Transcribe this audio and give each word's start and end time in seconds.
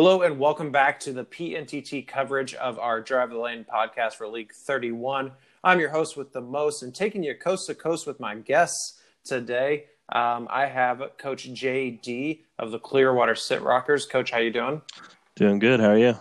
Hello 0.00 0.22
and 0.22 0.38
welcome 0.38 0.70
back 0.70 1.00
to 1.00 1.12
the 1.12 1.24
PNTT 1.24 2.06
coverage 2.06 2.54
of 2.54 2.78
our 2.78 3.00
Drive 3.00 3.30
the 3.30 3.38
Lane 3.38 3.66
podcast 3.68 4.14
for 4.14 4.28
League 4.28 4.52
31. 4.52 5.32
I'm 5.64 5.80
your 5.80 5.88
host 5.88 6.16
with 6.16 6.32
the 6.32 6.40
most 6.40 6.84
and 6.84 6.94
taking 6.94 7.24
you 7.24 7.34
coast 7.34 7.66
to 7.66 7.74
coast 7.74 8.06
with 8.06 8.20
my 8.20 8.36
guests 8.36 9.00
today. 9.24 9.86
Um, 10.10 10.46
I 10.52 10.66
have 10.66 11.02
Coach 11.18 11.52
JD 11.52 12.42
of 12.60 12.70
the 12.70 12.78
Clearwater 12.78 13.34
Sit 13.34 13.60
Rockers. 13.60 14.06
Coach, 14.06 14.30
how 14.30 14.38
you 14.38 14.52
doing? 14.52 14.80
Doing 15.34 15.58
good. 15.58 15.80
How 15.80 15.88
are 15.88 15.98
you? 15.98 16.16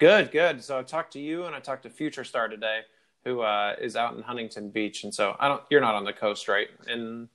Good, 0.00 0.32
good. 0.32 0.64
So 0.64 0.80
I 0.80 0.82
talked 0.82 1.12
to 1.12 1.20
you 1.20 1.44
and 1.44 1.54
I 1.54 1.60
talked 1.60 1.84
to 1.84 1.90
Future 1.90 2.24
Star 2.24 2.48
today, 2.48 2.80
who 3.24 3.42
uh, 3.42 3.76
is 3.80 3.94
out 3.94 4.16
in 4.16 4.22
Huntington 4.22 4.70
Beach, 4.70 5.04
and 5.04 5.14
so 5.14 5.36
I 5.38 5.46
don't. 5.46 5.62
You're 5.70 5.80
not 5.80 5.94
on 5.94 6.02
the 6.02 6.12
coast, 6.12 6.48
right? 6.48 6.66
In 6.88 7.28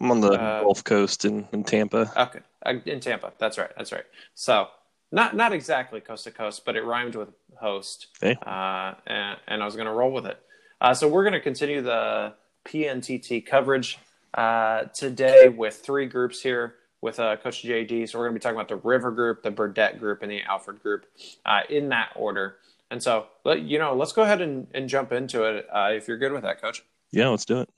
I'm 0.00 0.10
on 0.10 0.22
the 0.22 0.32
uh, 0.32 0.62
Gulf 0.62 0.84
Coast 0.84 1.26
in, 1.26 1.46
in 1.52 1.64
Tampa. 1.64 2.10
Okay, 2.16 2.40
uh, 2.64 2.74
in 2.86 3.00
Tampa. 3.00 3.34
That's 3.36 3.58
right. 3.58 3.70
That's 3.76 3.92
right. 3.92 4.04
So 4.34 4.68
not 5.12 5.36
not 5.36 5.52
exactly 5.52 6.00
coast 6.00 6.24
to 6.24 6.30
coast, 6.30 6.64
but 6.64 6.76
it 6.76 6.84
rhymed 6.84 7.14
with 7.14 7.28
host. 7.58 8.08
Hey. 8.20 8.36
Uh, 8.44 8.94
and, 9.06 9.38
and, 9.46 9.62
I 9.62 9.64
was 9.64 9.74
going 9.74 9.86
to 9.86 9.92
roll 9.92 10.12
with 10.12 10.26
it. 10.26 10.38
Uh, 10.80 10.94
so 10.94 11.08
we're 11.08 11.22
going 11.22 11.32
to 11.34 11.40
continue 11.40 11.80
the 11.80 12.34
PNTT 12.66 13.46
coverage 13.46 13.98
uh, 14.34 14.84
today 14.94 15.48
with 15.48 15.76
three 15.76 16.06
groups 16.06 16.42
here 16.42 16.74
with 17.00 17.18
uh, 17.20 17.36
Coach 17.36 17.62
JD. 17.62 18.08
So 18.08 18.18
we're 18.18 18.26
going 18.26 18.34
to 18.34 18.40
be 18.40 18.42
talking 18.42 18.56
about 18.56 18.68
the 18.68 18.76
River 18.76 19.10
Group, 19.10 19.42
the 19.42 19.50
Burdett 19.50 19.98
Group, 19.98 20.22
and 20.22 20.30
the 20.30 20.42
Alfred 20.42 20.82
Group 20.82 21.06
uh, 21.44 21.60
in 21.70 21.88
that 21.90 22.10
order. 22.16 22.56
And 22.90 23.02
so, 23.02 23.26
let, 23.44 23.62
you 23.62 23.78
know, 23.78 23.94
let's 23.94 24.12
go 24.12 24.22
ahead 24.22 24.40
and, 24.40 24.66
and 24.74 24.88
jump 24.88 25.12
into 25.12 25.44
it 25.44 25.66
uh, 25.72 25.90
if 25.92 26.06
you're 26.08 26.18
good 26.18 26.32
with 26.32 26.42
that, 26.42 26.60
Coach. 26.60 26.84
Yeah, 27.10 27.28
let's 27.28 27.44
do 27.44 27.60
it. 27.60 27.68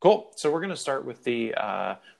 Cool. 0.00 0.30
So 0.36 0.50
we're 0.50 0.60
going 0.60 0.70
to 0.70 0.76
start 0.76 1.04
with 1.04 1.24
the 1.24 1.54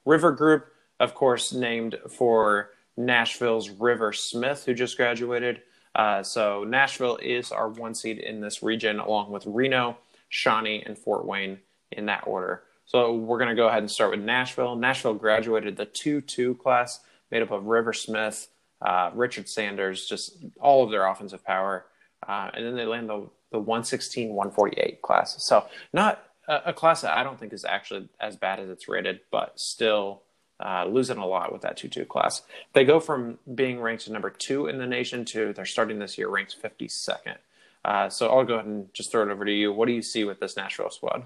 River 0.05 0.32
Group, 0.32 0.66
of 0.98 1.14
course, 1.14 1.52
named 1.52 1.96
for 2.08 2.70
Nashville's 2.98 3.70
River 3.70 4.12
Smith, 4.12 4.64
who 4.64 4.74
just 4.74 4.96
graduated. 4.96 5.62
Uh, 5.94 6.22
so 6.22 6.64
Nashville 6.64 7.16
is 7.16 7.52
our 7.52 7.68
one 7.68 7.94
seed 7.94 8.18
in 8.18 8.40
this 8.40 8.62
region, 8.62 8.98
along 8.98 9.30
with 9.30 9.46
Reno, 9.46 9.96
Shawnee, 10.28 10.82
and 10.84 10.98
Fort 10.98 11.24
Wayne 11.24 11.60
in 11.92 12.06
that 12.06 12.24
order. 12.27 12.64
So 12.84 13.14
we're 13.14 13.38
going 13.38 13.50
to 13.50 13.55
go 13.55 13.68
ahead 13.68 13.80
and 13.80 13.90
start 13.90 14.10
with 14.10 14.20
Nashville. 14.20 14.74
Nashville 14.77 15.14
graduated 15.14 15.77
the 15.77 15.84
2 15.84 16.20
2 16.22 16.56
class, 16.56 17.00
made 17.30 17.42
up 17.42 17.50
of 17.50 17.66
River 17.66 17.92
Smith, 17.92 18.48
uh, 18.82 19.10
Richard 19.14 19.48
Sanders, 19.48 20.06
just 20.06 20.36
all 20.60 20.84
of 20.84 20.90
their 20.90 21.06
offensive 21.06 21.44
power. 21.44 21.86
Uh, 22.27 22.50
and 22.52 22.66
then 22.66 22.77
they 22.77 22.86
land 22.86 23.08
the, 23.08 23.28
the 23.52 23.58
116 23.58 24.30
148 24.30 25.02
class. 25.02 25.42
So 25.44 25.66
not 25.92 26.22
a, 26.48 26.62
a 26.66 26.72
class 26.72 27.02
that 27.02 27.16
I 27.16 27.22
don't 27.22 27.38
think 27.38 27.52
is 27.52 27.64
actually 27.64 28.08
as 28.20 28.36
bad 28.36 28.58
as 28.58 28.68
it's 28.70 28.88
rated, 28.88 29.20
but 29.30 29.58
still 29.60 30.22
uh, 30.61 30.84
losing 30.87 31.19
a 31.19 31.27
lot 31.27 31.53
with 31.53 31.62
that 31.62 31.78
2-2 31.78 32.09
class. 32.09 32.42
They 32.73 32.84
go 32.84 33.01
from 33.01 33.39
being 33.55 33.81
ranked 33.81 34.09
number 34.11 34.31
two 34.31 34.67
in 34.67 34.78
the 34.78 34.87
nation 34.87 35.25
to 35.27 35.53
they're 35.53 35.64
starting 35.64 35.98
this 35.98 36.19
year 36.19 36.28
ranked 36.28 36.56
52nd. 36.62 37.37
Uh, 37.84 38.09
so 38.09 38.28
I'll 38.28 38.45
go 38.45 38.55
ahead 38.55 38.67
and 38.67 38.92
just 38.92 39.11
throw 39.11 39.23
it 39.23 39.31
over 39.31 39.45
to 39.45 39.53
you. 39.53 39.73
What 39.73 39.86
do 39.86 39.92
you 39.92 40.03
see 40.03 40.25
with 40.25 40.41
this 40.41 40.56
Nashville 40.56 40.91
squad? 40.91 41.25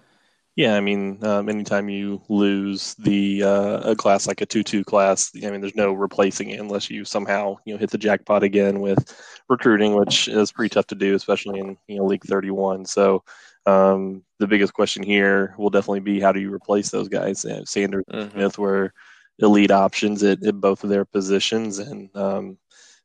Yeah, 0.54 0.74
I 0.74 0.80
mean, 0.80 1.24
um, 1.24 1.48
anytime 1.48 1.88
you 1.88 2.20
lose 2.28 2.94
the 2.96 3.42
uh, 3.42 3.90
a 3.90 3.96
class 3.96 4.26
like 4.26 4.42
a 4.42 4.46
two-two 4.46 4.84
class, 4.84 5.32
I 5.42 5.50
mean, 5.50 5.62
there's 5.62 5.74
no 5.74 5.94
replacing 5.94 6.50
it 6.50 6.60
unless 6.60 6.90
you 6.90 7.06
somehow 7.06 7.56
you 7.64 7.72
know 7.72 7.78
hit 7.78 7.90
the 7.90 7.96
jackpot 7.96 8.42
again 8.42 8.80
with 8.80 9.16
recruiting, 9.48 9.94
which 9.94 10.28
is 10.28 10.52
pretty 10.52 10.68
tough 10.68 10.86
to 10.88 10.94
do, 10.94 11.14
especially 11.14 11.58
in 11.58 11.78
you 11.88 11.96
know 11.96 12.04
League 12.04 12.24
31. 12.24 12.84
So 12.84 13.24
um, 13.64 14.24
the 14.40 14.46
biggest 14.46 14.74
question 14.74 15.02
here 15.02 15.54
will 15.56 15.70
definitely 15.70 16.00
be 16.00 16.20
how 16.20 16.32
do 16.32 16.40
you 16.40 16.52
replace 16.52 16.90
those 16.90 17.08
guys? 17.08 17.46
Sanders, 17.64 18.04
mm-hmm. 18.12 18.32
Smith 18.32 18.58
were 18.58 18.92
elite 19.38 19.70
options 19.70 20.22
at, 20.22 20.42
at 20.44 20.60
both 20.60 20.84
of 20.84 20.90
their 20.90 21.04
positions. 21.04 21.78
And 21.78 22.14
um, 22.16 22.58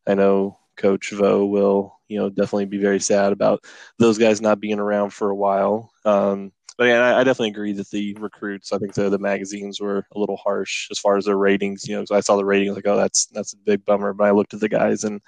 I 0.08 0.14
know 0.14 0.60
Coach 0.78 1.12
Vo 1.12 1.46
will, 1.46 2.00
you 2.08 2.18
know, 2.18 2.30
definitely 2.30 2.66
be 2.66 2.78
very 2.78 3.00
sad 3.00 3.34
about 3.34 3.64
those 4.00 4.18
guys 4.18 4.42
not 4.42 4.60
being 4.60 4.80
around 4.80 5.12
for 5.12 5.30
a 5.30 5.36
while. 5.36 5.92
Um, 6.06 6.52
but 6.78 6.86
yeah, 6.86 7.00
I, 7.00 7.22
I, 7.22 7.24
definitely 7.24 7.50
agree 7.50 7.74
that 7.74 7.90
the 7.90 8.14
recruits, 8.16 8.72
I 8.72 8.78
think 8.78 8.94
the, 8.94 9.10
the 9.10 9.18
magazines 9.18 9.82
were 9.82 10.06
a 10.14 10.20
little 10.20 10.38
harsh 10.38 10.88
as 10.92 11.00
far 11.00 11.18
as 11.18 11.26
their 11.26 11.38
ratings. 11.38 11.88
You 11.88 11.96
know, 11.96 12.06
I 12.16 12.20
saw 12.20 12.36
the 12.36 12.46
ratings 12.46 12.76
like, 12.76 12.86
oh, 12.86 12.96
that's 12.96 13.26
that's 13.28 13.54
a 13.54 13.58
big 13.58 13.84
bummer. 13.84 14.14
But 14.14 14.26
I 14.26 14.32
looked 14.32 14.54
at 14.54 14.60
the 14.60 14.70
guys 14.70 15.04
and 15.04 15.20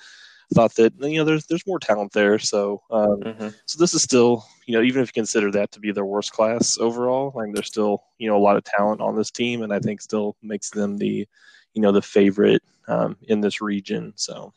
thought 0.54 0.76
that 0.76 0.94
you 1.00 1.18
know 1.18 1.26
there's 1.26 1.46
there's 1.46 1.68
more 1.68 1.80
talent 1.80 2.12
there. 2.14 2.40
So 2.40 2.82
um, 2.92 3.22
mm-hmm. 3.22 3.50
so 3.66 3.80
this 3.80 3.94
is 3.94 4.02
still 4.02 4.46
you 4.66 4.76
know 4.76 4.84
even 4.84 5.02
if 5.02 5.10
you 5.10 5.14
consider 5.14 5.52
that 5.52 5.72
to 5.74 5.80
be 5.80 5.92
their 5.92 6.06
worst 6.06 6.32
class 6.32 6.78
overall, 6.80 7.32
like 7.36 7.54
there's 7.54 7.68
still 7.68 8.04
you 8.18 8.30
know 8.30 8.38
a 8.38 8.40
lot 8.42 8.58
of 8.58 8.64
talent 8.64 9.02
on 9.02 9.16
this 9.16 9.32
team, 9.32 9.62
and 9.62 9.74
I 9.74 9.80
think 9.80 10.02
still 10.02 10.36
makes 10.42 10.70
them 10.70 10.98
the 10.98 11.28
you 11.74 11.82
know 11.82 11.92
the 11.92 12.02
favorite 12.02 12.64
um, 12.88 13.18
in 13.28 13.42
this 13.42 13.62
region. 13.62 14.14
So. 14.16 14.54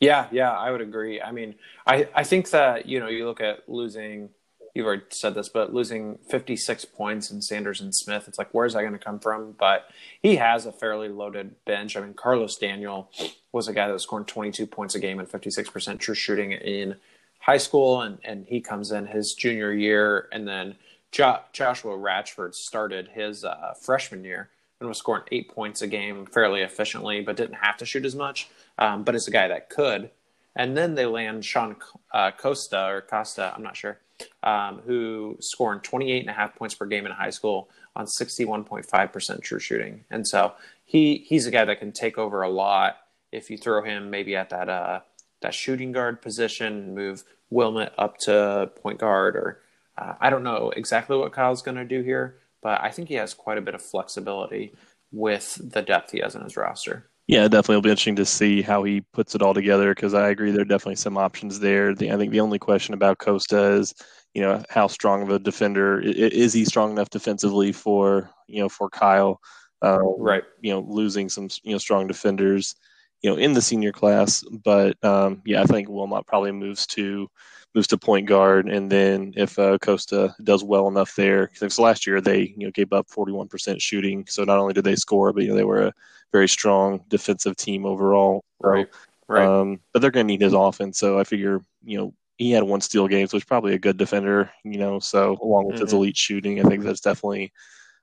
Yeah, 0.00 0.26
yeah, 0.32 0.50
I 0.50 0.70
would 0.70 0.82
agree. 0.82 1.22
I 1.22 1.32
mean, 1.32 1.54
I, 1.86 2.08
I 2.14 2.24
think 2.24 2.50
that, 2.50 2.84
you 2.84 3.00
know, 3.00 3.06
you 3.06 3.26
look 3.26 3.40
at 3.40 3.66
losing 3.68 4.28
you've 4.74 4.86
already 4.86 5.04
said 5.10 5.34
this, 5.34 5.48
but 5.48 5.72
losing 5.72 6.18
56 6.28 6.84
points 6.86 7.30
in 7.30 7.40
Sanders 7.40 7.80
and 7.80 7.94
Smith, 7.94 8.26
it's 8.26 8.38
like, 8.38 8.48
where's 8.50 8.74
that 8.74 8.80
going 8.80 8.92
to 8.92 8.98
come 8.98 9.20
from? 9.20 9.52
But 9.52 9.88
he 10.20 10.36
has 10.36 10.66
a 10.66 10.72
fairly 10.72 11.08
loaded 11.08 11.54
bench. 11.64 11.96
I 11.96 12.00
mean, 12.00 12.14
Carlos 12.14 12.56
Daniel 12.56 13.08
was 13.52 13.68
a 13.68 13.72
guy 13.72 13.86
that 13.86 13.92
was 13.92 14.02
scoring 14.02 14.24
22 14.24 14.66
points 14.66 14.96
a 14.96 14.98
game 14.98 15.20
and 15.20 15.28
56% 15.28 15.98
true 16.00 16.14
shooting 16.14 16.52
in 16.52 16.96
high 17.38 17.58
school, 17.58 18.02
and, 18.02 18.18
and 18.24 18.46
he 18.46 18.60
comes 18.60 18.90
in 18.90 19.06
his 19.06 19.34
junior 19.34 19.72
year. 19.72 20.28
And 20.32 20.46
then 20.46 20.74
jo- 21.12 21.40
Joshua 21.52 21.96
Ratchford 21.96 22.54
started 22.54 23.08
his 23.14 23.44
uh, 23.44 23.74
freshman 23.80 24.24
year 24.24 24.50
and 24.80 24.88
was 24.88 24.98
scoring 24.98 25.22
eight 25.30 25.54
points 25.54 25.82
a 25.82 25.86
game 25.86 26.26
fairly 26.26 26.62
efficiently, 26.62 27.20
but 27.20 27.36
didn't 27.36 27.54
have 27.54 27.76
to 27.76 27.86
shoot 27.86 28.04
as 28.04 28.16
much. 28.16 28.48
Um, 28.76 29.04
but 29.04 29.14
it's 29.14 29.28
a 29.28 29.30
guy 29.30 29.46
that 29.46 29.70
could. 29.70 30.10
And 30.56 30.76
then 30.76 30.96
they 30.96 31.06
land 31.06 31.44
Sean 31.44 31.76
uh, 32.12 32.32
Costa 32.32 32.86
or 32.86 33.00
Costa, 33.02 33.52
I'm 33.54 33.62
not 33.62 33.76
sure 33.76 33.98
um, 34.42 34.80
who 34.86 35.36
scored 35.40 35.84
28 35.84 36.20
and 36.20 36.30
a 36.30 36.32
half 36.32 36.54
points 36.54 36.74
per 36.74 36.86
game 36.86 37.06
in 37.06 37.12
high 37.12 37.30
school 37.30 37.68
on 37.96 38.06
61.5% 38.06 39.42
true 39.42 39.58
shooting. 39.58 40.04
And 40.10 40.26
so 40.26 40.52
he 40.84 41.24
he's 41.26 41.46
a 41.46 41.50
guy 41.50 41.64
that 41.64 41.78
can 41.78 41.92
take 41.92 42.18
over 42.18 42.42
a 42.42 42.50
lot 42.50 42.98
if 43.32 43.50
you 43.50 43.58
throw 43.58 43.82
him 43.82 44.10
maybe 44.10 44.36
at 44.36 44.50
that 44.50 44.68
uh, 44.68 45.00
that 45.42 45.54
shooting 45.54 45.92
guard 45.92 46.22
position, 46.22 46.94
move 46.94 47.24
Wilmot 47.50 47.92
up 47.98 48.18
to 48.18 48.70
point 48.82 48.98
guard, 48.98 49.36
or 49.36 49.60
uh, 49.98 50.14
I 50.20 50.30
don't 50.30 50.42
know 50.42 50.72
exactly 50.76 51.16
what 51.16 51.32
Kyle's 51.32 51.62
going 51.62 51.76
to 51.76 51.84
do 51.84 52.02
here, 52.02 52.38
but 52.62 52.80
I 52.80 52.90
think 52.90 53.08
he 53.08 53.14
has 53.14 53.34
quite 53.34 53.58
a 53.58 53.62
bit 53.62 53.74
of 53.74 53.82
flexibility 53.82 54.74
with 55.12 55.60
the 55.62 55.82
depth 55.82 56.10
he 56.12 56.20
has 56.20 56.34
in 56.34 56.42
his 56.42 56.56
roster. 56.56 57.08
Yeah, 57.26 57.48
definitely. 57.48 57.74
It'll 57.74 57.82
be 57.82 57.90
interesting 57.90 58.16
to 58.16 58.26
see 58.26 58.60
how 58.60 58.82
he 58.82 59.00
puts 59.00 59.34
it 59.34 59.40
all 59.42 59.54
together 59.54 59.94
because 59.94 60.12
I 60.12 60.28
agree 60.28 60.50
there 60.50 60.60
are 60.60 60.64
definitely 60.66 60.96
some 60.96 61.16
options 61.16 61.58
there. 61.58 61.94
The, 61.94 62.12
I 62.12 62.16
think 62.18 62.32
the 62.32 62.40
only 62.40 62.58
question 62.58 62.92
about 62.92 63.18
Costa 63.18 63.72
is, 63.72 63.94
you 64.34 64.42
know, 64.42 64.62
how 64.68 64.88
strong 64.88 65.22
of 65.22 65.30
a 65.30 65.38
defender 65.38 66.00
is 66.00 66.52
he 66.52 66.64
strong 66.66 66.92
enough 66.92 67.08
defensively 67.10 67.72
for 67.72 68.30
you 68.46 68.60
know 68.62 68.68
for 68.68 68.90
Kyle? 68.90 69.40
Uh, 69.80 69.98
right. 70.18 70.42
You 70.60 70.72
know, 70.74 70.86
losing 70.86 71.28
some 71.30 71.48
you 71.62 71.72
know 71.72 71.78
strong 71.78 72.06
defenders, 72.06 72.74
you 73.22 73.30
know, 73.30 73.36
in 73.36 73.54
the 73.54 73.62
senior 73.62 73.92
class. 73.92 74.44
But 74.62 75.02
um, 75.02 75.40
yeah, 75.46 75.62
I 75.62 75.64
think 75.64 75.88
Wilmot 75.88 76.26
probably 76.26 76.52
moves 76.52 76.86
to 76.88 77.28
moves 77.74 77.88
to 77.88 77.98
point 77.98 78.26
guard, 78.26 78.68
and 78.68 78.90
then 78.90 79.34
if 79.36 79.58
uh, 79.58 79.78
Costa 79.78 80.34
does 80.42 80.62
well 80.62 80.88
enough 80.88 81.14
there, 81.16 81.48
because 81.52 81.78
last 81.78 82.06
year 82.06 82.20
they 82.20 82.54
you 82.56 82.66
know 82.66 82.70
gave 82.70 82.92
up 82.92 83.08
41% 83.08 83.80
shooting, 83.80 84.24
so 84.28 84.44
not 84.44 84.58
only 84.58 84.74
did 84.74 84.84
they 84.84 84.96
score, 84.96 85.32
but 85.32 85.42
you 85.42 85.48
know 85.48 85.56
they 85.56 85.64
were 85.64 85.86
a 85.86 85.94
very 86.32 86.48
strong 86.48 87.00
defensive 87.08 87.56
team 87.56 87.86
overall. 87.86 88.44
Right. 88.60 88.88
Right. 89.28 89.46
Um, 89.46 89.80
but 89.92 90.02
they're 90.02 90.10
going 90.10 90.26
to 90.26 90.32
need 90.32 90.42
his 90.42 90.52
offense. 90.52 90.98
So 90.98 91.18
I 91.18 91.24
figure, 91.24 91.60
you 91.82 91.96
know, 91.96 92.14
he 92.36 92.50
had 92.50 92.64
one 92.64 92.80
steal 92.80 93.08
game, 93.08 93.26
so 93.26 93.36
he's 93.36 93.44
probably 93.44 93.74
a 93.74 93.78
good 93.78 93.96
defender, 93.96 94.50
you 94.64 94.78
know. 94.78 94.98
So 94.98 95.38
along 95.40 95.66
with 95.66 95.76
mm-hmm. 95.76 95.84
his 95.84 95.92
elite 95.92 96.16
shooting, 96.16 96.60
I 96.60 96.68
think 96.68 96.82
that's 96.82 97.00
definitely, 97.00 97.52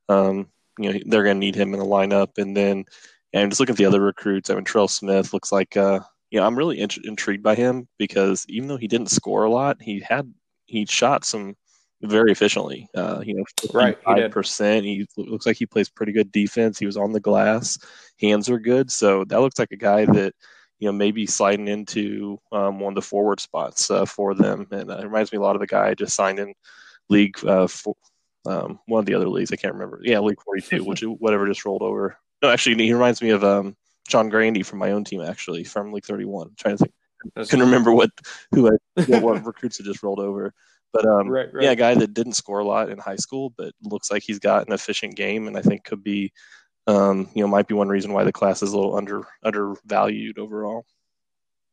um, 0.09 0.47
you 0.79 0.93
know, 0.93 0.99
they're 1.05 1.23
going 1.23 1.35
to 1.35 1.39
need 1.39 1.55
him 1.55 1.73
in 1.73 1.79
the 1.79 1.85
lineup. 1.85 2.37
And 2.37 2.55
then, 2.55 2.85
and 3.33 3.51
just 3.51 3.59
look 3.59 3.69
at 3.69 3.75
the 3.75 3.85
other 3.85 4.01
recruits. 4.01 4.49
I 4.49 4.55
mean, 4.55 4.63
Trell 4.63 4.89
Smith 4.89 5.33
looks 5.33 5.51
like, 5.51 5.75
uh, 5.77 5.99
you 6.31 6.39
know, 6.39 6.45
I'm 6.45 6.57
really 6.57 6.79
int- 6.79 7.05
intrigued 7.05 7.43
by 7.43 7.55
him 7.55 7.87
because 7.99 8.45
even 8.47 8.69
though 8.69 8.77
he 8.77 8.87
didn't 8.87 9.11
score 9.11 9.43
a 9.43 9.51
lot, 9.51 9.81
he 9.81 9.99
had 9.99 10.33
he 10.65 10.85
shot 10.85 11.25
some 11.25 11.55
very 12.01 12.31
efficiently. 12.31 12.87
Uh, 12.95 13.21
you 13.23 13.35
know, 13.35 13.43
right, 13.73 14.01
five 14.03 14.31
percent. 14.31 14.85
He 14.85 15.05
looks 15.17 15.45
like 15.45 15.57
he 15.57 15.65
plays 15.65 15.89
pretty 15.89 16.13
good 16.13 16.31
defense. 16.31 16.79
He 16.79 16.85
was 16.85 16.97
on 16.97 17.11
the 17.11 17.19
glass, 17.19 17.77
hands 18.19 18.49
are 18.49 18.59
good, 18.59 18.89
so 18.89 19.25
that 19.25 19.41
looks 19.41 19.59
like 19.59 19.71
a 19.71 19.77
guy 19.77 20.05
that 20.05 20.33
you 20.79 20.87
know 20.87 20.93
maybe 20.93 21.27
sliding 21.27 21.67
into 21.67 22.39
um, 22.53 22.79
one 22.79 22.93
of 22.93 22.95
the 22.95 23.01
forward 23.01 23.41
spots 23.41 23.91
uh, 23.91 24.05
for 24.05 24.33
them. 24.33 24.67
And 24.71 24.89
uh, 24.89 24.97
it 24.97 25.03
reminds 25.03 25.33
me 25.33 25.37
a 25.37 25.41
lot 25.41 25.55
of 25.55 25.59
the 25.59 25.67
guy 25.67 25.89
I 25.89 25.93
just 25.93 26.15
signed 26.15 26.39
in 26.39 26.53
league 27.09 27.35
uh, 27.45 27.67
for, 27.67 27.93
um, 28.45 28.79
one 28.87 28.99
of 28.99 29.05
the 29.05 29.13
other 29.13 29.27
leagues. 29.29 29.51
I 29.51 29.57
can't 29.57 29.73
remember. 29.73 29.99
Yeah, 30.01 30.19
League 30.19 30.41
Forty 30.41 30.61
Two, 30.61 30.85
which 30.85 31.01
whatever 31.01 31.45
just 31.45 31.65
rolled 31.65 31.81
over. 31.81 32.17
No, 32.41 32.49
actually, 32.49 32.83
he 32.83 32.93
reminds 32.93 33.21
me 33.21 33.31
of 33.31 33.43
um, 33.43 33.75
John 34.07 34.29
Grandy 34.29 34.63
from 34.63 34.79
my 34.79 34.91
own 34.91 35.03
team, 35.03 35.21
actually 35.21 35.63
from 35.63 35.93
League 35.93 36.05
Thirty 36.05 36.25
One. 36.25 36.47
I'm 36.47 36.55
Trying 36.57 36.77
to 36.77 36.83
think. 36.85 36.93
I 37.35 37.43
can 37.43 37.59
remember 37.59 37.91
what 37.93 38.09
who 38.51 38.67
I, 38.67 38.77
what, 39.05 39.21
what 39.21 39.45
recruits 39.45 39.77
had 39.77 39.85
just 39.85 40.03
rolled 40.03 40.19
over. 40.19 40.53
But 40.93 41.05
um, 41.05 41.29
right, 41.29 41.53
right. 41.53 41.63
yeah, 41.63 41.71
a 41.71 41.75
guy 41.75 41.93
that 41.95 42.13
didn't 42.13 42.33
score 42.33 42.59
a 42.59 42.65
lot 42.65 42.89
in 42.89 42.97
high 42.97 43.15
school, 43.15 43.53
but 43.57 43.73
looks 43.83 44.11
like 44.11 44.23
he's 44.23 44.39
got 44.39 44.67
an 44.67 44.73
efficient 44.73 45.15
game, 45.15 45.47
and 45.47 45.57
I 45.57 45.61
think 45.61 45.85
could 45.85 46.03
be 46.03 46.33
um, 46.87 47.29
you 47.33 47.41
know, 47.41 47.47
might 47.47 47.67
be 47.67 47.73
one 47.73 47.89
reason 47.89 48.13
why 48.13 48.23
the 48.23 48.31
class 48.31 48.61
is 48.61 48.73
a 48.73 48.77
little 48.77 48.95
under 48.95 49.23
undervalued 49.43 50.37
overall. 50.39 50.85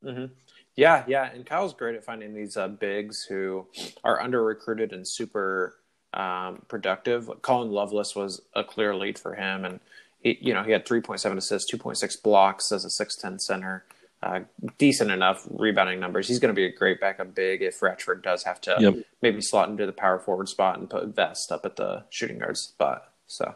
Mm-hmm. 0.04 0.32
Yeah, 0.76 1.04
yeah, 1.08 1.30
and 1.32 1.44
Kyle's 1.44 1.74
great 1.74 1.96
at 1.96 2.04
finding 2.04 2.34
these 2.34 2.56
uh, 2.56 2.68
bigs 2.68 3.24
who 3.24 3.66
are 4.04 4.20
under 4.20 4.44
recruited 4.44 4.92
and 4.92 5.06
super 5.06 5.76
um, 6.14 6.62
productive. 6.68 7.28
Colin 7.42 7.70
Lovelace 7.70 8.14
was 8.14 8.42
a 8.54 8.62
clear 8.62 8.94
lead 8.94 9.18
for 9.18 9.34
him, 9.34 9.64
and 9.64 9.80
he, 10.28 10.38
you 10.48 10.54
know, 10.54 10.62
he 10.62 10.72
had 10.72 10.86
3.7 10.86 11.36
assists, 11.36 11.72
2.6 11.72 12.22
blocks 12.22 12.72
as 12.72 12.84
a 12.84 13.04
6'10 13.04 13.40
center. 13.40 13.84
Uh, 14.20 14.40
decent 14.78 15.12
enough 15.12 15.46
rebounding 15.48 16.00
numbers. 16.00 16.26
He's 16.26 16.40
going 16.40 16.52
to 16.52 16.54
be 16.54 16.64
a 16.64 16.72
great 16.72 17.00
backup 17.00 17.36
big 17.36 17.62
if 17.62 17.78
Ratchford 17.78 18.20
does 18.20 18.42
have 18.42 18.60
to 18.62 18.76
yep. 18.80 18.94
maybe 19.22 19.40
slot 19.40 19.68
into 19.68 19.86
the 19.86 19.92
power 19.92 20.18
forward 20.18 20.48
spot 20.48 20.76
and 20.76 20.90
put 20.90 21.14
Vest 21.14 21.52
up 21.52 21.64
at 21.64 21.76
the 21.76 22.02
shooting 22.10 22.38
guard 22.38 22.56
spot. 22.56 23.12
So, 23.28 23.54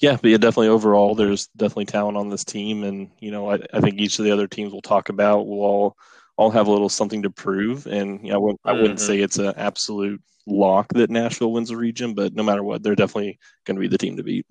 yeah, 0.00 0.18
but 0.20 0.28
yeah, 0.32 0.38
definitely 0.38 0.68
overall, 0.68 1.14
there's 1.14 1.46
definitely 1.56 1.84
talent 1.84 2.16
on 2.16 2.30
this 2.30 2.44
team, 2.44 2.82
and 2.82 3.12
you 3.20 3.30
know, 3.30 3.48
I, 3.48 3.60
I 3.72 3.80
think 3.80 4.00
each 4.00 4.18
of 4.18 4.24
the 4.24 4.32
other 4.32 4.48
teams 4.48 4.72
we'll 4.72 4.82
talk 4.82 5.08
about 5.08 5.46
will 5.46 5.60
all 5.60 5.96
all 6.36 6.50
have 6.50 6.66
a 6.66 6.72
little 6.72 6.88
something 6.88 7.22
to 7.22 7.30
prove, 7.30 7.86
and 7.86 8.20
you 8.24 8.30
know, 8.30 8.34
I 8.34 8.38
wouldn't, 8.38 8.62
mm-hmm. 8.62 8.76
I 8.76 8.80
wouldn't 8.82 9.00
say 9.00 9.20
it's 9.20 9.38
an 9.38 9.54
absolute 9.56 10.20
lock 10.46 10.88
that 10.94 11.10
Nashville 11.10 11.52
wins 11.52 11.68
the 11.68 11.76
region, 11.76 12.14
but 12.14 12.34
no 12.34 12.42
matter 12.42 12.64
what, 12.64 12.82
they're 12.82 12.96
definitely 12.96 13.38
going 13.64 13.76
to 13.76 13.80
be 13.80 13.88
the 13.88 13.98
team 13.98 14.16
to 14.16 14.24
beat. 14.24 14.46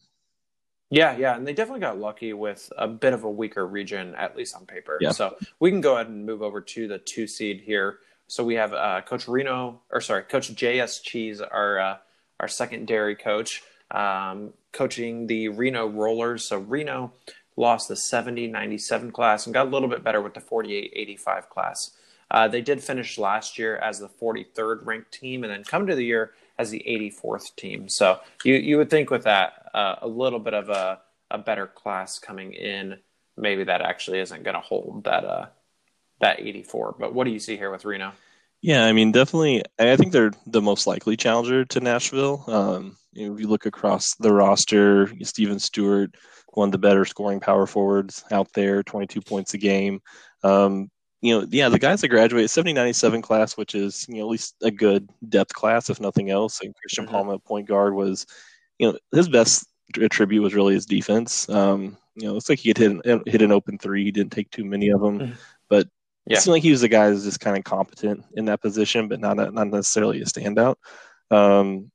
Yeah, 0.95 1.18
yeah, 1.18 1.36
and 1.36 1.45
they 1.45 1.51
definitely 1.51 1.81
got 1.81 2.00
lucky 2.00 2.31
with 2.31 2.71
a 2.77 2.88
bit 2.88 3.12
of 3.12 3.25
a 3.25 3.30
weaker 3.30 3.68
region, 3.68 4.15
at 4.15 4.38
least 4.38 4.56
on 4.56 4.65
paper. 4.65 4.97
Yeah. 5.01 5.12
So 5.12 5.36
we 5.59 5.69
can 5.69 5.81
go 5.81 5.95
ahead 5.95 6.07
and 6.07 6.25
move 6.25 6.42
over 6.42 6.62
to 6.62 6.88
the 6.88 7.00
two 7.00 7.27
seed 7.27 7.59
here. 7.65 8.00
So 8.27 8.45
we 8.45 8.56
have 8.56 8.71
uh, 8.71 9.01
Coach 9.01 9.27
Reno, 9.27 9.81
or 9.92 10.00
sorry, 10.00 10.24
Coach 10.24 10.56
J.S. 10.56 11.01
Cheese, 11.01 11.42
our 11.42 11.80
uh, 11.80 11.97
our 12.39 12.47
secondary 12.47 13.18
coach, 13.18 13.62
um, 13.92 14.53
coaching 14.71 15.27
the 15.27 15.50
Reno 15.50 15.86
Rollers. 15.86 16.47
So 16.47 16.59
Reno 16.59 17.12
lost 17.57 17.89
the 17.89 17.95
70-97 17.95 19.12
class 19.12 19.45
and 19.45 19.53
got 19.53 19.68
a 19.68 19.69
little 19.69 19.89
bit 19.89 20.01
better 20.01 20.21
with 20.21 20.33
the 20.33 20.42
48-85 20.42 21.50
class. 21.50 21.92
Uh, 22.31 22.47
they 22.47 22.62
did 22.62 22.81
finish 22.81 23.18
last 23.18 23.57
year 23.57 23.77
as 23.77 24.00
the 24.00 24.09
43rd 24.09 24.86
ranked 24.86 25.12
team, 25.12 25.44
and 25.44 25.51
then 25.51 25.65
come 25.65 25.88
to 25.88 25.95
the 25.95 26.06
year 26.06 26.31
as 26.57 26.69
the 26.69 26.84
84th 26.88 27.56
team. 27.56 27.90
So 27.90 28.19
you 28.44 28.56
you 28.56 28.78
would 28.78 28.90
think 28.90 29.10
with 29.10 29.24
that 29.24 29.69
uh, 29.74 29.96
a 30.02 30.07
little 30.07 30.40
bit 30.40 30.54
of 30.54 30.69
a 30.69 31.00
a 31.31 31.38
better 31.38 31.68
class 31.68 32.19
coming 32.19 32.54
in, 32.54 32.98
maybe 33.36 33.63
that 33.63 33.81
actually 33.81 34.19
isn't 34.19 34.44
going 34.44 34.56
to 34.56 34.62
hold 34.62 35.04
that 35.06 35.25
uh 35.25 35.46
that 36.22 36.40
84. 36.40 36.96
But 36.98 37.13
what 37.13 37.25
do 37.25 37.31
you 37.31 37.40
see 37.40 37.57
here 37.57 37.72
with 37.72 37.86
Reno? 37.86 38.13
Yeah, 38.62 38.86
I 38.86 38.94
mean, 38.94 39.12
definitely. 39.12 39.63
I 39.78 39.96
think 39.96 40.12
they're 40.12 40.31
the 40.48 40.62
most 40.62 40.88
likely 40.88 41.18
challenger 41.18 41.66
to 41.66 41.80
Nashville. 41.80 42.44
Um, 42.48 42.98
you 43.12 43.28
know, 43.28 43.36
if 43.36 43.40
you 43.40 43.48
look 43.48 43.66
across 43.66 44.16
the 44.16 44.34
roster, 44.34 45.12
Steven 45.24 45.60
Stewart, 45.60 46.16
one 46.54 46.69
of 46.69 46.72
the 46.72 46.78
better 46.78 47.06
scoring 47.06 47.40
power 47.40 47.68
forwards 47.68 48.24
out 48.31 48.52
there, 48.54 48.81
22 48.81 49.22
points 49.22 49.54
a 49.54 49.57
game. 49.57 50.02
Um, 50.44 50.90
you 51.25 51.39
know, 51.39 51.48
yeah, 51.50 51.69
the 51.69 51.80
guys 51.80 52.01
that 52.01 52.10
graduated 52.10 52.51
70 52.51 52.74
97 52.74 53.22
class, 53.24 53.57
which 53.57 53.74
is, 53.74 54.06
you 54.07 54.16
know, 54.16 54.22
at 54.22 54.27
least 54.27 54.56
a 54.62 54.69
good 54.69 55.10
depth 55.27 55.54
class, 55.54 55.89
if 55.89 56.00
nothing 56.00 56.30
else. 56.30 56.62
And 56.62 56.75
Christian 56.75 57.06
mm-hmm. 57.06 57.16
Palma, 57.16 57.39
point 57.39 57.68
guard, 57.68 57.95
was, 57.95 58.27
you 58.77 58.92
know, 58.92 59.00
his 59.12 59.27
best 59.27 59.66
attribute 60.00 60.44
was 60.44 60.54
really 60.54 60.75
his 60.75 60.86
defense. 60.86 61.50
Um, 61.50 61.98
you 62.13 62.27
know, 62.27 62.33
looks 62.33 62.48
like 62.48 62.60
he 62.60 62.72
could 62.72 63.01
hit, 63.04 63.27
hit 63.27 63.42
an 63.42 63.51
open 63.51 63.80
three. 63.80 64.04
He 64.04 64.12
didn't 64.12 64.33
take 64.33 64.51
too 64.51 64.66
many 64.66 64.89
of 64.89 65.01
them, 65.01 65.19
mm-hmm. 65.19 65.33
but 65.68 65.88
yeah. 66.27 66.38
it 66.38 66.42
seemed 66.42 66.54
like 66.54 66.63
he 66.63 66.69
was 66.69 66.83
a 66.83 66.88
guy 66.88 67.10
who's 67.10 67.24
just 67.24 67.39
kind 67.39 67.57
of 67.57 67.63
competent 67.63 68.24
in 68.33 68.45
that 68.45 68.62
position, 68.62 69.07
but 69.07 69.19
not, 69.19 69.39
a, 69.39 69.50
not 69.50 69.68
necessarily 69.68 70.21
a 70.21 70.25
standout. 70.25 70.75
Um, 71.31 71.92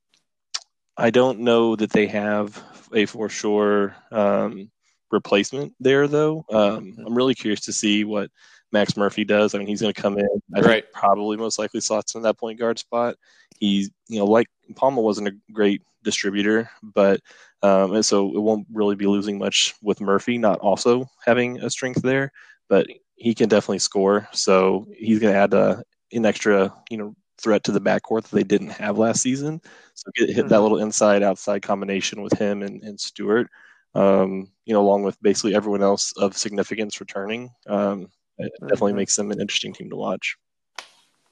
I 0.97 1.09
don't 1.09 1.39
know 1.39 1.77
that 1.77 1.91
they 1.91 2.07
have 2.07 2.61
a 2.93 3.05
for 3.05 3.29
sure 3.29 3.95
um, 4.11 4.69
replacement 5.09 5.73
there, 5.79 6.09
though. 6.09 6.45
Um, 6.49 6.85
mm-hmm. 6.85 7.05
I'm 7.07 7.15
really 7.15 7.33
curious 7.33 7.61
to 7.61 7.73
see 7.73 8.03
what 8.03 8.29
Max 8.71 8.95
Murphy 8.95 9.23
does. 9.23 9.53
I 9.53 9.57
mean, 9.57 9.67
he's 9.67 9.81
going 9.81 9.93
to 9.93 10.01
come 10.01 10.17
in. 10.17 10.27
I 10.55 10.61
right. 10.61 10.91
probably 10.93 11.37
most 11.37 11.59
likely 11.59 11.81
slots 11.81 12.15
in 12.15 12.21
that 12.23 12.37
point 12.37 12.59
guard 12.59 12.79
spot. 12.79 13.15
He's, 13.59 13.89
you 14.07 14.19
know, 14.19 14.25
like 14.25 14.47
Palma 14.75 15.01
wasn't 15.01 15.27
a 15.27 15.35
great 15.51 15.81
distributor, 16.03 16.69
but 16.81 17.21
um, 17.61 17.93
and 17.93 18.05
so 18.05 18.27
it 18.35 18.39
won't 18.39 18.67
really 18.73 18.95
be 18.95 19.05
losing 19.05 19.37
much 19.37 19.75
with 19.83 20.01
Murphy 20.01 20.37
not 20.37 20.59
also 20.59 21.09
having 21.23 21.59
a 21.61 21.69
strength 21.69 22.01
there. 22.01 22.31
But 22.69 22.87
he 23.15 23.35
can 23.35 23.49
definitely 23.49 23.79
score, 23.79 24.27
so 24.31 24.87
he's 24.95 25.19
going 25.19 25.33
to 25.33 25.39
add 25.39 25.53
a, 25.53 25.83
an 26.13 26.25
extra, 26.25 26.73
you 26.89 26.97
know, 26.97 27.15
threat 27.37 27.63
to 27.65 27.71
the 27.71 27.81
backcourt 27.81 28.23
that 28.23 28.31
they 28.31 28.43
didn't 28.43 28.69
have 28.69 28.97
last 28.97 29.21
season. 29.21 29.61
So 29.93 30.09
get, 30.15 30.29
hit 30.29 30.37
mm-hmm. 30.37 30.47
that 30.47 30.61
little 30.61 30.79
inside 30.79 31.21
outside 31.21 31.61
combination 31.61 32.21
with 32.21 32.33
him 32.33 32.61
and, 32.63 32.81
and 32.83 32.99
Stewart. 32.99 33.49
Um, 33.93 34.49
you 34.65 34.73
know, 34.73 34.81
along 34.81 35.03
with 35.03 35.21
basically 35.21 35.53
everyone 35.53 35.83
else 35.83 36.13
of 36.13 36.37
significance 36.37 37.01
returning. 37.01 37.51
Um, 37.67 38.07
it 38.41 38.53
definitely 38.61 38.91
mm-hmm. 38.91 38.97
makes 38.97 39.15
them 39.15 39.31
an 39.31 39.39
interesting 39.39 39.73
team 39.73 39.89
to 39.89 39.95
watch. 39.95 40.37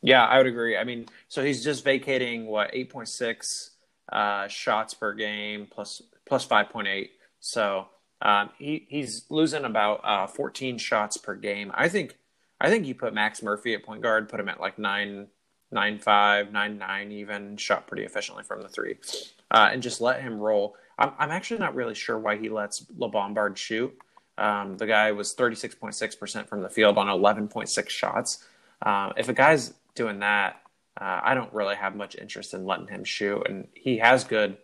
Yeah, 0.01 0.25
I 0.25 0.37
would 0.37 0.47
agree. 0.47 0.77
I 0.77 0.83
mean, 0.83 1.07
so 1.27 1.43
he's 1.43 1.63
just 1.63 1.83
vacating 1.83 2.45
what 2.45 2.69
eight 2.73 2.89
point 2.89 3.09
six 3.09 3.71
uh, 4.11 4.47
shots 4.47 4.93
per 4.93 5.13
game 5.13 5.67
plus 5.69 6.01
plus 6.25 6.45
five 6.45 6.69
point 6.69 6.87
eight. 6.87 7.11
So 7.39 7.87
um, 8.21 8.49
he 8.57 8.85
he's 8.89 9.25
losing 9.29 9.65
about 9.65 10.01
uh, 10.03 10.27
fourteen 10.27 10.77
shots 10.77 11.17
per 11.17 11.35
game. 11.35 11.71
I 11.73 11.89
think 11.89 12.17
I 12.61 12.69
think 12.69 12.85
you 12.85 12.95
put 12.95 13.13
Max 13.13 13.43
Murphy 13.43 13.73
at 13.73 13.83
point 13.83 14.01
guard, 14.01 14.29
put 14.29 14.39
him 14.39 14.49
at 14.49 14.59
like 14.59 14.79
nine 14.79 15.27
nine 15.71 15.99
five 15.99 16.51
nine 16.51 16.77
nine 16.77 17.11
even 17.11 17.57
shot 17.57 17.87
pretty 17.87 18.03
efficiently 18.03 18.43
from 18.43 18.61
the 18.61 18.69
three, 18.69 18.97
uh, 19.51 19.69
and 19.71 19.83
just 19.83 20.01
let 20.01 20.21
him 20.21 20.39
roll. 20.39 20.75
I'm 20.97 21.11
I'm 21.19 21.31
actually 21.31 21.59
not 21.59 21.75
really 21.75 21.95
sure 21.95 22.17
why 22.17 22.37
he 22.37 22.49
lets 22.49 22.85
LeBombard 22.85 23.57
shoot. 23.57 23.93
Um, 24.39 24.77
the 24.77 24.87
guy 24.87 25.11
was 25.11 25.35
36.6% 25.35 26.47
from 26.47 26.61
the 26.61 26.69
field 26.69 26.97
on 26.97 27.07
11.6 27.07 27.89
shots. 27.89 28.45
Uh, 28.81 29.11
if 29.17 29.27
a 29.27 29.33
guy's 29.33 29.73
doing 29.95 30.19
that, 30.19 30.61
uh, 30.99 31.19
I 31.21 31.33
don't 31.33 31.53
really 31.53 31.75
have 31.75 31.95
much 31.95 32.15
interest 32.15 32.53
in 32.53 32.65
letting 32.65 32.87
him 32.87 33.03
shoot. 33.03 33.43
And 33.47 33.67
he 33.73 33.97
has 33.97 34.23
good 34.23 34.57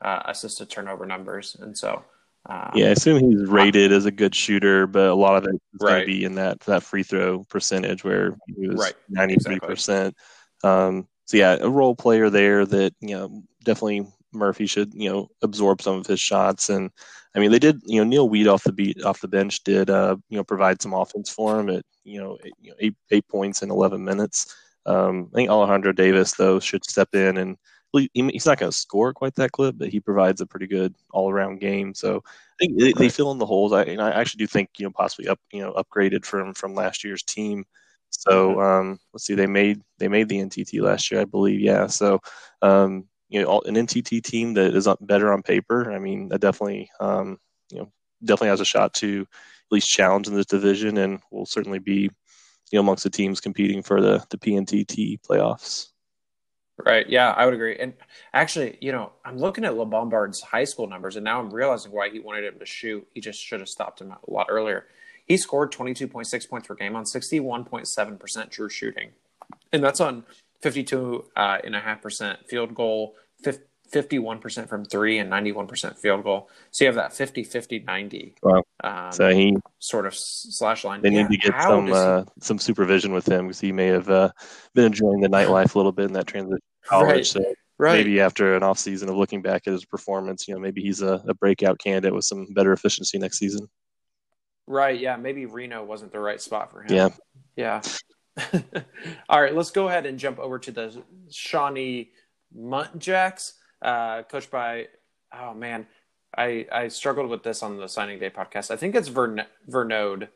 uh, 0.00 0.22
assist 0.26 0.58
to 0.58 0.66
turnover 0.66 1.06
numbers. 1.06 1.56
And 1.60 1.76
so. 1.76 2.04
Um, 2.48 2.70
yeah, 2.76 2.86
I 2.86 2.90
assume 2.90 3.18
he's 3.18 3.48
rated 3.48 3.90
as 3.90 4.06
a 4.06 4.12
good 4.12 4.32
shooter, 4.32 4.86
but 4.86 5.08
a 5.08 5.14
lot 5.14 5.36
of 5.36 5.44
it 5.44 5.56
is 5.56 5.80
right. 5.80 5.90
going 5.90 6.00
to 6.02 6.06
be 6.06 6.24
in 6.24 6.36
that, 6.36 6.60
that 6.60 6.84
free 6.84 7.02
throw 7.02 7.42
percentage 7.44 8.04
where 8.04 8.36
he 8.46 8.68
was 8.68 8.78
right. 8.78 8.94
93%. 9.10 9.68
Exactly. 9.72 10.14
Um, 10.62 11.08
so, 11.24 11.36
yeah, 11.36 11.56
a 11.60 11.68
role 11.68 11.96
player 11.96 12.30
there 12.30 12.64
that, 12.64 12.94
you 13.00 13.16
know, 13.16 13.42
definitely 13.64 14.06
Murphy 14.32 14.66
should, 14.66 14.92
you 14.94 15.10
know, 15.10 15.28
absorb 15.42 15.82
some 15.82 15.96
of 15.96 16.06
his 16.06 16.20
shots. 16.20 16.68
And 16.68 16.90
I 17.34 17.38
mean, 17.38 17.50
they 17.50 17.58
did, 17.58 17.80
you 17.84 18.00
know, 18.00 18.08
Neil 18.08 18.28
Weed 18.28 18.46
off 18.48 18.64
the 18.64 18.72
beat 18.72 19.02
off 19.04 19.20
the 19.20 19.28
bench 19.28 19.62
did, 19.64 19.90
uh, 19.90 20.16
you 20.28 20.36
know, 20.36 20.44
provide 20.44 20.82
some 20.82 20.94
offense 20.94 21.30
for 21.30 21.58
him 21.58 21.70
at, 21.70 21.84
you 22.04 22.20
know, 22.20 22.38
eight, 22.44 22.54
you 22.60 22.70
know, 22.70 22.76
eight, 22.80 22.94
eight 23.10 23.28
points 23.28 23.62
in 23.62 23.70
11 23.70 24.04
minutes. 24.04 24.54
Um, 24.86 25.30
I 25.32 25.36
think 25.36 25.50
Alejandro 25.50 25.92
Davis 25.92 26.34
though 26.34 26.60
should 26.60 26.84
step 26.84 27.14
in 27.14 27.38
and 27.38 27.56
he's 27.92 28.46
not 28.46 28.58
going 28.58 28.70
to 28.70 28.76
score 28.76 29.12
quite 29.14 29.34
that 29.36 29.52
clip, 29.52 29.76
but 29.78 29.88
he 29.88 30.00
provides 30.00 30.40
a 30.40 30.46
pretty 30.46 30.66
good 30.66 30.94
all 31.12 31.30
around 31.30 31.60
game. 31.60 31.94
So 31.94 32.18
I 32.26 32.56
think 32.58 32.78
they, 32.78 32.92
they 32.92 33.08
fill 33.08 33.32
in 33.32 33.38
the 33.38 33.46
holes. 33.46 33.72
I, 33.72 33.84
and 33.84 34.02
I 34.02 34.10
actually 34.10 34.38
do 34.38 34.46
think, 34.46 34.70
you 34.78 34.84
know, 34.84 34.92
possibly 34.94 35.28
up, 35.28 35.40
you 35.50 35.62
know, 35.62 35.72
upgraded 35.72 36.24
from, 36.24 36.52
from 36.52 36.74
last 36.74 37.04
year's 37.04 37.22
team. 37.22 37.64
So 38.10 38.60
um, 38.60 38.98
let's 39.12 39.26
see, 39.26 39.34
they 39.34 39.46
made 39.46 39.82
they 39.98 40.08
made 40.08 40.28
the 40.28 40.38
NTT 40.38 40.80
last 40.80 41.10
year, 41.10 41.20
I 41.20 41.24
believe. 41.24 41.60
Yeah. 41.60 41.86
So 41.86 42.20
um, 42.62 43.04
you 43.28 43.42
know 43.42 43.60
an 43.66 43.74
NTT 43.74 44.22
team 44.22 44.54
that 44.54 44.74
is 44.74 44.88
better 45.00 45.32
on 45.32 45.42
paper. 45.42 45.92
I 45.92 45.98
mean, 45.98 46.28
that 46.28 46.40
definitely 46.40 46.90
um, 47.00 47.38
you 47.70 47.78
know 47.78 47.92
definitely 48.24 48.48
has 48.48 48.60
a 48.60 48.64
shot 48.64 48.94
to 48.94 49.22
at 49.22 49.72
least 49.72 49.90
challenge 49.90 50.28
in 50.28 50.34
this 50.34 50.46
division, 50.46 50.96
and 50.98 51.20
will 51.30 51.46
certainly 51.46 51.78
be 51.78 52.10
you 52.70 52.74
know 52.74 52.80
amongst 52.80 53.04
the 53.04 53.10
teams 53.10 53.40
competing 53.40 53.82
for 53.82 54.00
the 54.00 54.24
the 54.30 54.38
PNTT 54.38 55.20
playoffs. 55.28 55.88
Right. 56.84 57.08
Yeah, 57.08 57.30
I 57.30 57.46
would 57.46 57.54
agree. 57.54 57.78
And 57.78 57.94
actually, 58.34 58.76
you 58.82 58.92
know, 58.92 59.12
I'm 59.24 59.38
looking 59.38 59.64
at 59.64 59.72
LeBombard's 59.72 60.42
high 60.42 60.64
school 60.64 60.86
numbers, 60.86 61.16
and 61.16 61.24
now 61.24 61.40
I'm 61.40 61.50
realizing 61.50 61.90
why 61.90 62.10
he 62.10 62.20
wanted 62.20 62.44
him 62.44 62.58
to 62.58 62.66
shoot. 62.66 63.06
He 63.14 63.20
just 63.22 63.40
should 63.40 63.60
have 63.60 63.68
stopped 63.68 64.02
him 64.02 64.12
a 64.12 64.30
lot 64.30 64.48
earlier. 64.50 64.86
He 65.24 65.38
scored 65.38 65.72
22.6 65.72 66.48
points 66.50 66.68
per 66.68 66.74
game 66.74 66.94
on 66.94 67.04
61.7% 67.04 68.50
true 68.50 68.68
shooting, 68.68 69.12
and 69.72 69.82
that's 69.82 70.00
on 70.00 70.24
52 70.62 71.24
uh, 71.36 71.58
and 71.64 71.74
a 71.74 71.80
half 71.80 72.02
percent 72.02 72.46
field 72.48 72.74
goal, 72.74 73.14
51% 73.92 74.68
from 74.68 74.84
three 74.84 75.18
and 75.18 75.30
91% 75.30 75.98
field 75.98 76.24
goal. 76.24 76.50
So 76.70 76.84
you 76.84 76.88
have 76.88 76.96
that 76.96 77.12
50, 77.12 77.44
50, 77.44 77.80
90. 77.80 78.34
Wow. 78.42 78.62
Um, 78.82 79.12
so 79.12 79.28
he 79.30 79.56
sort 79.78 80.06
of 80.06 80.14
slash 80.14 80.84
line. 80.84 81.02
They 81.02 81.10
yeah, 81.10 81.26
need 81.26 81.40
to 81.40 81.50
get 81.50 81.62
some, 81.62 81.92
uh, 81.92 82.24
some 82.40 82.58
supervision 82.58 83.12
with 83.12 83.28
him 83.28 83.46
because 83.46 83.60
he 83.60 83.72
may 83.72 83.88
have 83.88 84.08
uh, 84.08 84.30
been 84.74 84.84
enjoying 84.84 85.20
the 85.20 85.28
nightlife 85.28 85.74
a 85.74 85.78
little 85.78 85.92
bit 85.92 86.06
in 86.06 86.12
that 86.14 86.26
transition 86.26 86.58
college. 86.84 87.08
Right. 87.08 87.26
So 87.26 87.54
right. 87.78 87.98
maybe 87.98 88.20
after 88.20 88.56
an 88.56 88.62
off 88.62 88.78
season 88.78 89.08
of 89.08 89.16
looking 89.16 89.42
back 89.42 89.62
at 89.66 89.72
his 89.72 89.84
performance, 89.84 90.48
you 90.48 90.54
know, 90.54 90.60
maybe 90.60 90.82
he's 90.82 91.02
a, 91.02 91.22
a 91.28 91.34
breakout 91.34 91.78
candidate 91.78 92.14
with 92.14 92.24
some 92.24 92.46
better 92.54 92.72
efficiency 92.72 93.18
next 93.18 93.38
season. 93.38 93.68
Right. 94.66 94.98
Yeah. 94.98 95.16
Maybe 95.16 95.46
Reno 95.46 95.84
wasn't 95.84 96.12
the 96.12 96.20
right 96.20 96.40
spot 96.40 96.72
for 96.72 96.82
him. 96.82 96.92
Yeah. 96.92 97.08
Yeah. 97.56 97.82
All 99.28 99.40
right, 99.40 99.54
let's 99.54 99.70
go 99.70 99.88
ahead 99.88 100.06
and 100.06 100.18
jump 100.18 100.38
over 100.38 100.58
to 100.58 100.70
the 100.70 101.02
Shawnee 101.30 102.10
Muntjacks, 102.56 103.54
uh, 103.82 104.22
coached 104.24 104.50
by 104.50 104.88
oh 105.32 105.54
man, 105.54 105.86
I 106.36 106.66
I 106.72 106.88
struggled 106.88 107.30
with 107.30 107.42
this 107.42 107.62
on 107.62 107.78
the 107.78 107.88
signing 107.88 108.18
day 108.18 108.30
podcast. 108.30 108.70
I 108.70 108.76
think 108.76 108.94
it's 108.94 109.08
Vern, 109.08 109.42
Vernode, 109.68 110.28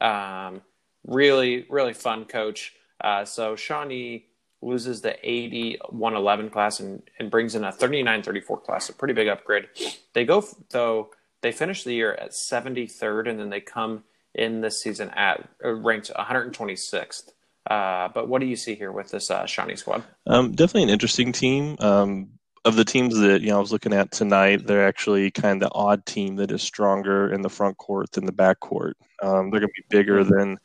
um, 0.00 0.62
really 1.06 1.66
really 1.68 1.92
fun 1.92 2.24
coach. 2.24 2.74
Uh, 3.02 3.24
so 3.24 3.56
Shawnee 3.56 4.26
loses 4.62 5.00
the 5.00 5.16
80 5.22 5.78
111 5.88 6.50
class 6.50 6.80
and, 6.80 7.02
and 7.18 7.30
brings 7.30 7.54
in 7.54 7.64
a 7.64 7.72
39 7.72 8.22
34 8.22 8.60
class, 8.60 8.88
a 8.90 8.92
pretty 8.92 9.14
big 9.14 9.28
upgrade. 9.28 9.68
They 10.12 10.24
go 10.24 10.44
though 10.70 11.10
they 11.42 11.52
finish 11.52 11.84
the 11.84 11.94
year 11.94 12.12
at 12.12 12.32
73rd, 12.32 13.28
and 13.28 13.38
then 13.38 13.50
they 13.50 13.60
come 13.60 14.04
in 14.34 14.60
this 14.60 14.82
season 14.82 15.10
at 15.10 15.48
uh, 15.64 15.72
ranked 15.72 16.10
126th. 16.14 17.30
Uh, 17.70 18.08
but 18.12 18.28
what 18.28 18.40
do 18.40 18.46
you 18.46 18.56
see 18.56 18.74
here 18.74 18.90
with 18.90 19.10
this 19.10 19.30
uh, 19.30 19.46
Shawnee 19.46 19.76
squad? 19.76 20.02
Um, 20.26 20.50
definitely 20.50 20.82
an 20.82 20.90
interesting 20.90 21.30
team. 21.32 21.76
Um, 21.78 22.30
of 22.64 22.76
the 22.76 22.84
teams 22.84 23.16
that 23.18 23.40
you 23.40 23.48
know 23.48 23.56
I 23.56 23.60
was 23.60 23.72
looking 23.72 23.94
at 23.94 24.10
tonight, 24.10 24.66
they're 24.66 24.86
actually 24.86 25.30
kind 25.30 25.62
of 25.62 25.70
the 25.70 25.74
odd 25.74 26.04
team 26.04 26.36
that 26.36 26.50
is 26.50 26.62
stronger 26.62 27.32
in 27.32 27.42
the 27.42 27.48
front 27.48 27.78
court 27.78 28.12
than 28.12 28.26
the 28.26 28.32
back 28.32 28.60
court. 28.60 28.96
Um, 29.22 29.50
they're 29.50 29.60
going 29.60 29.72
to 29.74 29.82
be 29.82 29.96
bigger 29.96 30.22
mm-hmm. 30.22 30.36
than 30.36 30.58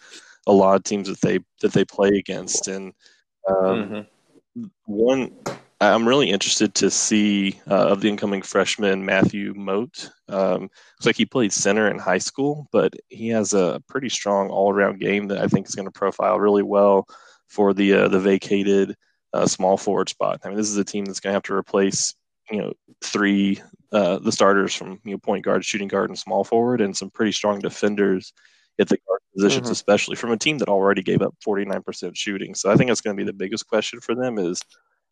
a 0.47 0.51
lot 0.51 0.75
of 0.75 0.83
teams 0.83 1.07
that 1.07 1.21
they 1.21 1.39
that 1.61 1.73
they 1.73 1.85
play 1.85 2.09
against, 2.09 2.67
and 2.67 2.91
um, 3.47 4.07
mm-hmm. 4.57 4.65
one 4.85 5.31
I'm 5.81 6.07
really 6.07 6.29
interested 6.29 6.73
to 6.75 6.89
see 6.89 7.59
uh, 7.69 7.87
of 7.87 8.01
the 8.01 8.07
incoming 8.07 8.41
freshman 8.41 9.05
Matthew 9.05 9.53
Moat. 9.55 10.09
Um, 10.29 10.61
looks 10.61 11.05
like 11.05 11.17
he 11.17 11.25
played 11.25 11.51
center 11.51 11.89
in 11.89 11.99
high 11.99 12.17
school, 12.17 12.67
but 12.71 12.93
he 13.09 13.27
has 13.29 13.53
a 13.53 13.81
pretty 13.87 14.09
strong 14.09 14.49
all 14.49 14.71
around 14.71 15.01
game 15.01 15.27
that 15.27 15.39
I 15.39 15.47
think 15.47 15.67
is 15.67 15.75
going 15.75 15.87
to 15.87 15.91
profile 15.91 16.39
really 16.39 16.63
well 16.63 17.07
for 17.47 17.73
the 17.73 17.93
uh, 17.93 18.07
the 18.07 18.19
vacated 18.19 18.95
uh, 19.33 19.45
small 19.45 19.77
forward 19.77 20.09
spot. 20.09 20.39
I 20.43 20.47
mean, 20.47 20.57
this 20.57 20.69
is 20.69 20.77
a 20.77 20.85
team 20.85 21.05
that's 21.05 21.19
going 21.19 21.31
to 21.31 21.35
have 21.35 21.43
to 21.43 21.53
replace 21.53 22.15
you 22.49 22.61
know 22.61 22.73
three 23.01 23.61
uh, 23.91 24.19
the 24.19 24.31
starters 24.31 24.73
from 24.73 24.99
you 25.03 25.11
know 25.11 25.17
point 25.17 25.43
guard, 25.43 25.65
shooting 25.65 25.87
guard, 25.87 26.09
and 26.09 26.17
small 26.17 26.43
forward, 26.43 26.81
and 26.81 26.95
some 26.95 27.09
pretty 27.09 27.31
strong 27.31 27.59
defenders 27.59 28.33
at 28.79 28.89
the 28.89 28.97
guard 29.07 29.19
positions, 29.33 29.65
mm-hmm. 29.65 29.73
especially 29.73 30.15
from 30.15 30.31
a 30.31 30.37
team 30.37 30.57
that 30.57 30.69
already 30.69 31.01
gave 31.01 31.21
up 31.21 31.33
49% 31.45 32.15
shooting. 32.15 32.55
So 32.55 32.69
I 32.69 32.75
think 32.75 32.89
that's 32.89 33.01
going 33.01 33.15
to 33.15 33.21
be 33.21 33.25
the 33.25 33.33
biggest 33.33 33.67
question 33.67 34.01
for 34.01 34.15
them 34.15 34.37
is 34.37 34.61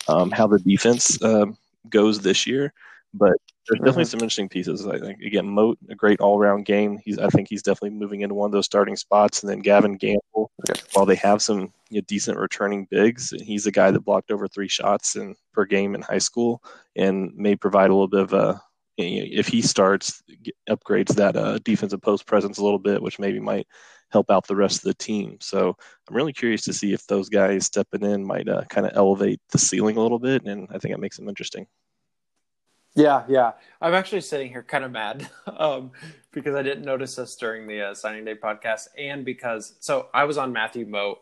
um, 0.08 0.32
how 0.32 0.48
the 0.48 0.60
defense 0.60 1.22
um, 1.24 1.58
goes 1.90 2.20
this 2.20 2.46
year. 2.48 2.74
But 3.14 3.34
there's 3.68 3.80
definitely 3.80 4.06
some 4.06 4.20
interesting 4.20 4.50
pieces. 4.50 4.86
I 4.88 5.00
think 5.00 5.22
again, 5.22 5.48
Moat, 5.48 5.78
a 5.90 5.96
great 5.96 6.20
all 6.20 6.40
round 6.40 6.66
game. 6.66 7.00
He's 7.04 7.20
I 7.20 7.28
think 7.28 7.48
he's 7.48 7.62
definitely 7.62 7.98
moving 7.98 8.22
into 8.22 8.36
one 8.36 8.48
of 8.48 8.52
those 8.52 8.66
starting 8.66 8.96
spots. 8.96 9.42
And 9.42 9.50
then 9.50 9.60
Gavin 9.60 9.96
Gamble, 9.98 10.52
while 10.94 11.06
they 11.06 11.16
have 11.16 11.42
some 11.42 11.72
you 11.90 12.02
know, 12.02 12.06
decent 12.08 12.38
returning 12.38 12.88
bigs, 12.90 13.34
he's 13.44 13.68
a 13.68 13.72
guy 13.72 13.92
that 13.92 14.02
blocked 14.02 14.32
over 14.32 14.48
three 14.48 14.68
shots 14.68 15.16
in 15.16 15.36
per 15.54 15.66
game 15.66 15.96
in 15.96 16.02
high 16.02 16.18
school 16.18 16.62
and 16.96 17.32
may 17.36 17.56
provide 17.56 17.90
a 17.90 17.94
little 17.94 18.08
bit 18.08 18.22
of 18.22 18.34
a 18.34 18.62
if 18.98 19.48
he 19.48 19.62
starts 19.62 20.22
upgrades 20.70 21.16
that 21.16 21.36
uh, 21.36 21.58
defensive 21.60 22.02
post 22.02 22.26
presence 22.26 22.58
a 22.58 22.64
little 22.64 22.80
bit, 22.80 23.02
which 23.02 23.18
maybe 23.18 23.40
might 23.40 23.68
help 24.14 24.32
out 24.32 24.48
the 24.48 24.56
rest 24.56 24.78
of 24.78 24.84
the 24.84 24.94
team. 24.94 25.38
So 25.42 25.76
I'm 26.08 26.16
really 26.16 26.32
curious 26.32 26.62
to 26.62 26.74
see 26.74 26.94
if 26.94 27.06
those 27.08 27.28
guys 27.28 27.66
stepping 27.66 28.04
in 28.04 28.24
might 28.24 28.48
uh, 28.48 28.64
kind 28.70 28.88
of 28.88 28.94
elevate 28.96 29.42
the 29.52 29.58
ceiling 29.58 29.98
a 29.98 30.02
little 30.02 30.20
bit, 30.20 30.46
and 30.46 30.70
I 30.72 30.78
think 30.78 30.94
it 30.94 31.00
makes 31.00 31.18
them 31.18 31.28
interesting. 31.28 31.68
Yeah, 32.96 33.24
yeah. 33.28 33.54
I'm 33.82 33.96
actually 33.96 34.22
sitting 34.22 34.50
here 34.50 34.62
kind 34.62 34.84
of 34.84 34.92
mad 34.92 35.28
um, 35.58 35.92
because 36.32 36.56
I 36.56 36.62
didn't 36.62 36.86
notice 36.86 37.16
this 37.16 37.36
during 37.36 37.68
the 37.68 37.82
uh, 37.82 37.94
signing 37.96 38.24
day 38.24 38.36
podcast, 38.36 38.88
and 38.98 39.26
because 39.26 39.74
so 39.80 40.08
I 40.14 40.26
was 40.26 40.38
on 40.38 40.54
Matthew 40.54 40.86
Moat. 40.86 41.20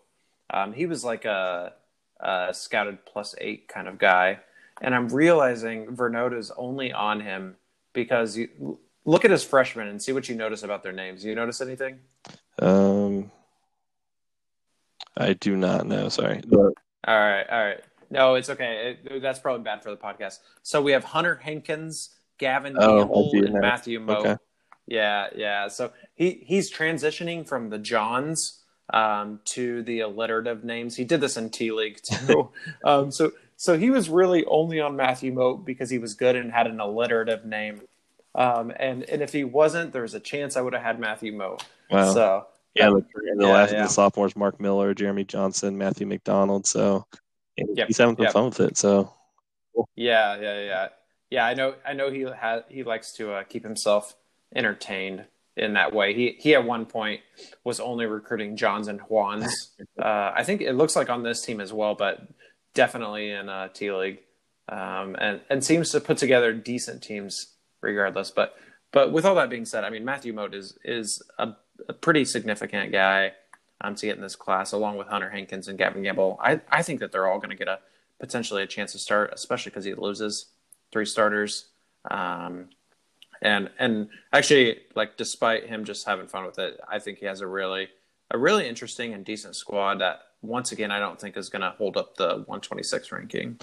Um, 0.54 0.74
he 0.74 0.86
was 0.86 1.06
like 1.06 1.24
a, 1.24 1.72
a, 2.20 2.50
scouted 2.54 3.06
plus 3.06 3.36
eight 3.40 3.70
kind 3.70 3.88
of 3.88 3.98
guy, 3.98 4.40
and 4.82 4.94
I'm 4.94 5.08
realizing 5.08 5.88
Vernode 5.96 6.38
is 6.38 6.52
only 6.58 6.92
on 6.92 7.22
him 7.22 7.56
because 7.94 8.36
you 8.36 8.78
look 9.06 9.24
at 9.24 9.32
his 9.32 9.46
freshmen 9.46 9.88
and 9.88 10.02
see 10.02 10.12
what 10.12 10.28
you 10.28 10.36
notice 10.36 10.64
about 10.64 10.84
their 10.84 10.92
names. 10.92 11.24
You 11.24 11.36
notice 11.36 11.62
anything? 11.62 12.00
Um, 12.60 13.32
I 15.16 15.34
do 15.34 15.56
not 15.56 15.86
know. 15.88 16.10
Sorry. 16.10 16.42
All 16.52 16.72
right, 17.08 17.46
all 17.50 17.66
right. 17.66 17.82
No, 18.10 18.36
it's 18.36 18.50
okay. 18.50 18.98
It, 19.04 19.22
that's 19.22 19.40
probably 19.40 19.64
bad 19.64 19.84
for 19.84 19.90
the 19.90 19.98
podcast. 19.98 20.40
So 20.64 20.82
we 20.82 20.92
have 20.92 21.04
Hunter 21.04 21.36
Hankins, 21.36 22.10
Gavin 22.38 22.76
oh, 22.78 23.00
Gamble, 23.00 23.32
and 23.34 23.54
Matthew 23.62 24.00
Moat. 24.00 24.18
Okay. 24.18 24.38
Yeah, 24.86 25.28
yeah. 25.36 25.68
So 25.70 25.92
he 26.14 26.44
he's 26.46 26.72
transitioning 26.72 27.48
from 27.48 27.70
the 27.70 27.78
Johns 27.78 28.62
um, 28.94 29.40
to 29.46 29.84
the 29.84 30.02
alliterative 30.02 30.64
names. 30.64 30.96
He 30.96 31.06
did 31.06 31.22
this 31.22 31.38
in 31.38 31.50
T 31.50 31.72
League 31.72 32.02
too. 32.04 32.52
um, 32.84 33.12
so 33.12 33.32
so 33.56 33.78
he 33.78 33.90
was 33.90 34.10
really 34.10 34.44
only 34.46 34.80
on 34.82 34.96
Matthew 34.96 35.32
Moat 35.32 35.66
because 35.66 35.90
he 35.90 35.98
was 35.98 36.14
good 36.14 36.36
and 36.36 36.52
had 36.52 36.68
an 36.68 36.80
alliterative 36.80 37.46
name. 37.46 37.82
Um, 38.34 38.72
and 38.78 39.04
and 39.04 39.22
if 39.22 39.34
he 39.34 39.44
wasn't, 39.44 39.92
there 39.92 40.04
was 40.04 40.14
a 40.14 40.20
chance 40.20 40.56
I 40.56 40.62
would 40.62 40.74
have 40.74 40.84
had 40.84 41.00
Matthew 41.00 41.34
Moat. 41.34 41.64
Wow. 41.90 42.14
So 42.14 42.48
yeah, 42.74 42.90
the, 42.90 43.06
the 43.36 43.46
yeah, 43.46 43.48
last 43.48 43.74
yeah. 43.74 43.84
the 43.84 43.90
sophomores: 43.90 44.36
Mark 44.36 44.60
Miller, 44.60 44.94
Jeremy 44.94 45.26
Johnson, 45.26 45.78
Matthew 45.78 46.08
McDonald. 46.08 46.66
So 46.66 47.06
yep. 47.58 47.88
he's 47.88 47.98
having 47.98 48.16
yep. 48.18 48.32
fun 48.32 48.46
with 48.46 48.60
it. 48.62 48.78
So 48.78 49.14
cool. 49.76 49.90
yeah, 49.96 50.40
yeah, 50.40 50.62
yeah, 50.62 50.88
yeah. 51.30 51.46
I 51.46 51.54
know. 51.54 51.76
I 51.86 51.94
know 51.94 52.10
he 52.10 52.22
has. 52.22 52.64
He 52.70 52.84
likes 52.84 53.12
to 53.14 53.34
uh, 53.34 53.44
keep 53.44 53.64
himself 53.64 54.16
entertained 54.56 55.26
in 55.58 55.74
that 55.74 55.94
way. 55.94 56.14
He 56.14 56.38
he 56.40 56.56
at 56.56 56.64
one 56.64 56.86
point 56.86 57.20
was 57.66 57.82
only 57.82 58.06
recruiting 58.06 58.56
Johns 58.56 58.88
and 58.88 59.02
Juans. 59.02 59.72
uh, 60.02 60.32
I 60.34 60.44
think 60.44 60.62
it 60.62 60.74
looks 60.74 60.96
like 60.96 61.10
on 61.10 61.24
this 61.24 61.42
team 61.42 61.60
as 61.60 61.74
well, 61.74 61.96
but 61.96 62.22
definitely 62.74 63.32
in 63.32 63.50
uh, 63.50 63.68
T 63.68 63.92
League, 63.92 64.20
um, 64.70 65.18
and 65.20 65.42
and 65.50 65.64
seems 65.64 65.90
to 65.92 66.00
put 66.00 66.18
together 66.18 66.54
decent 66.54 67.04
teams 67.04 67.56
regardless. 67.82 68.32
But 68.32 68.56
but 68.92 69.12
with 69.12 69.26
all 69.26 69.36
that 69.36 69.50
being 69.50 69.66
said, 69.66 69.84
I 69.84 69.90
mean 69.90 70.06
Matthew 70.06 70.34
Moat 70.34 70.54
is 70.54 70.78
is 70.84 71.22
a, 71.38 71.54
a 71.88 71.94
pretty 71.94 72.26
significant 72.26 72.92
guy 72.92 73.34
um, 73.82 73.96
to 73.96 74.06
get 74.06 74.16
in 74.16 74.22
this 74.22 74.36
class, 74.36 74.72
along 74.72 74.98
with 74.98 75.08
Hunter 75.08 75.30
Hankins 75.30 75.68
and 75.68 75.78
Gavin 75.78 76.04
Gamble. 76.04 76.40
I 76.42 76.62
I 76.72 76.82
think 76.84 77.00
that 77.00 77.12
they're 77.12 77.28
all 77.28 77.38
going 77.38 77.50
to 77.50 77.56
get 77.56 77.68
a 77.68 77.80
potentially 78.20 78.64
a 78.64 78.68
chance 78.68 78.92
to 78.94 79.00
start, 79.00 79.32
especially 79.34 79.72
because 79.72 79.86
he 79.86 79.94
loses 79.94 80.48
three 80.92 81.06
starters. 81.06 81.66
Um, 82.10 82.70
and 83.42 83.70
and 83.80 84.10
actually, 84.32 84.82
like 84.96 85.18
despite 85.18 85.66
him 85.66 85.84
just 85.84 86.06
having 86.06 86.28
fun 86.28 86.46
with 86.46 86.60
it, 86.60 86.80
I 86.88 87.00
think 87.00 87.18
he 87.18 87.26
has 87.26 87.42
a 87.42 87.48
really 87.48 87.90
a 88.30 88.38
really 88.38 88.68
interesting 88.68 89.14
and 89.14 89.26
decent 89.26 89.56
squad 89.56 90.00
that 90.00 90.22
once 90.42 90.72
again 90.72 90.92
I 90.92 91.00
don't 91.00 91.20
think 91.20 91.36
is 91.36 91.50
going 91.50 91.64
to 91.64 91.72
hold 91.72 91.98
up 91.98 92.16
the 92.16 92.28
126 92.28 93.12
ranking. 93.12 93.60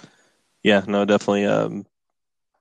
Yeah, 0.63 0.85
no, 0.87 1.05
definitely. 1.05 1.47
Um, 1.47 1.87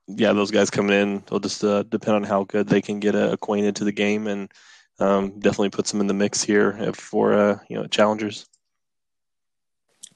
yeah, 0.08 0.32
those 0.32 0.50
guys 0.50 0.70
coming 0.70 0.98
in, 0.98 1.22
they'll 1.26 1.40
just 1.40 1.62
uh, 1.62 1.82
depend 1.84 2.16
on 2.16 2.22
how 2.24 2.44
good 2.44 2.68
they 2.68 2.80
can 2.80 2.98
get 2.98 3.14
uh, 3.14 3.30
acquainted 3.30 3.76
to 3.76 3.84
the 3.84 3.92
game, 3.92 4.26
and 4.26 4.50
um, 4.98 5.38
definitely 5.38 5.70
puts 5.70 5.92
them 5.92 6.00
in 6.00 6.06
the 6.06 6.14
mix 6.14 6.42
here 6.42 6.92
for 6.94 7.34
uh, 7.34 7.58
you 7.68 7.76
know 7.76 7.86
challengers. 7.86 8.46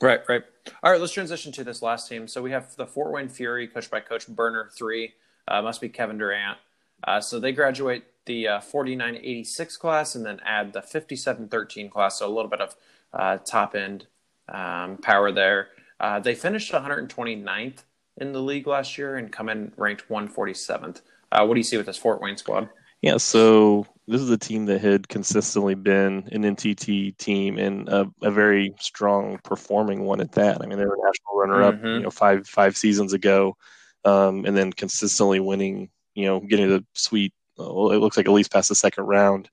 Right, 0.01 0.21
right. 0.29 0.43
All 0.83 0.91
right, 0.91 1.01
let's 1.01 1.13
transition 1.13 1.53
to 1.53 1.65
this 1.65 1.83
last 1.83 2.09
team. 2.09 2.27
So 2.27 2.43
we 2.43 2.51
have 2.51 2.75
the 2.77 2.87
Fort 2.87 3.13
Wayne 3.13 3.29
Fury, 3.29 3.69
coached 3.69 3.91
by 3.91 4.01
Coach 4.01 4.27
Burner 4.27 4.71
three. 4.77 5.13
Uh, 5.47 5.63
must 5.63 5.81
be 5.81 5.89
Kevin 5.89 6.19
Durant. 6.19 6.59
Uh, 7.05 7.21
so 7.21 7.39
they 7.39 7.53
graduate 7.53 8.05
the 8.27 8.49
uh, 8.49 8.61
4986 8.61 9.77
class 9.77 10.15
and 10.15 10.25
then 10.25 10.41
add 10.45 10.73
the 10.73 10.81
5713 10.81 11.91
class. 11.91 12.19
So 12.19 12.27
a 12.27 12.33
little 12.33 12.51
bit 12.51 12.61
of 12.61 12.77
uh, 13.13 13.39
top 13.39 13.75
end 13.75 14.07
um, 14.49 14.99
power 14.99 15.33
there. 15.33 15.69
Uh, 15.99 16.21
they 16.21 16.35
finished 16.35 16.73
129th 16.73 17.83
in 18.19 18.33
the 18.33 18.41
league 18.41 18.67
last 18.67 18.99
year 18.99 19.17
and 19.17 19.33
come 19.33 19.49
in 19.49 19.73
ranked 19.77 20.09
147th. 20.09 21.03
Uh, 21.31 21.47
what 21.47 21.55
do 21.55 21.61
you 21.61 21.65
see 21.65 21.77
with 21.77 21.87
this 21.87 21.97
Fort 21.97 22.21
Wayne 22.21 22.37
squad? 22.37 22.69
Yeah, 23.01 23.17
so 23.17 23.87
this 24.07 24.21
is 24.21 24.31
a 24.31 24.39
team 24.39 24.67
that 24.67 24.81
had 24.81 25.09
consistently 25.09 25.75
been 25.75 26.29
an 26.31 26.43
NTT 26.43 27.17
team 27.17 27.59
and 27.59 27.89
a, 27.89 28.09
a 28.23 28.31
very 28.31 28.75
strong 28.79 29.39
performing 29.43 30.05
one 30.05 30.21
at 30.21 30.33
that. 30.33 30.63
I 30.63 30.67
mean, 30.67 30.79
they 30.79 30.85
were 30.85 30.99
national 31.03 31.37
runner-up, 31.37 31.75
mm-hmm. 31.77 31.87
you 31.87 32.01
know, 32.01 32.11
five 32.11 32.47
five 32.47 32.77
seasons 32.77 33.13
ago, 33.13 33.57
um, 34.05 34.45
and 34.45 34.57
then 34.57 34.73
consistently 34.73 35.41
winning. 35.41 35.91
You 36.15 36.27
know, 36.27 36.41
getting 36.41 36.69
to 36.69 36.79
the 36.79 36.85
sweet. 36.93 37.33
Well, 37.57 37.91
it 37.91 37.99
looks 37.99 38.17
like 38.17 38.27
at 38.27 38.33
least 38.33 38.53
past 38.53 38.69
the 38.69 38.75
second 38.75 39.05
round 39.05 39.49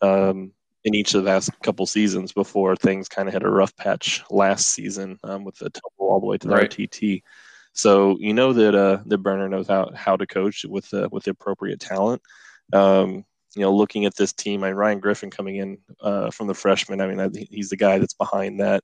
um, 0.00 0.52
in 0.84 0.94
each 0.94 1.14
of 1.14 1.24
the 1.24 1.30
last 1.30 1.50
couple 1.62 1.86
seasons 1.86 2.32
before 2.32 2.76
things 2.76 3.08
kind 3.08 3.28
of 3.28 3.32
hit 3.32 3.42
a 3.42 3.50
rough 3.50 3.74
patch 3.76 4.22
last 4.30 4.66
season 4.68 5.18
um, 5.24 5.44
with 5.44 5.56
the 5.56 5.70
tumble 5.70 6.12
all 6.12 6.20
the 6.20 6.26
way 6.26 6.38
to 6.38 6.48
the 6.48 6.54
right. 6.54 6.70
RTT. 6.70 7.22
So 7.72 8.16
you 8.20 8.34
know 8.34 8.52
that 8.52 8.74
uh, 8.74 8.98
the 9.06 9.18
Burner 9.18 9.48
knows 9.48 9.68
how, 9.68 9.90
how 9.94 10.16
to 10.16 10.26
coach 10.26 10.64
with 10.68 10.88
the 10.90 11.08
with 11.10 11.24
the 11.24 11.30
appropriate 11.30 11.80
talent. 11.80 12.22
Um, 12.72 13.24
you 13.54 13.62
know, 13.62 13.74
looking 13.74 14.04
at 14.04 14.16
this 14.16 14.32
team, 14.32 14.64
I 14.64 14.68
mean, 14.68 14.76
Ryan 14.76 15.00
Griffin 15.00 15.30
coming 15.30 15.56
in 15.56 15.78
uh, 16.00 16.30
from 16.30 16.46
the 16.46 16.54
freshman. 16.54 17.00
I 17.00 17.06
mean, 17.06 17.46
he's 17.50 17.70
the 17.70 17.76
guy 17.76 17.98
that's 17.98 18.14
behind 18.14 18.60
that. 18.60 18.82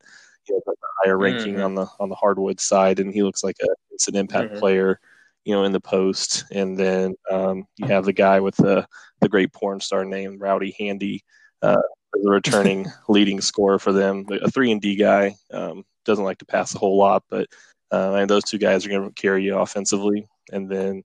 You 0.49 0.54
know, 0.54 0.62
the 0.66 0.75
higher 1.02 1.18
ranking 1.18 1.54
mm-hmm. 1.54 1.64
on 1.64 1.75
the 1.75 1.87
on 2.00 2.09
the 2.09 2.14
hardwood 2.14 2.61
side, 2.61 3.00
and 3.00 3.12
he 3.12 3.23
looks 3.23 3.45
like 3.45 3.57
a 3.62 3.68
it's 3.90 4.09
an 4.09 4.16
impact 4.16 4.50
mm-hmm. 4.50 4.59
player. 4.59 5.00
You 5.45 5.54
know, 5.54 5.64
in 5.64 5.73
the 5.73 5.80
post, 5.80 6.45
and 6.52 6.76
then 6.76 7.14
um, 7.30 7.66
you 7.76 7.87
have 7.87 8.04
the 8.04 8.12
guy 8.12 8.40
with 8.40 8.57
the 8.57 8.87
the 9.21 9.28
great 9.28 9.52
porn 9.52 9.80
star 9.80 10.04
name 10.04 10.38
Rowdy 10.38 10.75
Handy, 10.78 11.25
uh, 11.62 11.80
the 12.12 12.30
returning 12.30 12.87
leading 13.09 13.40
scorer 13.40 13.78
for 13.78 13.92
them. 13.92 14.26
A 14.30 14.50
three 14.50 14.73
and 14.73 14.80
D 14.80 14.97
guy 14.97 15.37
um, 15.50 15.85
doesn't 16.04 16.25
like 16.25 16.38
to 16.38 16.47
pass 16.47 16.75
a 16.75 16.78
whole 16.78 16.99
lot, 16.99 17.25
but 17.30 17.49
uh, 17.92 18.14
and 18.14 18.28
those 18.28 18.45
two 18.45 18.59
guys 18.59 18.85
are 18.85 18.90
going 18.90 19.09
to 19.09 19.23
carry 19.23 19.45
you 19.45 19.59
offensively. 19.59 20.26
And 20.52 20.71
then 20.71 21.02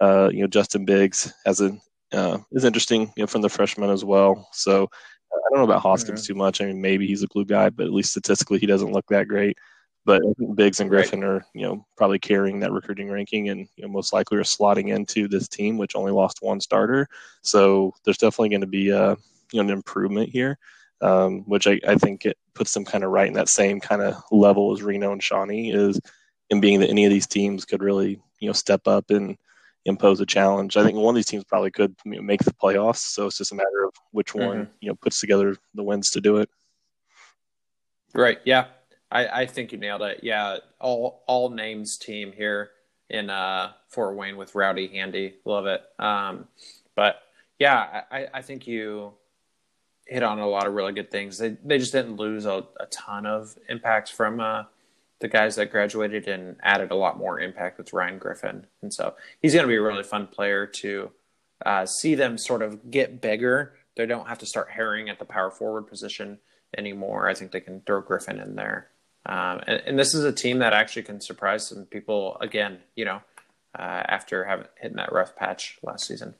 Uh, 0.00 0.30
you 0.32 0.40
know, 0.42 0.46
Justin 0.46 0.84
Biggs 0.84 1.32
has 1.44 1.60
a 1.60 1.76
uh, 2.12 2.38
is 2.52 2.64
interesting 2.64 3.12
you 3.16 3.22
know, 3.22 3.26
from 3.26 3.42
the 3.42 3.48
freshman 3.48 3.90
as 3.90 4.04
well. 4.04 4.48
So 4.52 4.84
uh, 4.84 5.36
I 5.36 5.46
don't 5.50 5.58
know 5.58 5.64
about 5.64 5.82
Hoskins 5.82 6.22
mm-hmm. 6.22 6.34
too 6.34 6.38
much. 6.38 6.60
I 6.60 6.66
mean, 6.66 6.80
maybe 6.80 7.04
he's 7.04 7.24
a 7.24 7.26
glue 7.26 7.44
guy, 7.44 7.68
but 7.70 7.86
at 7.86 7.92
least 7.92 8.10
statistically, 8.10 8.60
he 8.60 8.66
doesn't 8.66 8.92
look 8.92 9.06
that 9.08 9.26
great. 9.26 9.58
But 10.04 10.22
Biggs 10.54 10.80
and 10.80 10.88
Griffin 10.88 11.20
right. 11.20 11.28
are, 11.28 11.46
you 11.52 11.66
know, 11.66 11.84
probably 11.96 12.20
carrying 12.20 12.60
that 12.60 12.72
recruiting 12.72 13.10
ranking, 13.10 13.50
and 13.50 13.68
you 13.76 13.82
know, 13.82 13.88
most 13.88 14.12
likely 14.12 14.38
are 14.38 14.44
slotting 14.44 14.94
into 14.94 15.26
this 15.26 15.48
team, 15.48 15.76
which 15.76 15.96
only 15.96 16.12
lost 16.12 16.42
one 16.42 16.60
starter. 16.60 17.08
So 17.42 17.92
there's 18.04 18.22
definitely 18.22 18.50
going 18.50 18.68
to 18.68 18.78
be 18.80 18.90
a, 18.90 19.16
you 19.52 19.58
know, 19.58 19.66
an 19.66 19.70
improvement 19.70 20.30
here, 20.30 20.56
um, 21.00 21.40
which 21.42 21.66
I, 21.66 21.80
I 21.86 21.94
think 21.94 22.24
it 22.24 22.36
puts 22.54 22.74
them 22.74 22.84
kind 22.84 23.04
of 23.04 23.10
right 23.10 23.28
in 23.28 23.34
that 23.34 23.48
same 23.48 23.80
kind 23.80 24.02
of 24.02 24.22
level 24.30 24.72
as 24.72 24.82
Reno 24.82 25.12
and 25.12 25.22
Shawnee 25.22 25.72
is, 25.72 26.00
in 26.50 26.60
being 26.60 26.80
that 26.80 26.90
any 26.90 27.04
of 27.04 27.10
these 27.10 27.26
teams 27.26 27.64
could 27.64 27.82
really, 27.82 28.20
you 28.40 28.48
know, 28.48 28.52
step 28.52 28.86
up 28.86 29.10
and 29.10 29.36
impose 29.84 30.20
a 30.20 30.26
challenge. 30.26 30.76
I 30.76 30.84
think 30.84 30.96
one 30.96 31.14
of 31.14 31.16
these 31.16 31.26
teams 31.26 31.44
probably 31.44 31.70
could 31.70 31.94
you 32.04 32.16
know, 32.16 32.22
make 32.22 32.42
the 32.42 32.52
playoffs. 32.52 32.98
So 32.98 33.26
it's 33.26 33.38
just 33.38 33.52
a 33.52 33.56
matter 33.56 33.84
of 33.84 33.92
which 34.12 34.34
one 34.34 34.58
mm-hmm. 34.58 34.72
you 34.80 34.88
know 34.88 34.94
puts 34.96 35.20
together 35.20 35.56
the 35.74 35.82
wins 35.82 36.10
to 36.10 36.20
do 36.20 36.36
it. 36.38 36.50
Right. 38.14 38.38
Yeah. 38.44 38.66
I, 39.10 39.42
I 39.42 39.46
think 39.46 39.72
you 39.72 39.78
nailed 39.78 40.02
it. 40.02 40.20
Yeah. 40.22 40.58
All 40.80 41.24
all 41.26 41.50
names 41.50 41.96
team 41.96 42.32
here 42.32 42.70
in 43.10 43.30
uh, 43.30 43.72
Fort 43.88 44.16
Wayne 44.16 44.36
with 44.36 44.54
Rowdy 44.54 44.88
Handy. 44.88 45.36
Love 45.44 45.66
it. 45.66 45.82
Um, 45.98 46.46
but 46.94 47.22
yeah, 47.58 48.02
I, 48.10 48.28
I 48.34 48.42
think 48.42 48.66
you 48.66 49.14
hit 50.08 50.22
on 50.22 50.38
a 50.38 50.48
lot 50.48 50.66
of 50.66 50.74
really 50.74 50.92
good 50.92 51.10
things. 51.10 51.38
They 51.38 51.56
they 51.64 51.78
just 51.78 51.92
didn't 51.92 52.16
lose 52.16 52.46
a, 52.46 52.64
a 52.80 52.86
ton 52.90 53.26
of 53.26 53.56
impacts 53.68 54.10
from 54.10 54.40
uh, 54.40 54.64
the 55.20 55.28
guys 55.28 55.56
that 55.56 55.70
graduated 55.70 56.28
and 56.28 56.56
added 56.62 56.90
a 56.90 56.96
lot 56.96 57.18
more 57.18 57.40
impact 57.40 57.78
with 57.78 57.92
Ryan 57.92 58.18
Griffin. 58.18 58.66
And 58.82 58.92
so 58.92 59.14
he's 59.42 59.52
going 59.52 59.64
to 59.64 59.68
be 59.68 59.76
a 59.76 59.82
really 59.82 60.02
fun 60.02 60.26
player 60.26 60.66
to 60.80 61.10
uh, 61.66 61.86
see 61.86 62.14
them 62.14 62.38
sort 62.38 62.62
of 62.62 62.90
get 62.90 63.20
bigger. 63.20 63.74
They 63.96 64.06
don't 64.06 64.28
have 64.28 64.38
to 64.38 64.46
start 64.46 64.70
herring 64.70 65.08
at 65.08 65.18
the 65.18 65.24
power 65.24 65.50
forward 65.50 65.88
position 65.88 66.38
anymore. 66.76 67.28
I 67.28 67.34
think 67.34 67.50
they 67.50 67.60
can 67.60 67.80
throw 67.80 68.00
Griffin 68.00 68.38
in 68.38 68.54
there. 68.54 68.88
Um, 69.26 69.60
and, 69.66 69.82
and, 69.84 69.98
this 69.98 70.14
is 70.14 70.24
a 70.24 70.32
team 70.32 70.60
that 70.60 70.72
actually 70.72 71.02
can 71.02 71.20
surprise 71.20 71.66
some 71.66 71.84
people 71.84 72.38
again, 72.40 72.78
you 72.94 73.04
know, 73.04 73.20
uh, 73.78 73.82
after 74.06 74.44
having 74.44 74.68
hitting 74.80 74.96
that 74.96 75.12
rough 75.12 75.36
patch 75.36 75.78
last 75.82 76.06
season. 76.06 76.34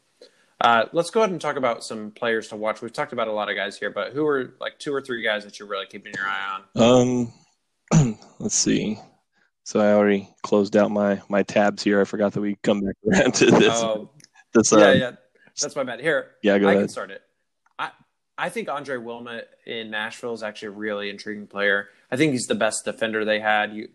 Uh, 0.60 0.86
let's 0.92 1.10
go 1.10 1.20
ahead 1.20 1.30
and 1.30 1.40
talk 1.40 1.56
about 1.56 1.84
some 1.84 2.10
players 2.10 2.48
to 2.48 2.56
watch. 2.56 2.82
We've 2.82 2.92
talked 2.92 3.12
about 3.12 3.28
a 3.28 3.32
lot 3.32 3.48
of 3.48 3.56
guys 3.56 3.78
here, 3.78 3.90
but 3.90 4.12
who 4.12 4.26
are 4.26 4.54
like 4.60 4.78
two 4.78 4.92
or 4.92 5.00
three 5.00 5.22
guys 5.22 5.44
that 5.44 5.58
you're 5.58 5.68
really 5.68 5.86
keeping 5.86 6.12
your 6.14 6.26
eye 6.26 6.60
on? 6.74 7.32
Um, 7.92 8.18
let's 8.40 8.56
see. 8.56 8.98
So 9.62 9.80
I 9.80 9.92
already 9.92 10.28
closed 10.42 10.76
out 10.76 10.90
my 10.90 11.20
my 11.28 11.42
tabs 11.42 11.82
here. 11.82 12.00
I 12.00 12.04
forgot 12.04 12.32
that 12.32 12.40
we 12.40 12.56
come 12.62 12.80
back 12.80 12.94
around 13.06 13.34
to 13.34 13.46
this. 13.50 13.74
Oh, 13.74 14.10
this 14.54 14.72
yeah, 14.72 14.78
uh, 14.78 14.92
yeah. 14.92 15.10
That's 15.60 15.76
my 15.76 15.84
bad. 15.84 16.00
Here, 16.00 16.30
yeah, 16.42 16.58
go 16.58 16.68
I 16.68 16.72
ahead. 16.72 16.82
can 16.84 16.88
start 16.88 17.10
it. 17.10 17.22
I 17.78 17.90
I 18.36 18.48
think 18.48 18.68
Andre 18.68 18.96
Wilmot 18.96 19.48
in 19.66 19.90
Nashville 19.90 20.32
is 20.32 20.42
actually 20.42 20.68
a 20.68 20.72
really 20.72 21.10
intriguing 21.10 21.46
player. 21.46 21.88
I 22.10 22.16
think 22.16 22.32
he's 22.32 22.46
the 22.46 22.54
best 22.54 22.84
defender 22.84 23.24
they 23.24 23.40
had. 23.40 23.74
You 23.74 23.88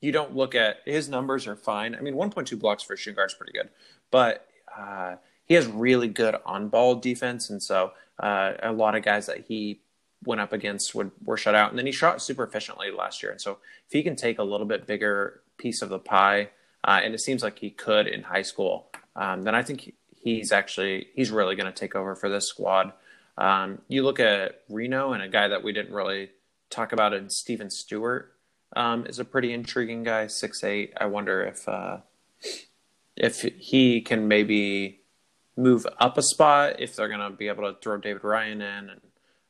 you 0.00 0.12
don't 0.12 0.34
look 0.34 0.54
at 0.54 0.78
his 0.84 1.08
numbers 1.08 1.46
are 1.46 1.56
fine. 1.56 1.94
I 1.94 2.00
mean, 2.00 2.14
1.2 2.14 2.58
blocks 2.58 2.82
for 2.82 2.94
a 2.94 2.96
shooting 2.96 3.16
guard 3.16 3.30
is 3.30 3.34
pretty 3.34 3.52
good, 3.52 3.68
but 4.10 4.48
uh, 4.76 5.16
he 5.48 5.54
has 5.54 5.66
really 5.66 6.08
good 6.08 6.36
on 6.44 6.68
ball 6.68 6.94
defense, 6.94 7.50
and 7.50 7.62
so 7.62 7.92
uh, 8.20 8.52
a 8.62 8.72
lot 8.72 8.94
of 8.94 9.02
guys 9.02 9.26
that 9.26 9.46
he 9.48 9.80
went 10.24 10.40
up 10.40 10.52
against 10.52 10.94
would 10.94 11.10
were 11.24 11.36
shut 11.36 11.54
out. 11.54 11.70
And 11.70 11.78
then 11.78 11.86
he 11.86 11.92
shot 11.92 12.20
super 12.20 12.44
efficiently 12.44 12.90
last 12.90 13.22
year. 13.22 13.32
And 13.32 13.40
so 13.40 13.58
if 13.86 13.92
he 13.92 14.02
can 14.02 14.16
take 14.16 14.38
a 14.38 14.42
little 14.42 14.66
bit 14.66 14.86
bigger 14.86 15.42
piece 15.56 15.82
of 15.82 15.88
the 15.88 15.98
pie, 15.98 16.50
uh, 16.84 17.00
and 17.02 17.14
it 17.14 17.20
seems 17.20 17.42
like 17.42 17.58
he 17.58 17.70
could 17.70 18.06
in 18.06 18.22
high 18.22 18.42
school, 18.42 18.88
um, 19.16 19.42
then 19.42 19.54
I 19.54 19.62
think 19.62 19.94
he's 20.16 20.52
actually 20.52 21.08
he's 21.14 21.30
really 21.30 21.56
going 21.56 21.72
to 21.72 21.78
take 21.78 21.94
over 21.94 22.14
for 22.14 22.28
this 22.28 22.46
squad. 22.46 22.92
Um, 23.36 23.80
you 23.88 24.02
look 24.02 24.18
at 24.18 24.62
Reno 24.68 25.12
and 25.12 25.22
a 25.22 25.28
guy 25.28 25.48
that 25.48 25.62
we 25.62 25.72
didn't 25.72 25.94
really 25.94 26.30
talk 26.70 26.92
about 26.92 27.14
and 27.14 27.30
Steven 27.30 27.70
Stewart 27.70 28.34
um, 28.76 29.06
is 29.06 29.18
a 29.18 29.24
pretty 29.24 29.52
intriguing 29.52 30.02
guy, 30.02 30.26
six 30.26 30.62
eight. 30.64 30.92
I 31.00 31.06
wonder 31.06 31.42
if 31.42 31.68
uh, 31.68 31.98
if 33.16 33.42
he 33.42 34.00
can 34.00 34.28
maybe 34.28 35.00
move 35.58 35.86
up 35.98 36.16
a 36.16 36.22
spot 36.22 36.76
if 36.78 36.94
they're 36.94 37.08
going 37.08 37.20
to 37.20 37.36
be 37.36 37.48
able 37.48 37.70
to 37.70 37.78
throw 37.80 37.98
David 37.98 38.24
Ryan 38.24 38.62
in 38.62 38.90
and 38.90 39.00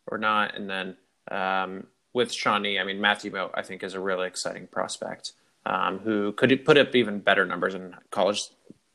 or 0.07 0.19
not. 0.19 0.57
And 0.57 0.69
then 0.69 0.97
um, 1.31 1.87
with 2.15 2.33
Shawnee, 2.33 2.79
I 2.79 2.85
mean, 2.85 3.01
Matthew 3.01 3.31
Moat, 3.31 3.53
I 3.55 3.63
think, 3.63 3.83
is 3.83 3.95
a 3.95 4.01
really 4.01 4.27
exciting 4.27 4.67
prospect 4.67 5.33
um, 5.67 5.99
who 5.99 6.33
could 6.33 6.65
put 6.65 6.79
up 6.79 6.95
even 6.95 7.21
better 7.21 7.45
numbers 7.45 7.75
in 7.75 7.95
college 8.11 8.41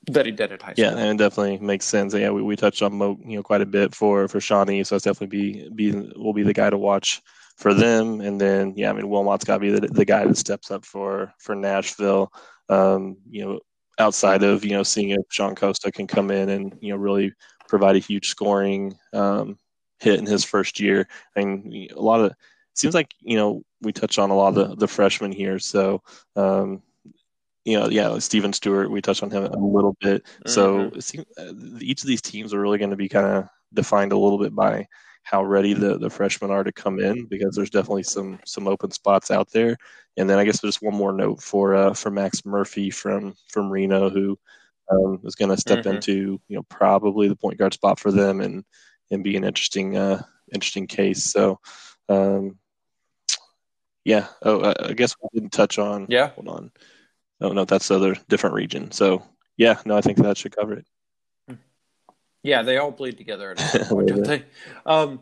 that 0.08 0.26
he 0.26 0.32
did 0.32 0.52
at 0.52 0.62
high 0.62 0.74
school. 0.74 0.86
Yeah, 0.86 0.98
and 0.98 1.22
it 1.22 1.24
definitely 1.24 1.60
makes 1.60 1.86
sense. 1.86 2.14
Yeah, 2.14 2.32
we, 2.32 2.42
we 2.42 2.56
touched 2.56 2.82
on 2.82 2.96
Moat, 2.96 3.20
you 3.24 3.38
know, 3.38 3.44
quite 3.44 3.62
a 3.62 3.66
bit 3.66 3.96
for 3.96 4.28
for 4.28 4.42
Shawnee, 4.42 4.84
so 4.84 4.96
it's 4.96 5.06
definitely 5.06 5.28
be 5.28 5.70
be 5.70 5.92
will 6.16 6.34
be 6.34 6.44
the 6.44 6.54
guy 6.54 6.70
to 6.70 6.78
watch 6.78 7.22
for 7.58 7.74
them. 7.74 8.20
And 8.20 8.42
then 8.42 8.74
yeah, 8.76 8.90
I 8.90 8.94
mean, 8.94 9.08
Wilmot's 9.08 9.46
got 9.46 9.56
to 9.56 9.60
be 9.60 9.70
the, 9.70 9.88
the 9.88 10.04
guy 10.04 10.26
that 10.26 10.38
steps 10.38 10.72
up 10.72 10.84
for 10.84 11.34
for 11.40 11.56
Nashville. 11.56 12.34
Um, 12.70 13.18
you 13.30 13.46
know, 13.46 13.60
outside 14.00 14.44
of 14.44 14.66
you 14.66 14.72
know 14.72 14.84
seeing 14.84 15.12
if 15.12 15.22
Sean 15.30 15.56
Costa 15.56 15.92
can 15.92 16.08
come 16.08 16.32
in 16.32 16.50
and 16.50 16.78
you 16.82 16.92
know 16.92 16.98
really 16.98 17.34
provide 17.68 17.96
a 17.96 18.00
huge 18.00 18.28
scoring 18.28 18.98
um, 19.14 19.58
hit 20.00 20.20
in 20.20 20.26
his 20.26 20.44
first 20.44 20.80
year. 20.80 21.08
I 21.36 21.44
mean, 21.44 21.90
a 21.96 22.02
lot 22.02 22.20
of 22.20 22.32
it 22.32 22.38
seems 22.74 22.94
like 22.94 23.14
you 23.22 23.38
know 23.38 23.64
we 23.82 23.92
touch 23.92 24.18
on 24.18 24.30
a 24.30 24.36
lot 24.36 24.50
of 24.50 24.56
the, 24.56 24.76
the 24.76 24.88
freshmen 24.88 25.32
here. 25.32 25.60
So 25.60 26.02
um, 26.36 26.82
you 27.66 27.80
know, 27.80 27.88
yeah, 27.88 28.18
Steven 28.20 28.54
Stewart, 28.54 28.92
we 28.92 29.02
touched 29.02 29.24
on 29.24 29.32
him 29.32 29.46
a 29.46 29.58
little 29.58 29.96
bit. 30.02 30.24
Mm-hmm. 30.24 30.50
So 30.50 30.92
seems, 31.00 31.26
uh, 31.38 31.54
each 31.80 32.02
of 32.02 32.08
these 32.08 32.22
teams 32.22 32.54
are 32.54 32.60
really 32.60 32.78
going 32.78 32.90
to 32.90 32.98
be 32.98 33.10
kind 33.10 33.26
of 33.26 33.48
defined 33.74 34.12
a 34.12 34.18
little 34.18 34.38
bit 34.38 34.54
by 34.54 34.88
how 35.24 35.44
ready 35.44 35.74
the, 35.74 35.98
the 35.98 36.10
freshmen 36.10 36.52
are 36.52 36.66
to 36.66 36.72
come 36.74 37.00
in 37.00 37.26
because 37.26 37.56
there's 37.56 37.70
definitely 37.70 38.04
some 38.04 38.40
some 38.46 38.68
open 38.68 38.92
spots 38.92 39.32
out 39.32 39.50
there. 39.52 39.78
And 40.18 40.30
then 40.30 40.38
I 40.38 40.46
guess 40.46 40.62
just 40.62 40.82
one 40.82 40.96
more 40.96 41.14
note 41.14 41.42
for 41.42 41.76
uh, 41.76 41.94
for 41.94 42.12
Max 42.12 42.46
Murphy 42.46 42.90
from 42.90 43.36
from 43.50 43.70
Reno 43.70 44.10
who 44.10 44.38
um, 44.92 45.20
is 45.24 45.36
going 45.36 45.50
to 45.50 45.58
step 45.58 45.80
mm-hmm. 45.80 45.96
into 45.96 46.40
you 46.48 46.56
know 46.56 46.64
probably 46.64 47.28
the 47.28 47.36
point 47.36 47.58
guard 47.58 47.74
spot 47.74 48.00
for 48.00 48.12
them 48.12 48.42
and 48.42 48.64
and 49.12 49.24
be 49.24 49.36
an 49.36 49.44
interesting 49.44 49.98
uh, 49.98 50.24
interesting 50.54 50.88
case. 50.88 51.24
So, 51.24 51.60
um, 52.10 52.58
yeah. 54.06 54.28
Oh, 54.44 54.74
I 54.80 54.94
guess 54.94 55.16
we 55.22 55.40
didn't 55.40 55.54
touch 55.54 55.80
on. 55.80 56.08
Yeah. 56.10 56.30
Hold 56.30 56.48
on. 56.48 56.72
Oh 57.42 57.52
no, 57.52 57.66
that's 57.66 57.88
the 57.88 57.96
other 57.96 58.16
different 58.30 58.56
region. 58.56 58.92
So 58.92 59.24
yeah, 59.58 59.80
no, 59.86 59.98
I 59.98 60.02
think 60.02 60.18
that 60.20 60.38
should 60.38 60.56
cover 60.56 60.74
it. 60.74 60.86
Yeah, 62.44 62.62
they 62.62 62.78
all 62.78 62.92
bleed 62.92 63.18
together 63.18 63.52
at 63.52 63.60
some 63.60 63.86
point, 63.86 64.08
don't 64.10 64.26
they? 64.26 64.44
Um, 64.86 65.22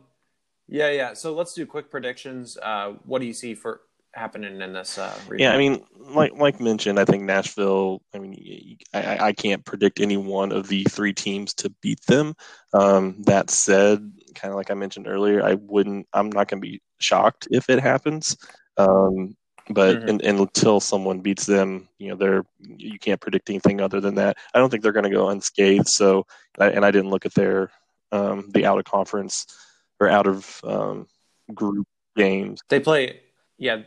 yeah, 0.68 0.90
yeah. 0.90 1.14
So 1.14 1.34
let's 1.34 1.54
do 1.54 1.66
quick 1.66 1.92
predictions. 1.92 2.58
Uh, 2.62 2.94
what 3.06 3.20
do 3.20 3.28
you 3.28 3.34
see 3.34 3.54
for 3.54 3.82
happening 4.13 4.62
in 4.62 4.74
this 4.74 4.97
uh, 4.97 5.17
Yeah, 5.36 5.54
I 5.54 5.58
mean, 5.58 5.84
like 6.00 6.34
like 6.34 6.60
mentioned, 6.60 7.00
I 7.00 7.06
think 7.06 7.24
Nashville. 7.24 8.02
I 8.13 8.19
mean, 8.19 8.78
I, 8.93 9.17
I 9.19 9.34
can't 9.34 9.63
predict 9.65 10.00
any 10.00 10.17
one 10.17 10.52
of 10.52 10.67
the 10.67 10.84
three 10.86 11.13
teams 11.13 11.54
to 11.56 11.69
beat 11.82 12.02
them. 12.06 12.36
Um, 12.74 13.21
that 13.24 13.50
said, 13.50 14.12
kind 14.36 14.52
of 14.52 14.58
like 14.58 14.71
I 14.71 14.76
mentioned 14.76 15.08
earlier, 15.08 15.43
I 15.43 15.56
wouldn't. 15.56 16.08
I'm 16.13 16.30
not 16.30 16.47
going 16.47 16.62
to 16.62 16.67
be 16.67 16.82
shocked 17.00 17.47
if 17.52 17.69
it 17.69 17.80
happens. 17.80 18.38
Um, 18.78 19.36
but 19.69 19.97
mm-hmm. 19.97 20.10
in, 20.10 20.19
in, 20.21 20.39
until 20.39 20.80
someone 20.80 21.19
beats 21.19 21.45
them, 21.45 21.88
you 21.97 22.10
know, 22.10 22.15
they're 22.15 22.45
you 22.60 23.00
can't 23.00 23.21
predict 23.21 23.50
anything 23.50 23.82
other 23.82 24.02
than 24.02 24.15
that. 24.15 24.38
I 24.54 24.60
don't 24.60 24.69
think 24.69 24.84
they're 24.84 24.91
going 24.91 25.04
to 25.04 25.10
go 25.10 25.30
unscathed. 25.30 25.88
So, 25.88 26.26
and 26.60 26.86
I 26.86 26.91
didn't 26.91 27.12
look 27.12 27.26
at 27.26 27.34
their 27.34 27.71
um, 28.12 28.50
the 28.54 28.65
out 28.65 28.80
of 28.80 28.86
conference 28.86 29.45
or 30.00 30.10
out 30.10 30.28
of 30.28 30.62
um, 30.63 31.08
group 31.54 31.88
games. 32.15 32.62
They 32.69 32.80
play, 32.80 33.21
yeah, 33.58 33.82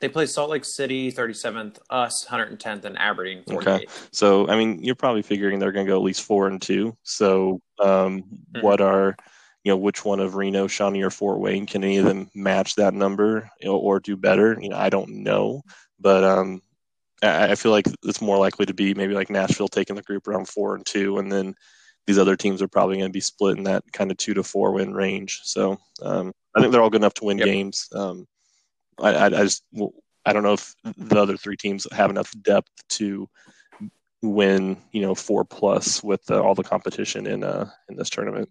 they 0.00 0.08
play 0.08 0.26
Salt 0.26 0.50
Lake 0.50 0.64
City 0.64 1.12
37th, 1.12 1.78
us 1.90 2.26
110th, 2.28 2.84
and 2.84 2.98
Aberdeen 2.98 3.42
48th. 3.44 3.66
Okay. 3.66 3.86
So, 4.12 4.48
I 4.48 4.56
mean, 4.56 4.82
you're 4.82 4.94
probably 4.94 5.22
figuring 5.22 5.58
they're 5.58 5.72
going 5.72 5.86
to 5.86 5.90
go 5.90 5.96
at 5.96 6.04
least 6.04 6.22
four 6.22 6.46
and 6.46 6.60
two. 6.60 6.96
So, 7.02 7.60
um, 7.78 8.22
mm-hmm. 8.22 8.60
what 8.60 8.80
are, 8.80 9.16
you 9.62 9.72
know, 9.72 9.76
which 9.76 10.04
one 10.04 10.20
of 10.20 10.34
Reno, 10.34 10.66
Shawnee, 10.66 11.02
or 11.02 11.10
Fort 11.10 11.40
Wayne 11.40 11.66
can 11.66 11.84
any 11.84 11.98
of 11.98 12.04
them 12.04 12.28
match 12.34 12.74
that 12.74 12.92
number 12.92 13.50
or 13.64 14.00
do 14.00 14.16
better? 14.16 14.58
You 14.60 14.68
know, 14.68 14.76
I 14.76 14.90
don't 14.90 15.22
know, 15.22 15.62
but 15.98 16.22
um, 16.22 16.60
I, 17.22 17.52
I 17.52 17.54
feel 17.54 17.72
like 17.72 17.86
it's 18.02 18.20
more 18.20 18.36
likely 18.36 18.66
to 18.66 18.74
be 18.74 18.94
maybe 18.94 19.14
like 19.14 19.30
Nashville 19.30 19.68
taking 19.68 19.96
the 19.96 20.02
group 20.02 20.28
around 20.28 20.48
four 20.48 20.74
and 20.74 20.84
two, 20.84 21.18
and 21.18 21.32
then 21.32 21.54
these 22.06 22.18
other 22.18 22.36
teams 22.36 22.60
are 22.60 22.68
probably 22.68 22.96
going 22.96 23.08
to 23.08 23.12
be 23.12 23.20
split 23.20 23.56
in 23.56 23.64
that 23.64 23.84
kind 23.92 24.10
of 24.10 24.18
two 24.18 24.34
to 24.34 24.42
four 24.42 24.72
win 24.72 24.92
range. 24.92 25.40
So 25.44 25.78
um, 26.02 26.32
I 26.54 26.60
think 26.60 26.72
they're 26.72 26.82
all 26.82 26.90
good 26.90 27.00
enough 27.00 27.14
to 27.14 27.24
win 27.24 27.38
yep. 27.38 27.46
games. 27.46 27.88
Um, 27.94 28.26
I, 28.98 29.10
I, 29.10 29.26
I 29.26 29.42
just 29.42 29.64
I 30.26 30.32
don't 30.32 30.42
know 30.42 30.54
if 30.54 30.74
the 30.96 31.20
other 31.20 31.36
three 31.36 31.56
teams 31.56 31.86
have 31.92 32.10
enough 32.10 32.32
depth 32.42 32.70
to 32.90 33.28
win, 34.22 34.78
you 34.92 35.02
know, 35.02 35.14
four 35.14 35.44
plus 35.44 36.02
with 36.02 36.30
uh, 36.30 36.40
all 36.42 36.54
the 36.54 36.62
competition 36.62 37.26
in 37.26 37.44
uh 37.44 37.68
in 37.88 37.96
this 37.96 38.10
tournament. 38.10 38.48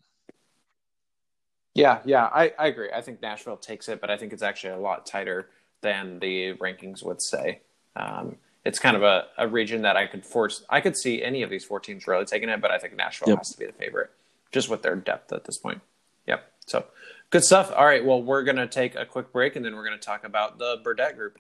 Yeah, 1.74 2.02
yeah, 2.06 2.26
I, 2.26 2.54
I 2.60 2.68
agree. 2.68 2.90
I 2.94 3.02
think 3.02 3.22
Nashville 3.22 3.58
takes 3.58 3.90
it, 3.90 4.00
but 4.00 4.12
I 4.12 4.18
think 4.18 4.32
it's 4.32 4.44
actually 4.44 4.74
a 4.74 4.78
lot 4.78 5.08
tighter 5.08 5.50
than 5.82 6.20
the 6.20 6.54
rankings 6.56 7.04
would 7.04 7.22
say. 7.22 7.62
Um, 7.96 8.38
it's 8.64 8.80
kind 8.80 8.96
of 8.96 9.04
a, 9.04 9.26
a 9.38 9.48
region 9.48 9.82
that 9.82 9.98
I 9.98 10.06
could 10.06 10.26
force. 10.26 10.64
I 10.70 10.82
could 10.82 10.96
see 10.96 11.24
any 11.24 11.42
of 11.42 11.50
these 11.50 11.66
four 11.66 11.80
teams 11.80 12.08
really 12.08 12.26
taking 12.26 12.50
it, 12.50 12.62
but 12.62 12.70
I 12.72 12.78
think 12.78 12.96
Nashville 12.96 13.30
yep. 13.30 13.40
has 13.40 13.50
to 13.52 13.58
be 13.58 13.66
the 13.66 13.74
favorite, 13.74 14.12
just 14.52 14.70
with 14.70 14.84
their 14.84 14.96
depth 14.96 15.34
at 15.34 15.46
this 15.46 15.58
point. 15.58 15.82
Yep. 16.28 16.52
So 16.68 16.86
good 17.34 17.44
stuff. 17.44 17.74
All 17.76 17.84
right. 17.84 18.06
Well, 18.06 18.22
we're 18.22 18.44
gonna 18.44 18.68
take 18.68 18.96
a 18.96 19.08
quick 19.08 19.34
break, 19.34 19.56
and 19.56 19.66
then 19.66 19.76
we're 19.76 19.84
gonna 19.84 19.98
talk 19.98 20.24
about 20.24 20.60
the 20.60 20.80
Burdett 20.84 21.18
group. 21.18 21.40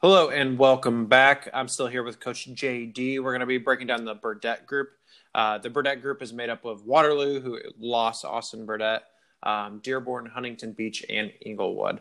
Hello 0.00 0.28
and 0.30 0.56
welcome 0.56 1.06
back. 1.06 1.48
I'm 1.52 1.66
still 1.66 1.88
here 1.88 2.04
with 2.04 2.20
Coach 2.20 2.48
JD. 2.48 3.20
We're 3.20 3.32
going 3.32 3.40
to 3.40 3.46
be 3.46 3.58
breaking 3.58 3.88
down 3.88 4.04
the 4.04 4.14
Burdett 4.14 4.64
group. 4.64 4.90
Uh, 5.34 5.58
the 5.58 5.70
Burdett 5.70 6.00
group 6.00 6.22
is 6.22 6.32
made 6.32 6.50
up 6.50 6.64
of 6.64 6.86
Waterloo, 6.86 7.40
who 7.40 7.58
lost 7.80 8.24
Austin 8.24 8.64
Burdett, 8.64 9.02
um, 9.42 9.80
Dearborn, 9.80 10.26
Huntington 10.26 10.70
Beach, 10.70 11.04
and 11.10 11.32
Englewood. 11.44 12.00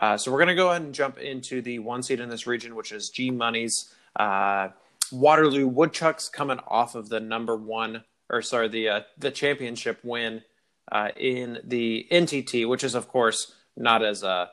Uh, 0.00 0.16
so 0.16 0.30
we're 0.30 0.38
going 0.38 0.46
to 0.46 0.54
go 0.54 0.70
ahead 0.70 0.82
and 0.82 0.94
jump 0.94 1.18
into 1.18 1.60
the 1.60 1.80
one 1.80 2.04
seed 2.04 2.20
in 2.20 2.28
this 2.28 2.46
region, 2.46 2.76
which 2.76 2.92
is 2.92 3.10
G 3.10 3.32
Money's 3.32 3.92
uh, 4.14 4.68
Waterloo 5.12 5.66
Woodchucks, 5.66 6.28
coming 6.28 6.58
off 6.66 6.94
of 6.94 7.08
the 7.08 7.20
number 7.20 7.56
one, 7.56 8.04
or 8.30 8.42
sorry, 8.42 8.68
the 8.68 8.88
uh, 8.88 9.00
the 9.18 9.30
championship 9.30 10.00
win 10.02 10.42
uh, 10.90 11.10
in 11.16 11.58
the 11.64 12.06
NTT, 12.10 12.68
which 12.68 12.84
is 12.84 12.94
of 12.94 13.08
course 13.08 13.54
not 13.76 14.02
as 14.02 14.24
uh, 14.24 14.46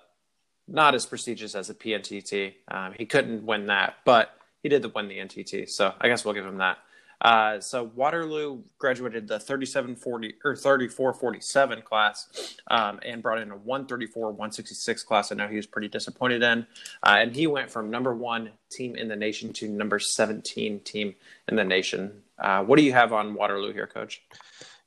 not 0.67 0.95
as 0.95 1.05
prestigious 1.05 1.55
as 1.55 1.69
a 1.69 1.73
PNTT. 1.73 2.53
Um, 2.67 2.93
he 2.97 3.05
couldn't 3.05 3.45
win 3.45 3.67
that, 3.67 3.95
but 4.05 4.31
he 4.61 4.69
did 4.69 4.93
win 4.93 5.07
the 5.07 5.17
NTT, 5.17 5.69
so 5.69 5.93
I 5.99 6.07
guess 6.07 6.25
we'll 6.25 6.33
give 6.33 6.45
him 6.45 6.57
that. 6.57 6.77
Uh, 7.21 7.59
so 7.59 7.83
Waterloo 7.95 8.61
graduated 8.77 9.27
the 9.27 9.39
3740 9.39 10.35
or 10.43 10.55
3447 10.55 11.81
class 11.81 12.57
um, 12.71 12.99
and 13.03 13.21
brought 13.21 13.39
in 13.39 13.51
a 13.51 13.57
134 13.57 14.31
166 14.31 15.03
class. 15.03 15.31
I 15.31 15.35
know 15.35 15.47
he 15.47 15.57
was 15.57 15.67
pretty 15.67 15.89
disappointed 15.89 16.43
in, 16.43 16.65
uh, 17.03 17.17
and 17.19 17.35
he 17.35 17.47
went 17.47 17.69
from 17.69 17.89
number 17.89 18.15
one 18.15 18.51
team 18.71 18.95
in 18.95 19.07
the 19.07 19.15
nation 19.15 19.51
to 19.53 19.67
number 19.67 19.99
17 19.99 20.79
team 20.81 21.15
in 21.47 21.55
the 21.55 21.65
nation. 21.65 22.23
Uh, 22.37 22.63
what 22.63 22.77
do 22.77 22.83
you 22.83 22.93
have 22.93 23.11
on 23.11 23.33
Waterloo 23.33 23.73
here, 23.73 23.87
Coach? 23.87 24.21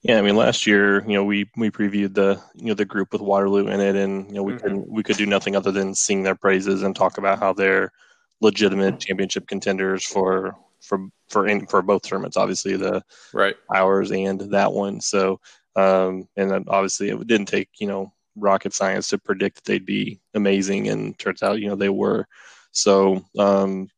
Yeah, 0.02 0.18
I 0.18 0.22
mean, 0.22 0.34
last 0.34 0.66
year, 0.66 1.02
you 1.02 1.14
know, 1.14 1.22
we 1.22 1.48
we 1.56 1.70
previewed 1.70 2.14
the 2.14 2.40
you 2.54 2.66
know 2.66 2.74
the 2.74 2.84
group 2.84 3.12
with 3.12 3.20
Waterloo 3.20 3.68
in 3.68 3.80
it, 3.80 3.94
and 3.94 4.26
you 4.28 4.34
know 4.34 4.42
we 4.42 4.54
mm-hmm. 4.54 4.66
could 4.66 4.84
we 4.88 5.02
could 5.02 5.16
do 5.16 5.26
nothing 5.26 5.54
other 5.54 5.70
than 5.70 5.94
sing 5.94 6.24
their 6.24 6.34
praises 6.34 6.82
and 6.82 6.96
talk 6.96 7.18
about 7.18 7.38
how 7.38 7.52
they're 7.52 7.92
legitimate 8.40 8.98
championship 8.98 9.46
contenders 9.46 10.04
for 10.04 10.56
for 10.82 11.08
for 11.28 11.46
in, 11.46 11.66
for 11.66 11.82
both 11.82 12.02
tournaments, 12.02 12.36
obviously 12.36 12.76
the 12.76 13.02
right 13.32 13.56
hours 13.74 14.10
and 14.10 14.40
that 14.52 14.72
one. 14.72 15.00
So, 15.00 15.40
um, 15.76 16.28
and 16.36 16.50
then 16.50 16.64
obviously 16.68 17.08
it 17.08 17.26
didn't 17.26 17.48
take 17.48 17.68
you 17.78 17.86
know 17.86 18.12
rocket 18.36 18.74
science 18.74 19.08
to 19.08 19.18
predict 19.18 19.56
that 19.56 19.64
they'd 19.64 19.86
be 19.86 20.20
amazing, 20.34 20.88
and 20.88 21.18
turns 21.18 21.42
out 21.42 21.60
you 21.60 21.68
know 21.68 21.76
they 21.76 21.88
were. 21.88 22.26
So, 22.72 23.24
um, 23.38 23.88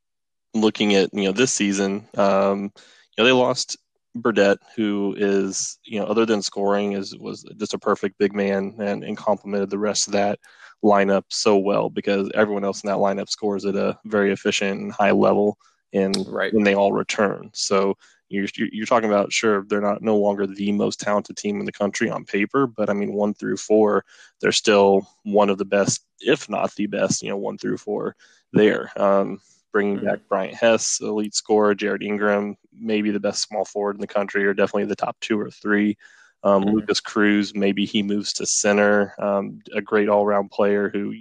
looking 0.55 0.95
at 0.95 1.11
you 1.13 1.25
know 1.25 1.33
this 1.33 1.53
season, 1.53 2.07
um, 2.17 2.73
you 3.17 3.19
know 3.19 3.25
they 3.25 3.33
lost 3.33 3.77
Burdett, 4.15 4.59
who 4.77 5.15
is, 5.19 5.79
you 5.85 5.99
know, 5.99 6.07
other 6.07 6.25
than 6.25 6.41
scoring, 6.41 6.93
is 6.93 7.17
was 7.17 7.45
just 7.59 7.75
a 7.75 7.79
perfect 7.79 8.19
big 8.19 8.35
man 8.35 8.77
and, 8.79 9.03
and 9.03 9.17
complemented 9.17 9.71
the 9.71 9.79
rest 9.79 10.07
of 10.07 10.13
that 10.13 10.39
lineup 10.85 11.25
so 11.31 11.57
well 11.57 11.89
because 11.89 12.31
everyone 12.35 12.65
else 12.65 12.85
in 12.85 12.89
that 12.89 12.99
lineup 12.99 13.29
scores 13.29 13.65
at 13.65 13.75
a 13.75 13.99
very 14.05 14.33
efficient 14.33 14.81
and 14.81 14.93
high 14.93 15.11
level 15.11 15.57
and 15.95 16.27
right. 16.29 16.53
when 16.53 16.65
they 16.65 16.75
all 16.75 16.93
return. 16.93 17.51
So 17.55 17.97
you're, 18.29 18.49
you're 18.57 18.87
talking 18.87 19.09
about 19.09 19.33
sure 19.33 19.65
they're 19.69 19.81
not 19.81 20.03
no 20.03 20.17
longer 20.17 20.47
the 20.47 20.73
most 20.73 21.01
talented 21.01 21.37
team 21.37 21.61
in 21.61 21.67
the 21.67 21.73
country 21.73 22.11
on 22.11 22.25
paper, 22.25 22.67
but 22.67 22.91
I 22.91 22.93
mean 22.93 23.13
one 23.13 23.33
through 23.33 23.57
four, 23.57 24.05
they're 24.41 24.53
still 24.53 25.09
one 25.23 25.51
of 25.51 25.59
the 25.59 25.65
best, 25.65 26.05
if 26.21 26.51
not 26.51 26.75
the 26.75 26.87
best, 26.87 27.23
you 27.23 27.31
know, 27.31 27.37
one 27.37 27.59
through 27.59 27.79
four 27.79 28.17
there. 28.53 28.91
Um, 28.97 29.41
bringing 29.73 29.97
mm-hmm. 29.97 30.07
back 30.07 30.21
Bryant 30.29 30.55
Hess, 30.55 30.99
elite 31.01 31.35
scorer, 31.35 31.75
Jared 31.75 32.03
Ingram, 32.03 32.57
maybe 32.73 33.11
the 33.11 33.21
best 33.21 33.43
small 33.43 33.65
forward 33.65 33.97
in 33.97 34.01
the 34.01 34.07
country, 34.07 34.45
or 34.47 34.55
definitely 34.55 34.87
the 34.87 34.97
top 34.97 35.17
two 35.21 35.39
or 35.39 35.51
three. 35.51 35.97
Um, 36.43 36.63
mm-hmm. 36.63 36.77
Lucas 36.77 37.01
Cruz, 37.01 37.55
maybe 37.55 37.85
he 37.85 38.03
moves 38.03 38.33
to 38.35 38.47
center. 38.47 39.15
Um, 39.19 39.61
a 39.75 39.81
great 39.81 40.09
all-round 40.09 40.51
player 40.51 40.91
who 40.91 41.15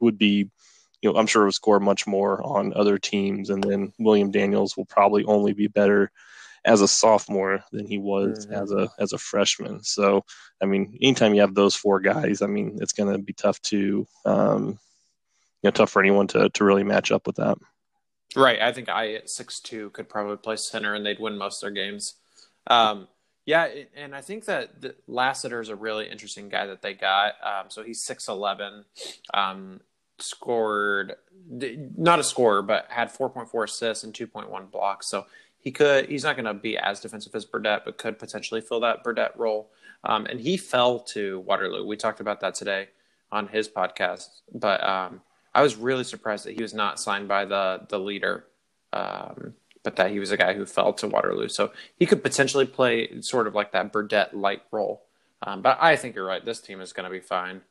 would 0.00 0.18
be, 0.18 0.50
you 1.06 1.12
know, 1.12 1.18
I'm 1.18 1.28
sure 1.28 1.44
will 1.44 1.52
score 1.52 1.78
much 1.78 2.04
more 2.04 2.42
on 2.44 2.72
other 2.74 2.98
teams. 2.98 3.48
And 3.48 3.62
then 3.62 3.92
William 3.98 4.32
Daniels 4.32 4.76
will 4.76 4.86
probably 4.86 5.24
only 5.24 5.52
be 5.52 5.68
better 5.68 6.10
as 6.64 6.80
a 6.80 6.88
sophomore 6.88 7.62
than 7.70 7.86
he 7.86 7.96
was 7.96 8.44
mm-hmm. 8.44 8.54
as 8.54 8.72
a 8.72 8.88
as 8.98 9.12
a 9.12 9.18
freshman. 9.18 9.84
So, 9.84 10.24
I 10.60 10.66
mean, 10.66 10.98
anytime 11.00 11.32
you 11.32 11.42
have 11.42 11.54
those 11.54 11.76
four 11.76 12.00
guys, 12.00 12.42
I 12.42 12.48
mean, 12.48 12.78
it's 12.80 12.92
going 12.92 13.12
to 13.12 13.22
be 13.22 13.34
tough 13.34 13.60
to, 13.62 14.04
um, 14.24 14.66
you 15.62 15.68
know, 15.68 15.70
tough 15.70 15.90
for 15.90 16.02
anyone 16.02 16.26
to 16.28 16.48
to 16.48 16.64
really 16.64 16.82
match 16.82 17.12
up 17.12 17.24
with 17.24 17.36
that. 17.36 17.56
Right. 18.34 18.60
I 18.60 18.72
think 18.72 18.88
I 18.88 19.14
at 19.14 19.30
six 19.30 19.60
two 19.60 19.90
could 19.90 20.08
probably 20.08 20.38
play 20.38 20.56
center 20.56 20.92
and 20.92 21.06
they'd 21.06 21.20
win 21.20 21.38
most 21.38 21.62
of 21.62 21.72
their 21.72 21.84
games. 21.84 22.14
Um, 22.66 23.06
yeah, 23.44 23.68
and 23.94 24.12
I 24.12 24.22
think 24.22 24.46
that 24.46 24.70
Lassiter 25.06 25.60
is 25.60 25.68
a 25.68 25.76
really 25.76 26.10
interesting 26.10 26.48
guy 26.48 26.66
that 26.66 26.82
they 26.82 26.94
got. 26.94 27.34
Um, 27.44 27.66
so 27.68 27.84
he's 27.84 28.02
six 28.02 28.26
eleven, 28.26 28.84
um, 29.32 29.82
scored 30.18 31.16
not 31.48 32.18
a 32.18 32.24
scorer, 32.24 32.62
but 32.62 32.86
had 32.88 33.10
four 33.10 33.30
point 33.30 33.48
four 33.48 33.64
assists 33.64 34.04
and 34.04 34.14
two 34.14 34.26
point 34.26 34.50
one 34.50 34.66
blocks. 34.66 35.08
So 35.08 35.26
he 35.58 35.70
could 35.70 36.08
he's 36.08 36.24
not 36.24 36.36
going 36.36 36.46
to 36.46 36.54
be 36.54 36.76
as 36.76 37.00
defensive 37.00 37.34
as 37.34 37.44
Burdett, 37.44 37.84
but 37.84 37.98
could 37.98 38.18
potentially 38.18 38.60
fill 38.60 38.80
that 38.80 39.04
Burdett 39.04 39.38
role. 39.38 39.70
Um, 40.04 40.26
and 40.26 40.40
he 40.40 40.56
fell 40.56 41.00
to 41.00 41.40
Waterloo. 41.40 41.86
We 41.86 41.96
talked 41.96 42.20
about 42.20 42.40
that 42.40 42.54
today 42.54 42.88
on 43.32 43.48
his 43.48 43.68
podcast, 43.68 44.28
but 44.54 44.82
um, 44.86 45.20
I 45.54 45.62
was 45.62 45.76
really 45.76 46.04
surprised 46.04 46.44
that 46.46 46.54
he 46.54 46.62
was 46.62 46.74
not 46.74 47.00
signed 47.00 47.28
by 47.28 47.44
the 47.44 47.86
the 47.88 47.98
leader, 47.98 48.44
um, 48.92 49.54
but 49.82 49.96
that 49.96 50.10
he 50.10 50.18
was 50.18 50.30
a 50.30 50.36
guy 50.36 50.54
who 50.54 50.66
fell 50.66 50.92
to 50.94 51.08
Waterloo. 51.08 51.48
So 51.48 51.72
he 51.98 52.06
could 52.06 52.22
potentially 52.22 52.66
play 52.66 53.20
sort 53.20 53.46
of 53.46 53.54
like 53.54 53.72
that 53.72 53.92
Burdett 53.92 54.36
light 54.36 54.62
role. 54.70 55.02
Um, 55.42 55.62
but 55.62 55.78
I 55.80 55.96
think 55.96 56.14
you're 56.14 56.26
right. 56.26 56.44
This 56.44 56.60
team 56.60 56.80
is 56.80 56.92
going 56.92 57.04
to 57.04 57.10
be 57.10 57.20
fine. 57.20 57.62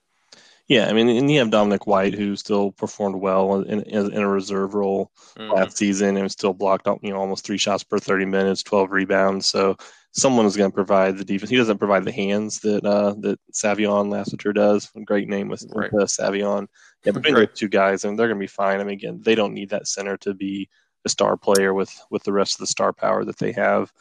Yeah, 0.67 0.88
I 0.88 0.93
mean, 0.93 1.10
and 1.10 1.30
you 1.30 1.39
have 1.39 1.51
Dominic 1.51 1.86
White, 1.86 2.15
who 2.15 2.36
still 2.36 2.71
performed 2.71 3.21
well 3.21 3.62
in, 3.62 3.82
in, 3.84 4.12
in 4.12 4.21
a 4.21 4.28
reserve 4.28 4.73
role 4.73 5.12
mm-hmm. 5.38 5.54
last 5.54 5.78
season 5.78 6.17
and 6.17 6.32
still 6.32 6.54
blocked, 6.54 6.88
you 7.04 7.12
know, 7.12 7.19
almost 7.19 7.45
three 7.45 7.60
shots 7.60 7.84
per 7.84 7.99
30 7.99 8.25
minutes, 8.25 8.63
12 8.63 8.89
rebounds. 8.89 9.47
So 9.47 9.78
someone 10.12 10.47
is 10.47 10.58
going 10.58 10.71
to 10.71 10.75
provide 10.75 11.17
the 11.17 11.25
defense. 11.25 11.51
He 11.51 11.58
doesn't 11.58 11.78
provide 11.78 12.04
the 12.04 12.12
hands 12.12 12.60
that 12.62 12.84
uh, 12.84 13.13
that 13.19 13.39
Savion 13.54 14.10
Lassiter 14.10 14.54
does. 14.54 14.89
Great 15.04 15.28
name 15.28 15.49
with, 15.49 15.63
right. 15.75 15.93
with 15.93 16.04
uh, 16.04 16.06
Savion. 16.06 16.67
Yeah, 17.04 17.12
between 17.12 17.36
right. 17.36 17.54
two 17.54 17.67
guys, 17.67 18.04
and 18.04 18.17
they're 18.17 18.28
going 18.28 18.39
to 18.39 18.43
be 18.43 18.47
fine. 18.47 18.80
I 18.80 18.84
mean, 18.84 18.93
again, 18.93 19.21
they 19.21 19.36
don't 19.36 19.54
need 19.54 19.69
that 19.69 19.88
center 19.88 20.17
to 20.17 20.34
be 20.34 20.67
a 21.06 21.10
star 21.10 21.38
player 21.38 21.75
with 21.75 21.95
with 22.10 22.23
the 22.23 22.34
rest 22.34 22.56
of 22.56 22.60
the 22.60 22.67
star 22.67 22.91
power 22.91 23.23
that 23.23 23.38
they 23.38 23.51
have. 23.51 23.93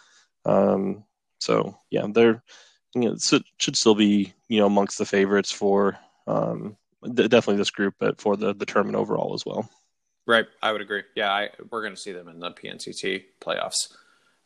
Um, 0.46 1.04
so 1.38 1.76
yeah, 1.90 2.06
they're 2.10 2.42
you 2.94 3.02
know 3.02 3.16
should 3.58 3.76
still 3.76 3.94
be 3.94 4.32
you 4.48 4.60
know 4.60 4.66
amongst 4.66 4.96
the 4.96 5.04
favorites 5.04 5.52
for 5.52 5.98
um, 6.26 6.76
definitely 7.14 7.56
this 7.56 7.70
group, 7.70 7.94
but 7.98 8.20
for 8.20 8.36
the 8.36 8.54
the 8.54 8.66
tournament 8.66 8.96
overall 8.96 9.34
as 9.34 9.44
well. 9.44 9.68
Right, 10.26 10.46
I 10.62 10.72
would 10.72 10.80
agree. 10.80 11.02
Yeah, 11.14 11.30
I, 11.30 11.50
we're 11.70 11.82
going 11.82 11.94
to 11.94 12.00
see 12.00 12.12
them 12.12 12.28
in 12.28 12.40
the 12.40 12.50
PNTT 12.50 13.24
playoffs. 13.42 13.92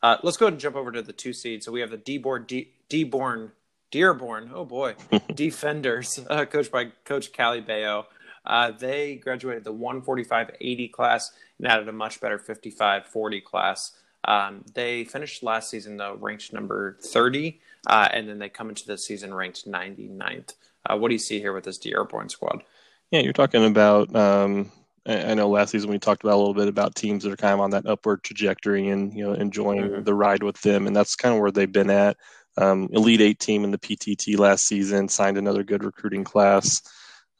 Uh, 0.02 0.16
let's 0.22 0.36
go 0.36 0.46
ahead 0.46 0.54
and 0.54 0.60
jump 0.60 0.74
over 0.76 0.90
to 0.90 1.02
the 1.02 1.12
two 1.12 1.32
seed. 1.32 1.62
So 1.62 1.70
we 1.70 1.80
have 1.80 1.90
the 1.90 1.96
Dearborn, 1.96 2.44
D- 2.46 2.72
Dearborn, 2.88 3.52
Dearborn. 3.90 4.50
Oh 4.52 4.64
boy, 4.64 4.96
defenders, 5.34 6.20
uh, 6.28 6.44
coached 6.46 6.72
by 6.72 6.92
Coach 7.04 7.32
Callie 7.32 7.60
Bayo. 7.60 8.06
Uh, 8.44 8.70
they 8.70 9.16
graduated 9.16 9.64
the 9.64 9.72
145-80 9.72 10.90
class 10.90 11.32
and 11.58 11.68
added 11.68 11.88
a 11.88 11.92
much 11.92 12.20
better 12.20 12.38
55-40 12.38 13.44
class. 13.44 13.92
Um, 14.24 14.64
they 14.74 15.04
finished 15.04 15.42
last 15.42 15.70
season 15.70 15.96
though 15.96 16.16
ranked 16.18 16.52
number 16.52 16.98
30, 17.02 17.60
uh, 17.86 18.08
and 18.12 18.28
then 18.28 18.38
they 18.38 18.48
come 18.48 18.68
into 18.68 18.86
this 18.86 19.06
season 19.06 19.34
ranked 19.34 19.66
99th. 19.66 20.54
Uh, 20.88 20.96
what 20.96 21.08
do 21.08 21.14
you 21.14 21.18
see 21.18 21.40
here 21.40 21.52
with 21.52 21.64
this 21.64 21.78
Dearborn 21.78 22.28
squad? 22.28 22.62
Yeah, 23.10 23.20
you're 23.20 23.32
talking 23.32 23.64
about 23.64 24.14
um, 24.14 24.70
I 25.08 25.34
know 25.34 25.48
last 25.48 25.70
season 25.70 25.90
we 25.90 25.98
talked 25.98 26.22
about 26.22 26.34
a 26.34 26.36
little 26.36 26.54
bit 26.54 26.68
about 26.68 26.94
teams 26.94 27.24
that 27.24 27.32
are 27.32 27.36
kind 27.36 27.54
of 27.54 27.60
on 27.60 27.70
that 27.70 27.86
upward 27.86 28.22
trajectory 28.22 28.88
and 28.88 29.14
you 29.14 29.24
know 29.24 29.32
enjoying 29.32 29.82
mm-hmm. 29.82 30.02
the 30.02 30.14
ride 30.14 30.42
with 30.42 30.60
them, 30.60 30.86
and 30.86 30.94
that's 30.94 31.16
kind 31.16 31.34
of 31.34 31.40
where 31.40 31.50
they've 31.50 31.70
been 31.70 31.90
at. 31.90 32.16
Um, 32.58 32.88
Elite 32.92 33.22
Eight 33.22 33.38
team 33.38 33.64
in 33.64 33.70
the 33.70 33.78
PTT 33.78 34.38
last 34.38 34.66
season 34.66 35.08
signed 35.08 35.38
another 35.38 35.62
good 35.62 35.84
recruiting 35.84 36.24
class, 36.24 36.82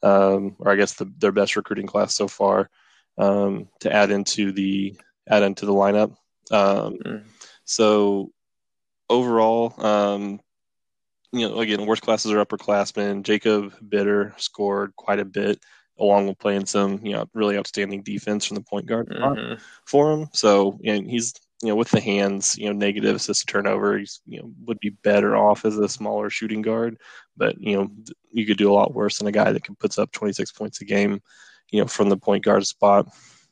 um, 0.01 0.55
or 0.59 0.71
I 0.71 0.75
guess 0.75 0.93
the, 0.95 1.11
their 1.19 1.31
best 1.31 1.55
recruiting 1.55 1.87
class 1.87 2.15
so 2.15 2.27
far 2.27 2.69
um, 3.19 3.67
to 3.81 3.93
add 3.93 4.09
into 4.09 4.51
the 4.51 4.97
add 5.27 5.43
into 5.43 5.67
the 5.67 5.73
lineup. 5.73 6.15
Mm-hmm. 6.51 7.27
So 7.65 8.31
overall, 9.09 9.73
um, 9.85 10.39
you 11.31 11.47
know, 11.47 11.59
again, 11.59 11.85
worst 11.85 12.01
classes 12.01 12.31
are 12.31 12.43
upperclassmen. 12.43 13.23
Jacob 13.23 13.73
Bitter 13.87 14.33
scored 14.37 14.95
quite 14.95 15.19
a 15.19 15.25
bit 15.25 15.59
along 15.99 16.27
with 16.27 16.39
playing 16.39 16.65
some, 16.65 17.05
you 17.05 17.13
know, 17.13 17.25
really 17.33 17.57
outstanding 17.57 18.01
defense 18.01 18.45
from 18.45 18.55
the 18.55 18.63
point 18.63 18.85
guard 18.85 19.09
mm-hmm. 19.09 19.61
for 19.85 20.11
him. 20.11 20.29
So, 20.33 20.79
you 20.81 20.93
know, 20.93 21.07
he's 21.07 21.33
you 21.61 21.67
know, 21.67 21.75
with 21.75 21.89
the 21.89 21.99
hands, 21.99 22.57
you 22.57 22.67
know, 22.67 22.71
negative 22.71 23.17
assist 23.17 23.47
turnover, 23.47 23.97
he's 23.97 24.21
you 24.25 24.39
know 24.39 24.51
would 24.65 24.79
be 24.79 24.91
better 24.91 25.35
off 25.35 25.65
as 25.65 25.77
a 25.77 25.89
smaller 25.89 26.29
shooting 26.29 26.61
guard. 26.61 26.97
But 27.35 27.59
you 27.59 27.75
know, 27.75 27.91
you 28.31 28.45
could 28.45 28.57
do 28.57 28.71
a 28.71 28.73
lot 28.73 28.93
worse 28.93 29.17
than 29.17 29.27
a 29.27 29.31
guy 29.31 29.51
that 29.51 29.63
can 29.63 29.75
puts 29.75 29.97
up 29.99 30.11
26 30.11 30.53
points 30.53 30.79
a 30.81 30.85
game, 30.85 31.21
you 31.69 31.81
know, 31.81 31.87
from 31.87 32.09
the 32.09 32.17
point 32.17 32.45
guard 32.45 32.65
spot. 32.65 33.07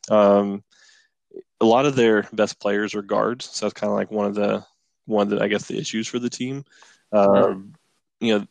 Um, 0.09 0.63
a 1.59 1.65
lot 1.65 1.85
of 1.85 1.95
their 1.95 2.23
best 2.31 2.61
players 2.61 2.95
are 2.95 3.01
guards, 3.01 3.49
so 3.51 3.65
that's 3.65 3.73
kind 3.73 3.91
of 3.91 3.97
like 3.97 4.11
one 4.11 4.25
of 4.25 4.35
the 4.35 4.65
one 5.05 5.27
of 5.27 5.37
the 5.37 5.43
I 5.43 5.49
guess 5.49 5.67
the 5.67 5.77
issues 5.77 6.07
for 6.07 6.19
the 6.19 6.29
team. 6.29 6.63
Um, 7.11 7.73
you 8.19 8.39
know, 8.39 8.47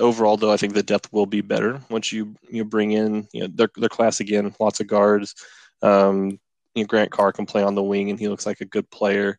overall 0.00 0.36
though, 0.36 0.52
I 0.52 0.56
think 0.56 0.74
the 0.74 0.82
depth 0.82 1.12
will 1.12 1.26
be 1.26 1.40
better 1.40 1.80
once 1.90 2.12
you 2.12 2.34
you 2.48 2.64
bring 2.64 2.92
in 2.92 3.28
you 3.32 3.42
know 3.42 3.48
their 3.52 3.68
their 3.76 3.88
class 3.88 4.20
again, 4.20 4.54
lots 4.58 4.80
of 4.80 4.86
guards. 4.86 5.34
Um, 5.82 6.38
you 6.74 6.84
know, 6.84 6.86
Grant 6.86 7.10
Carr 7.10 7.32
can 7.32 7.46
play 7.46 7.62
on 7.62 7.74
the 7.74 7.82
wing, 7.82 8.10
and 8.10 8.18
he 8.18 8.28
looks 8.28 8.46
like 8.46 8.60
a 8.60 8.66
good 8.66 8.90
player. 8.90 9.38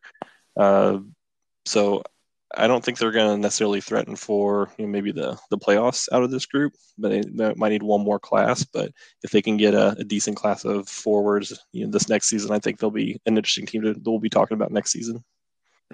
Uh, 0.56 0.98
so 1.66 2.02
I 2.56 2.66
don't 2.66 2.84
think 2.84 2.98
they're 2.98 3.10
going 3.10 3.34
to 3.34 3.40
necessarily 3.40 3.80
threaten 3.80 4.16
for 4.16 4.70
you 4.78 4.86
know, 4.86 4.90
maybe 4.92 5.12
the 5.12 5.38
the 5.50 5.58
playoffs 5.58 6.08
out 6.12 6.22
of 6.22 6.30
this 6.30 6.46
group, 6.46 6.74
but 6.96 7.10
they, 7.10 7.22
they, 7.22 7.54
might 7.54 7.70
need 7.70 7.82
one 7.82 8.02
more 8.02 8.20
class. 8.20 8.64
But 8.64 8.92
if 9.22 9.30
they 9.30 9.42
can 9.42 9.56
get 9.56 9.74
a, 9.74 9.96
a, 9.98 10.04
decent 10.04 10.36
class 10.36 10.64
of 10.64 10.88
forwards, 10.88 11.58
you 11.72 11.84
know, 11.84 11.90
this 11.90 12.08
next 12.08 12.28
season, 12.28 12.52
I 12.52 12.58
think 12.58 12.78
they'll 12.78 12.90
be 12.90 13.20
an 13.26 13.36
interesting 13.36 13.66
team 13.66 13.82
that 13.84 14.04
we'll 14.04 14.18
be 14.18 14.30
talking 14.30 14.54
about 14.54 14.70
next 14.70 14.92
season. 14.92 15.24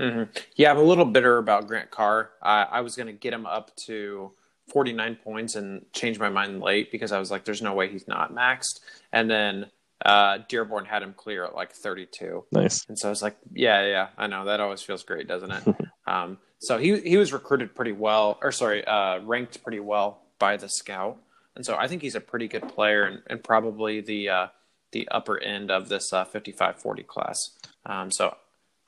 Mm-hmm. 0.01 0.39
Yeah, 0.57 0.71
I'm 0.71 0.79
a 0.79 0.83
little 0.83 1.05
bitter 1.05 1.39
about 1.39 1.67
Grant 1.67 1.91
Carr. 1.91 2.31
I, 2.43 2.63
I 2.63 2.81
was 2.81 2.97
going 2.97 3.09
to 3.09 3.13
get 3.13 3.33
him 3.33 3.47
up 3.47 3.75
to 3.87 4.33
49 4.73 5.17
points 5.23 5.57
and 5.57 5.85
change 5.93 6.19
my 6.19 6.29
mind 6.29 6.61
late 6.61 6.91
because 6.91 7.13
I 7.13 7.19
was 7.19 7.31
like, 7.31 7.45
"There's 7.45 7.63
no 7.63 7.75
way 7.75 7.89
he's 7.89 8.09
not 8.09 8.35
maxed." 8.35 8.81
And 9.13 9.31
then 9.31 9.67
uh, 10.05 10.39
Dearborn 10.49 10.87
had 10.87 11.03
him 11.03 11.15
clear 11.15 11.45
at 11.45 11.55
like 11.55 11.73
32. 11.73 12.45
Nice. 12.53 12.87
And 12.89 12.99
so 12.99 13.09
I 13.09 13.11
was 13.11 13.23
like, 13.23 13.37
yeah, 13.53 13.85
yeah, 13.87 14.09
I 14.17 14.27
know 14.27 14.47
that 14.47 14.61
always 14.61 14.81
feels 14.81 15.03
great, 15.03 15.29
doesn't 15.29 15.51
it? 15.51 15.77
um, 16.07 16.39
so 16.59 16.79
he 16.79 17.01
he 17.01 17.17
was 17.17 17.33
recruited 17.33 17.75
pretty 17.75 17.93
well, 17.93 18.39
or 18.43 18.53
sorry, 18.53 18.85
uh, 18.85 19.21
ranked 19.21 19.63
pretty 19.63 19.81
well 19.81 20.23
by 20.39 20.57
the 20.57 20.69
scout, 20.69 21.19
and 21.57 21.65
so 21.65 21.77
I 21.77 21.89
think 21.89 22.03
he's 22.03 22.15
a 22.15 22.21
pretty 22.21 22.49
good 22.49 22.69
player 22.69 23.05
and, 23.05 23.23
and 23.29 23.43
probably 23.43 24.01
the 24.01 24.29
uh, 24.29 24.47
the 24.93 25.09
upper 25.09 25.39
end 25.39 25.71
of 25.71 25.89
this 25.89 26.13
uh, 26.13 26.25
55-40 26.25 27.07
class. 27.07 27.39
Um, 27.87 28.11
so 28.11 28.37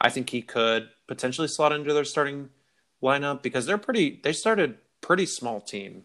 I 0.02 0.10
think 0.10 0.28
he 0.28 0.42
could 0.42 0.90
potentially 1.08 1.48
slot 1.48 1.72
into 1.72 1.94
their 1.94 2.04
starting 2.04 2.50
lineup 3.02 3.42
because 3.42 3.64
they're 3.64 3.78
pretty. 3.78 4.20
They 4.22 4.34
started 4.34 4.76
pretty 5.00 5.26
small 5.26 5.60
team 5.60 6.04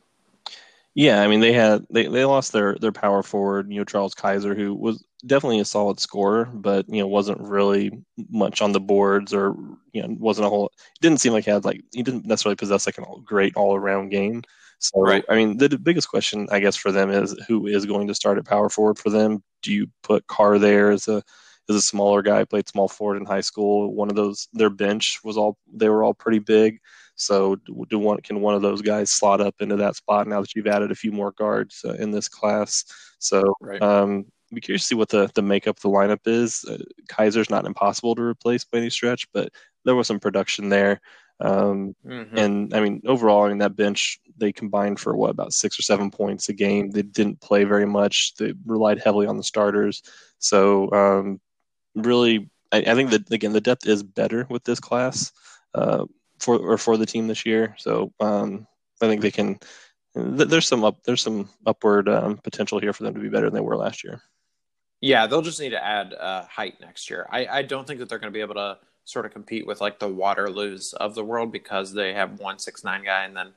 yeah, 0.97 1.21
I 1.21 1.27
mean 1.27 1.41
they 1.41 1.53
had 1.53 1.85
they, 1.91 2.07
they 2.07 2.25
lost 2.25 2.53
their 2.53 2.75
their 2.81 2.91
power 2.91 3.21
forward, 3.21 3.71
you 3.71 3.77
know, 3.77 3.83
Charles 3.83 4.15
Kaiser, 4.15 4.55
who 4.55 4.73
was 4.73 5.05
definitely 5.27 5.59
a 5.59 5.65
solid 5.65 5.99
scorer, 5.99 6.45
but 6.45 6.89
you 6.89 6.99
know 6.99 7.05
wasn't 7.05 7.39
really 7.39 7.91
much 8.31 8.63
on 8.63 8.71
the 8.71 8.79
boards 8.79 9.31
or 9.31 9.55
you 9.93 10.01
know 10.01 10.15
wasn't 10.19 10.47
a 10.47 10.49
whole. 10.49 10.71
Didn't 10.99 11.21
seem 11.21 11.33
like 11.33 11.45
he 11.45 11.51
had 11.51 11.65
like 11.65 11.83
he 11.93 12.01
didn't 12.01 12.25
necessarily 12.25 12.55
possess 12.55 12.87
like 12.87 12.97
a 12.97 13.05
great 13.23 13.55
all 13.55 13.75
around 13.75 14.09
game. 14.09 14.41
So 14.79 14.99
right. 14.99 15.23
I 15.29 15.35
mean 15.35 15.57
the, 15.57 15.67
the 15.67 15.77
biggest 15.77 16.09
question 16.09 16.47
I 16.51 16.59
guess 16.59 16.75
for 16.75 16.91
them 16.91 17.11
is 17.11 17.39
who 17.47 17.67
is 17.67 17.85
going 17.85 18.07
to 18.07 18.15
start 18.15 18.39
at 18.39 18.45
power 18.45 18.67
forward 18.67 18.97
for 18.97 19.11
them. 19.11 19.43
Do 19.61 19.71
you 19.71 19.91
put 20.01 20.25
Carr 20.25 20.57
there 20.57 20.89
as 20.89 21.07
a 21.07 21.21
as 21.69 21.75
a 21.75 21.81
smaller 21.81 22.21
guy, 22.21 22.43
played 22.45 22.67
small 22.67 22.87
forward 22.87 23.17
in 23.17 23.25
high 23.25 23.41
school. 23.41 23.93
One 23.93 24.09
of 24.09 24.15
those 24.15 24.47
their 24.53 24.69
bench 24.69 25.19
was 25.23 25.37
all 25.37 25.57
they 25.71 25.89
were 25.89 26.03
all 26.03 26.13
pretty 26.13 26.39
big. 26.39 26.79
So 27.15 27.57
do 27.89 27.99
one 27.99 28.19
can 28.21 28.41
one 28.41 28.53
of 28.53 28.61
those 28.61 28.81
guys 28.81 29.11
slot 29.11 29.41
up 29.41 29.55
into 29.59 29.75
that 29.77 29.95
spot 29.95 30.27
now 30.27 30.41
that 30.41 30.55
you've 30.55 30.67
added 30.67 30.91
a 30.91 30.95
few 30.95 31.11
more 31.11 31.31
guards 31.31 31.81
uh, 31.83 31.93
in 31.93 32.11
this 32.11 32.27
class? 32.27 32.83
So 33.19 33.55
right. 33.59 33.81
um, 33.81 34.25
be 34.53 34.61
curious 34.61 34.83
to 34.83 34.87
see 34.87 34.95
what 34.95 35.09
the 35.09 35.29
the 35.33 35.41
makeup 35.41 35.77
of 35.77 35.81
the 35.81 35.89
lineup 35.89 36.25
is. 36.25 36.63
Uh, 36.63 36.77
Kaiser's 37.09 37.49
not 37.49 37.65
impossible 37.65 38.15
to 38.15 38.21
replace 38.21 38.63
by 38.63 38.77
any 38.77 38.89
stretch, 38.89 39.27
but 39.33 39.49
there 39.83 39.95
was 39.95 40.07
some 40.07 40.19
production 40.19 40.69
there. 40.69 41.01
Um, 41.39 41.95
mm-hmm. 42.05 42.37
And 42.37 42.73
I 42.73 42.81
mean, 42.81 43.01
overall, 43.05 43.45
I 43.45 43.49
mean 43.49 43.59
that 43.59 43.75
bench 43.75 44.19
they 44.37 44.51
combined 44.51 44.99
for 44.99 45.15
what 45.15 45.31
about 45.31 45.53
six 45.53 45.79
or 45.79 45.83
seven 45.83 46.11
points 46.11 46.49
a 46.49 46.53
game. 46.53 46.91
They 46.91 47.01
didn't 47.01 47.41
play 47.41 47.63
very 47.63 47.85
much. 47.85 48.33
They 48.37 48.53
relied 48.65 48.99
heavily 48.99 49.27
on 49.27 49.37
the 49.37 49.43
starters. 49.43 50.01
So 50.39 50.91
um, 50.91 51.39
really, 52.05 52.49
I, 52.71 52.77
I, 52.79 52.95
think 52.95 53.11
that 53.11 53.31
again 53.31 53.53
the 53.53 53.61
depth 53.61 53.87
is 53.87 54.03
better 54.03 54.45
with 54.49 54.63
this 54.63 54.79
class. 54.79 55.31
Uh, 55.73 56.05
for 56.39 56.57
or 56.57 56.77
for 56.77 56.97
the 56.97 57.05
team 57.05 57.27
this 57.27 57.45
year. 57.45 57.75
So 57.77 58.13
um, 58.19 58.67
I 59.01 59.07
think 59.07 59.21
they 59.21 59.31
can. 59.31 59.59
There's 60.15 60.67
some 60.67 60.83
up 60.83 61.03
there's 61.03 61.21
some 61.21 61.49
upward 61.65 62.09
um, 62.09 62.37
potential 62.37 62.79
here 62.79 62.93
for 62.93 63.03
them 63.03 63.13
to 63.13 63.19
be 63.19 63.29
better 63.29 63.47
than 63.47 63.55
they 63.55 63.61
were 63.61 63.77
last 63.77 64.03
year. 64.03 64.21
Yeah, 64.99 65.27
they'll 65.27 65.43
just 65.43 65.59
need 65.59 65.71
to 65.71 65.83
add 65.83 66.13
uh, 66.13 66.45
height 66.45 66.81
next 66.81 67.09
year. 67.09 67.27
I, 67.31 67.45
I 67.45 67.61
don't 67.61 67.85
think 67.85 67.99
that 67.99 68.09
they're 68.09 68.17
going 68.17 68.33
to 68.33 68.37
be 68.37 68.41
able 68.41 68.55
to 68.55 68.79
sort 69.05 69.27
of 69.27 69.31
compete 69.31 69.67
with 69.67 69.79
like 69.79 69.99
the 69.99 70.09
Waterloos 70.09 70.95
of 70.95 71.13
the 71.13 71.23
world 71.23 71.51
because 71.51 71.93
they 71.93 72.13
have 72.13 72.39
one 72.39 72.57
six 72.57 72.83
nine 72.83 73.03
guy 73.03 73.25
and 73.25 73.35
then 73.35 73.53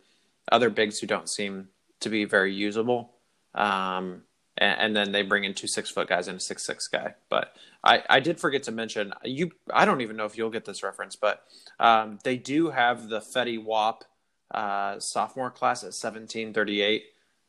other 0.52 0.68
bigs 0.68 0.98
who 0.98 1.06
don't 1.06 1.28
seem 1.28 1.68
to 2.00 2.10
be 2.10 2.24
very 2.24 2.52
usable. 2.52 3.14
Um, 3.54 4.22
and, 4.58 4.80
and, 4.80 4.96
then 4.96 5.12
they 5.12 5.22
bring 5.22 5.44
in 5.44 5.54
two 5.54 5.66
six 5.66 5.90
foot 5.90 6.08
guys 6.08 6.28
and 6.28 6.36
a 6.36 6.40
six 6.40 6.64
six 6.64 6.88
guy. 6.88 7.14
But 7.28 7.54
I, 7.82 8.02
I 8.08 8.20
did 8.20 8.40
forget 8.40 8.62
to 8.64 8.72
mention 8.72 9.12
you. 9.24 9.52
I 9.72 9.84
don't 9.84 10.00
even 10.00 10.16
know 10.16 10.26
if 10.26 10.36
you'll 10.36 10.50
get 10.50 10.64
this 10.64 10.82
reference, 10.82 11.16
but 11.16 11.42
um, 11.78 12.18
they 12.24 12.36
do 12.36 12.70
have 12.70 13.08
the 13.08 13.20
Fetty 13.20 13.62
Wap 13.62 14.04
uh, 14.50 14.98
sophomore 14.98 15.50
class 15.50 15.84
at 15.84 15.94
seventeen 15.94 16.52
thirty 16.52 16.82
eight, 16.82 17.04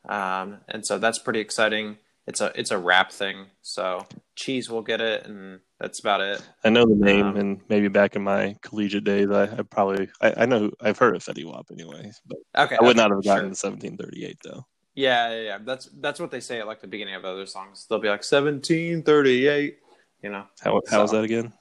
um, 0.08 0.58
and 0.68 0.86
so 0.86 0.98
that's 0.98 1.18
pretty 1.18 1.40
exciting. 1.40 1.98
It's 2.26 2.40
a 2.40 2.52
it's 2.58 2.70
a 2.70 2.78
rap 2.78 3.10
thing, 3.10 3.46
so 3.62 4.06
Cheese 4.36 4.70
will 4.70 4.82
get 4.82 5.00
it, 5.00 5.26
and 5.26 5.58
that's 5.80 5.98
about 5.98 6.20
it. 6.20 6.40
I 6.64 6.70
know 6.70 6.86
the 6.86 6.94
name, 6.94 7.26
um, 7.26 7.36
and 7.36 7.60
maybe 7.68 7.88
back 7.88 8.14
in 8.14 8.22
my 8.22 8.56
collegiate 8.62 9.02
days, 9.02 9.28
I, 9.30 9.44
I 9.44 9.62
probably 9.62 10.08
I, 10.20 10.34
I, 10.38 10.46
know 10.46 10.70
I've 10.80 10.98
heard 10.98 11.16
of 11.16 11.24
Fetty 11.24 11.44
Wap 11.44 11.66
anyway, 11.72 12.12
but 12.24 12.38
okay, 12.56 12.76
I 12.80 12.84
would 12.84 12.96
okay, 12.96 13.02
not 13.02 13.10
have 13.10 13.24
gotten 13.24 13.44
sure. 13.44 13.50
the 13.50 13.56
seventeen 13.56 13.96
thirty 13.96 14.24
eight 14.24 14.38
though. 14.44 14.64
Yeah, 14.94 15.30
yeah, 15.30 15.40
yeah, 15.40 15.58
That's 15.62 15.86
that's 16.00 16.20
what 16.20 16.30
they 16.30 16.40
say 16.40 16.60
at 16.60 16.66
like 16.66 16.80
the 16.80 16.86
beginning 16.86 17.14
of 17.14 17.24
other 17.24 17.46
songs. 17.46 17.86
They'll 17.88 17.98
be 17.98 18.08
like 18.08 18.24
seventeen 18.24 19.02
thirty 19.02 19.46
eight. 19.46 19.78
You 20.22 20.30
know 20.30 20.44
how 20.60 20.80
how 20.90 21.06
so, 21.06 21.16
that 21.16 21.24
again? 21.24 21.52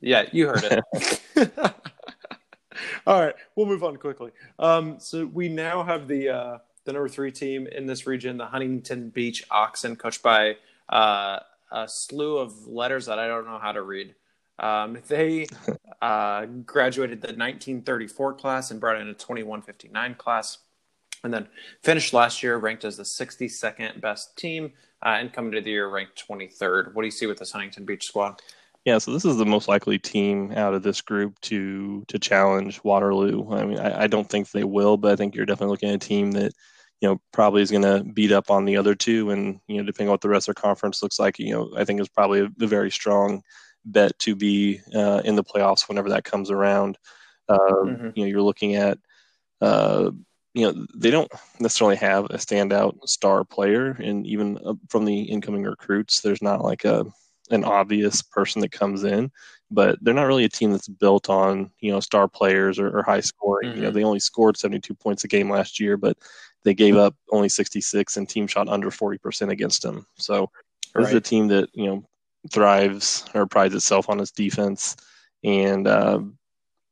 Yeah, 0.00 0.26
you 0.32 0.48
heard 0.48 0.82
it. 1.34 1.52
All 3.06 3.20
right, 3.20 3.34
we'll 3.56 3.66
move 3.66 3.82
on 3.82 3.96
quickly. 3.96 4.30
Um, 4.58 4.98
so 4.98 5.26
we 5.26 5.48
now 5.48 5.82
have 5.82 6.06
the 6.06 6.28
uh, 6.28 6.58
the 6.84 6.92
number 6.92 7.08
three 7.08 7.32
team 7.32 7.66
in 7.66 7.86
this 7.86 8.06
region, 8.06 8.36
the 8.36 8.46
Huntington 8.46 9.10
Beach 9.10 9.44
Oxen, 9.50 9.96
coached 9.96 10.22
by 10.22 10.56
uh, 10.88 11.40
a 11.72 11.88
slew 11.88 12.38
of 12.38 12.66
letters 12.66 13.06
that 13.06 13.18
I 13.18 13.26
don't 13.26 13.46
know 13.46 13.58
how 13.58 13.72
to 13.72 13.82
read. 13.82 14.14
Um, 14.58 14.98
they 15.08 15.46
uh, 16.02 16.46
graduated 16.46 17.20
the 17.20 17.28
1934 17.28 18.34
class 18.34 18.70
and 18.70 18.80
brought 18.80 19.00
in 19.00 19.08
a 19.08 19.14
2159 19.14 20.14
class 20.16 20.58
and 21.24 21.32
then 21.32 21.48
finished 21.82 22.12
last 22.12 22.42
year 22.42 22.56
ranked 22.56 22.84
as 22.84 22.96
the 22.96 23.02
62nd 23.02 24.00
best 24.00 24.36
team 24.36 24.72
uh, 25.04 25.16
and 25.20 25.32
coming 25.32 25.52
to 25.52 25.60
the 25.60 25.70
year 25.70 25.88
ranked 25.88 26.22
23rd. 26.28 26.94
What 26.94 27.02
do 27.02 27.06
you 27.06 27.12
see 27.12 27.26
with 27.26 27.38
this 27.38 27.52
Huntington 27.52 27.84
Beach 27.84 28.06
squad? 28.06 28.40
Yeah, 28.84 28.98
so 28.98 29.12
this 29.12 29.26
is 29.26 29.36
the 29.36 29.46
most 29.46 29.68
likely 29.68 29.98
team 29.98 30.52
out 30.52 30.72
of 30.72 30.82
this 30.82 31.02
group 31.02 31.38
to 31.42 32.02
to 32.08 32.18
challenge 32.18 32.82
Waterloo. 32.82 33.52
I 33.52 33.64
mean, 33.66 33.78
I, 33.78 34.04
I 34.04 34.06
don't 34.06 34.28
think 34.28 34.50
they 34.50 34.64
will, 34.64 34.96
but 34.96 35.12
I 35.12 35.16
think 35.16 35.34
you're 35.34 35.44
definitely 35.44 35.72
looking 35.72 35.90
at 35.90 35.96
a 35.96 35.98
team 35.98 36.30
that 36.32 36.52
you 37.02 37.08
know 37.08 37.20
probably 37.30 37.60
is 37.60 37.70
going 37.70 37.82
to 37.82 38.02
beat 38.02 38.32
up 38.32 38.50
on 38.50 38.64
the 38.64 38.78
other 38.78 38.94
two, 38.94 39.30
and 39.30 39.60
you 39.66 39.76
know 39.76 39.84
depending 39.84 40.08
on 40.08 40.12
what 40.12 40.22
the 40.22 40.30
rest 40.30 40.48
of 40.48 40.54
the 40.54 40.62
conference 40.62 41.02
looks 41.02 41.18
like, 41.18 41.38
you 41.38 41.52
know 41.52 41.70
I 41.76 41.84
think 41.84 42.00
is 42.00 42.08
probably 42.08 42.40
a, 42.40 42.48
a, 42.62 42.66
very 42.66 42.90
strong 42.90 43.42
bet 43.84 44.18
to 44.20 44.34
be 44.34 44.80
uh, 44.94 45.20
in 45.26 45.36
the 45.36 45.44
playoffs 45.44 45.86
whenever 45.86 46.08
that 46.10 46.24
comes 46.24 46.50
around. 46.50 46.96
Uh, 47.50 47.58
mm-hmm. 47.58 48.08
You 48.14 48.24
know, 48.24 48.30
you're 48.30 48.42
looking 48.42 48.76
at 48.76 48.96
uh, 49.60 50.10
you 50.54 50.64
know 50.64 50.86
they 50.94 51.10
don't 51.10 51.30
necessarily 51.60 51.96
have 51.96 52.24
a 52.26 52.36
standout 52.36 52.96
star 53.08 53.44
player 53.44 53.90
and 54.02 54.26
even 54.26 54.58
uh, 54.64 54.74
from 54.88 55.04
the 55.04 55.22
incoming 55.22 55.62
recruits 55.62 56.20
there's 56.20 56.42
not 56.42 56.62
like 56.62 56.84
a 56.84 57.04
an 57.50 57.64
obvious 57.64 58.22
person 58.22 58.60
that 58.60 58.72
comes 58.72 59.04
in 59.04 59.30
but 59.70 59.98
they're 60.00 60.14
not 60.14 60.26
really 60.26 60.44
a 60.44 60.48
team 60.48 60.72
that's 60.72 60.88
built 60.88 61.28
on 61.28 61.70
you 61.80 61.90
know 61.90 62.00
star 62.00 62.28
players 62.28 62.78
or, 62.78 62.96
or 62.96 63.02
high 63.02 63.20
scoring 63.20 63.68
mm-hmm. 63.68 63.76
you 63.76 63.82
know 63.82 63.88
mm-hmm. 63.88 63.98
they 63.98 64.04
only 64.04 64.20
scored 64.20 64.56
72 64.56 64.94
points 64.94 65.24
a 65.24 65.28
game 65.28 65.50
last 65.50 65.78
year 65.80 65.96
but 65.96 66.16
they 66.62 66.74
gave 66.74 66.96
up 66.96 67.14
only 67.30 67.48
66 67.48 68.16
and 68.16 68.28
team 68.28 68.46
shot 68.46 68.68
under 68.68 68.90
40% 68.90 69.50
against 69.50 69.82
them 69.82 70.06
so 70.16 70.50
this 70.94 71.04
right. 71.04 71.08
is 71.08 71.14
a 71.14 71.20
team 71.20 71.48
that 71.48 71.68
you 71.72 71.86
know 71.86 72.04
thrives 72.50 73.24
or 73.34 73.46
prides 73.46 73.74
itself 73.74 74.08
on 74.08 74.20
its 74.20 74.30
defense 74.30 74.96
and 75.44 75.86
uh, 75.86 76.20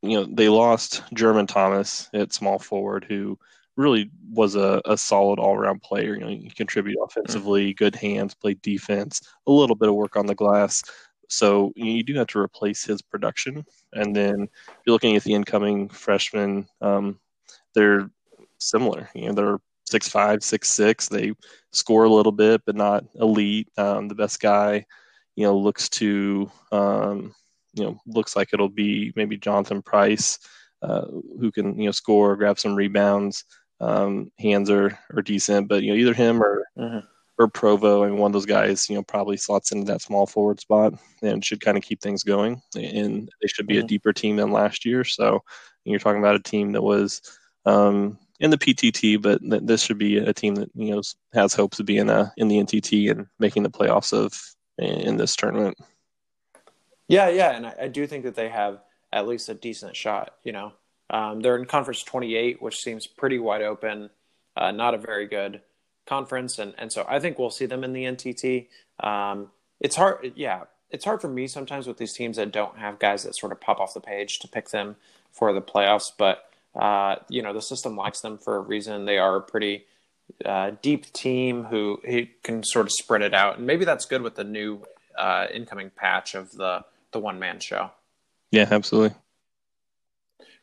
you 0.03 0.17
know, 0.17 0.27
they 0.31 0.49
lost 0.49 1.03
German 1.13 1.47
Thomas 1.47 2.09
at 2.15 2.33
small 2.33 2.59
forward, 2.59 3.05
who 3.09 3.39
really 3.77 4.11
was 4.33 4.57
a, 4.57 4.83
a 4.85 4.97
solid 4.97 5.39
all 5.39 5.55
around 5.55 5.83
player. 5.83 6.15
You 6.15 6.21
know, 6.21 6.29
he 6.29 6.51
contributed 6.51 7.01
offensively, 7.03 7.71
mm-hmm. 7.71 7.85
good 7.85 7.95
hands, 7.95 8.35
played 8.35 8.61
defense, 8.63 9.21
a 9.47 9.53
little 9.53 9.77
bit 9.77 9.89
of 9.89 9.95
work 9.95 10.17
on 10.17 10.27
the 10.27 10.35
glass. 10.35 10.83
So 11.29 11.73
you 11.77 12.03
do 12.03 12.15
have 12.15 12.27
to 12.29 12.39
replace 12.39 12.85
his 12.85 13.03
production. 13.03 13.65
And 13.93 14.15
then 14.17 14.43
if 14.43 14.75
you're 14.87 14.95
looking 14.95 15.17
at 15.17 15.25
the 15.25 15.35
incoming 15.35 15.89
freshmen, 15.89 16.67
um, 16.81 17.21
they're 17.75 18.11
similar. 18.59 19.09
You 19.15 19.29
know, 19.29 19.33
they're 19.35 19.59
six 19.87 20.09
five, 20.09 20.43
six 20.43 20.73
six. 20.73 21.09
They 21.09 21.33
score 21.73 22.05
a 22.05 22.11
little 22.11 22.33
bit, 22.33 22.63
but 22.65 22.77
not 22.77 23.05
elite. 23.15 23.69
Um, 23.77 24.09
the 24.09 24.15
best 24.15 24.41
guy, 24.41 24.87
you 25.37 25.45
know, 25.45 25.57
looks 25.57 25.89
to 25.91 26.51
um, 26.73 27.35
you 27.75 27.85
know 27.85 27.99
looks 28.07 28.37
like 28.37 28.51
it'll 28.53 28.69
be 28.69 29.13
maybe 29.17 29.37
Jonathan 29.37 29.83
Price, 29.83 30.39
uh, 30.83 31.07
who 31.41 31.51
can 31.53 31.79
you 31.79 31.87
know 31.87 31.93
score, 31.93 32.37
grab 32.37 32.59
some 32.59 32.75
rebounds. 32.75 33.45
Um, 33.81 34.33
hands 34.39 34.71
are 34.71 34.99
are 35.15 35.23
decent, 35.23 35.69
but 35.69 35.83
you 35.83 35.93
know 35.93 35.99
either 35.99 36.15
him 36.15 36.43
or 36.43 36.67
mm-hmm. 36.77 37.07
or 37.39 37.49
Provo, 37.49 38.03
and 38.03 38.19
one 38.19 38.31
of 38.31 38.33
those 38.33 38.47
guys, 38.47 38.89
you 38.89 38.97
know, 38.97 39.03
probably 39.03 39.37
slots 39.37 39.73
into 39.73 39.91
that 39.93 40.03
small 40.03 40.27
forward 40.27 40.61
spot 40.61 40.95
and 41.23 41.45
should 41.45 41.61
kind 41.61 41.77
of 41.77 41.85
keep 41.85 42.01
things 42.01 42.23
going. 42.25 42.61
And 42.75 43.31
they 43.41 43.49
should 43.49 43.67
be 43.67 43.75
mm-hmm. 43.75 43.85
a 43.85 43.89
deeper 43.89 44.13
team 44.13 44.37
than 44.37 44.51
last 44.51 44.85
year. 44.85 45.05
So 45.05 45.43
you're 45.85 46.01
talking 46.01 46.21
about 46.21 46.37
a 46.37 46.41
team 46.41 46.73
that 46.73 46.83
was 46.83 47.23
um, 47.65 48.19
in 48.41 48.51
the 48.51 48.59
PTT, 48.59 49.21
but 49.21 49.41
th- 49.41 49.63
this 49.65 49.83
should 49.83 49.99
be 49.99 50.19
a 50.19 50.33
team 50.33 50.55
that 50.57 50.71
you 50.75 50.95
know 50.95 51.03
has 51.33 51.55
hopes 51.55 51.81
of 51.81 51.87
being 51.87 52.11
uh, 52.11 52.31
in 52.37 52.49
the 52.49 52.59
NTT 52.59 53.11
and 53.11 53.27
making 53.39 53.63
the 53.63 53.71
playoffs 53.71 54.13
of 54.13 54.41
in 54.79 55.17
this 55.17 55.35
tournament. 55.37 55.77
Yeah, 57.09 57.31
yeah, 57.31 57.57
and 57.57 57.67
I, 57.67 57.75
I 57.83 57.89
do 57.89 58.07
think 58.07 58.25
that 58.25 58.35
they 58.35 58.51
have 58.51 58.81
at 59.13 59.27
least 59.27 59.49
a 59.49 59.55
decent 59.55 59.97
shot. 59.97 60.35
You 60.45 60.53
know, 60.53 60.73
um, 61.11 61.41
they're 61.41 61.57
in 61.57 61.65
conference 61.65 62.03
28, 62.03 62.63
which 62.63 62.77
seems 62.77 63.07
pretty 63.07 63.39
wide 63.39 63.63
open. 63.63 64.11
Uh, 64.57 64.71
not 64.71 64.95
a 64.95 64.99
very 64.99 65.27
good 65.27 65.63
conference, 66.07 66.59
and 66.59 66.75
and 66.79 66.93
so 66.93 67.05
I 67.09 67.19
think 67.19 67.39
we'll 67.39 67.51
see 67.51 67.67
them 67.67 67.83
in 67.83 67.93
the 67.93 68.05
NTT. 68.05 68.67
Um, 69.01 69.51
it's 69.81 69.97
hard, 69.97 70.33
yeah, 70.37 70.65
it's 70.91 71.05
hard 71.05 71.21
for 71.21 71.29
me 71.29 71.47
sometimes 71.47 71.87
with 71.87 71.97
these 71.99 72.13
teams 72.13 72.37
that 72.37 72.53
don't 72.53 72.79
have 72.79 72.99
guys 72.99 73.23
that 73.25 73.37
sort 73.37 73.53
of 73.53 73.61
pop 73.61 73.81
off 73.81 73.95
the 73.95 74.01
page 74.01 74.39
to 74.41 74.49
pick 74.49 74.71
them 74.71 74.97
for 75.33 75.53
the 75.53 75.63
playoffs, 75.63 76.11
but 76.17 76.51
uh, 76.75 77.17
you 77.29 77.43
know, 77.43 77.53
the 77.53 77.63
system 77.63 77.97
likes 77.97 78.21
them 78.21 78.39
for 78.39 78.57
a 78.57 78.61
reason. 78.61 79.05
They 79.05 79.19
are 79.19 79.37
a 79.37 79.41
pretty 79.41 79.85
uh, 80.45 80.73
deep 80.83 81.13
team 81.13 81.65
who, 81.65 82.01
who 82.05 82.27
can 82.43 82.63
sort 82.63 82.87
of 82.87 82.93
spread 82.93 83.23
it 83.23 83.35
out, 83.35 83.59
and 83.59 83.67
maybe 83.67 83.85
that's 83.85 84.05
good 84.05 84.23
with 84.23 84.35
the 84.35 84.45
new 84.45 84.83
uh, 85.17 85.47
incoming 85.53 85.91
patch 85.91 86.35
of 86.35 86.53
the 86.53 86.85
the 87.13 87.21
one 87.21 87.39
man 87.39 87.61
show. 87.61 87.91
Yeah, 88.51 88.69
absolutely. 88.71 89.17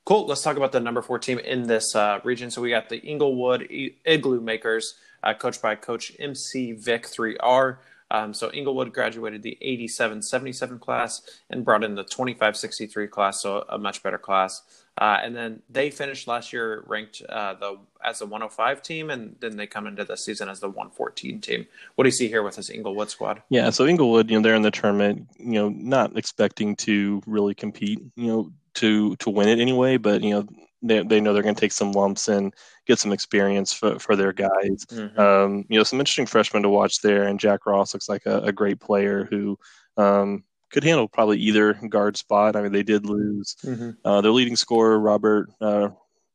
Cool. 0.06 0.28
Let's 0.28 0.44
talk 0.44 0.58
about 0.58 0.72
the 0.72 0.80
number 0.80 1.02
four 1.02 1.18
team 1.18 1.40
in 1.40 1.64
this 1.64 1.96
uh, 1.96 2.20
region. 2.24 2.52
So 2.52 2.62
we 2.62 2.70
got 2.70 2.90
the 2.90 3.00
Inglewood 3.00 3.68
Igloo 4.06 4.40
Makers, 4.40 4.96
uh, 5.24 5.34
coached 5.34 5.62
by 5.62 5.76
Coach 5.76 6.12
MC 6.20 6.74
Vic 6.74 7.08
3R. 7.08 7.78
Um, 8.12 8.34
so 8.34 8.52
Inglewood 8.52 8.94
graduated 8.94 9.42
the 9.42 9.58
87-77 9.64 10.80
class 10.80 11.22
and 11.50 11.66
brought 11.66 11.84
in 11.84 11.96
the 11.96 12.04
25-63 12.04 13.10
class, 13.10 13.42
so 13.42 13.66
a 13.68 13.80
much 13.80 14.04
better 14.04 14.20
class. 14.20 14.62
Uh, 14.98 15.20
and 15.22 15.36
then 15.36 15.62
they 15.70 15.90
finished 15.90 16.26
last 16.28 16.54
year 16.54 16.84
ranked 16.88 17.22
uh, 17.28 17.54
the 17.56 17.78
as 18.04 18.22
a 18.22 18.26
105 18.26 18.82
team, 18.82 19.10
and 19.10 19.36
then 19.42 19.58
they 19.58 19.68
come 19.68 19.88
into 19.88 20.06
the 20.06 20.16
season 20.16 20.48
as 20.48 20.62
the 20.62 20.70
114 20.70 21.42
team. 21.42 21.68
What 21.96 22.06
do 22.06 22.08
you 22.08 22.14
see 22.14 22.30
here 22.30 22.44
with 22.44 22.56
this 22.56 22.70
Inglewood 22.70 23.10
squad? 23.10 23.42
Yeah, 23.50 23.70
so 23.72 23.86
Inglewood, 23.86 24.30
you 24.30 24.38
know, 24.38 24.44
they're 24.44 24.56
in 24.56 24.62
the 24.62 24.72
tournament, 24.72 25.28
you 25.38 25.54
know, 25.54 25.70
not 25.70 26.18
expecting 26.18 26.76
to 26.78 27.22
really 27.28 27.54
compete, 27.54 28.00
you 28.16 28.28
know, 28.28 28.52
to 28.76 29.16
to 29.18 29.30
win 29.30 29.50
it 29.50 29.60
anyway, 29.60 29.98
but 29.98 30.22
you 30.22 30.30
know, 30.30 30.48
they 30.82 31.04
they 31.04 31.20
know 31.20 31.34
they're 31.34 31.44
going 31.44 31.56
to 31.56 31.62
take 31.62 31.74
some 31.74 31.92
lumps 31.92 32.30
and 32.30 32.54
get 32.88 33.00
some 33.00 33.12
experience 33.12 33.74
for, 33.74 34.00
for 34.00 34.16
their 34.16 34.32
guys. 34.32 34.86
Mm-hmm. 34.86 35.20
Um, 35.20 35.66
you 35.68 35.78
know, 35.78 35.84
some 35.84 36.00
interesting 36.00 36.26
freshmen 36.26 36.64
to 36.64 36.70
watch 36.70 37.02
there, 37.02 37.24
and 37.24 37.40
Jack 37.40 37.66
Ross 37.66 37.94
looks 37.94 38.08
like 38.08 38.26
a, 38.26 38.40
a 38.40 38.52
great 38.54 38.80
player 38.80 39.26
who. 39.26 39.60
Um, 39.98 40.44
could 40.76 40.84
handle 40.84 41.08
probably 41.08 41.40
either 41.40 41.74
guard 41.88 42.18
spot. 42.18 42.58
I 42.58 42.62
mean, 42.62 42.74
they 42.74 42.84
did 42.84 43.06
lose 43.06 43.56
mm-hmm. 43.64 43.92
uh, 44.04 44.20
their 44.20 44.34
leading 44.34 44.58
scorer, 44.58 45.00
Robert 45.00 45.50
uh, 45.62 45.88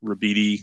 Rabidi, 0.03 0.63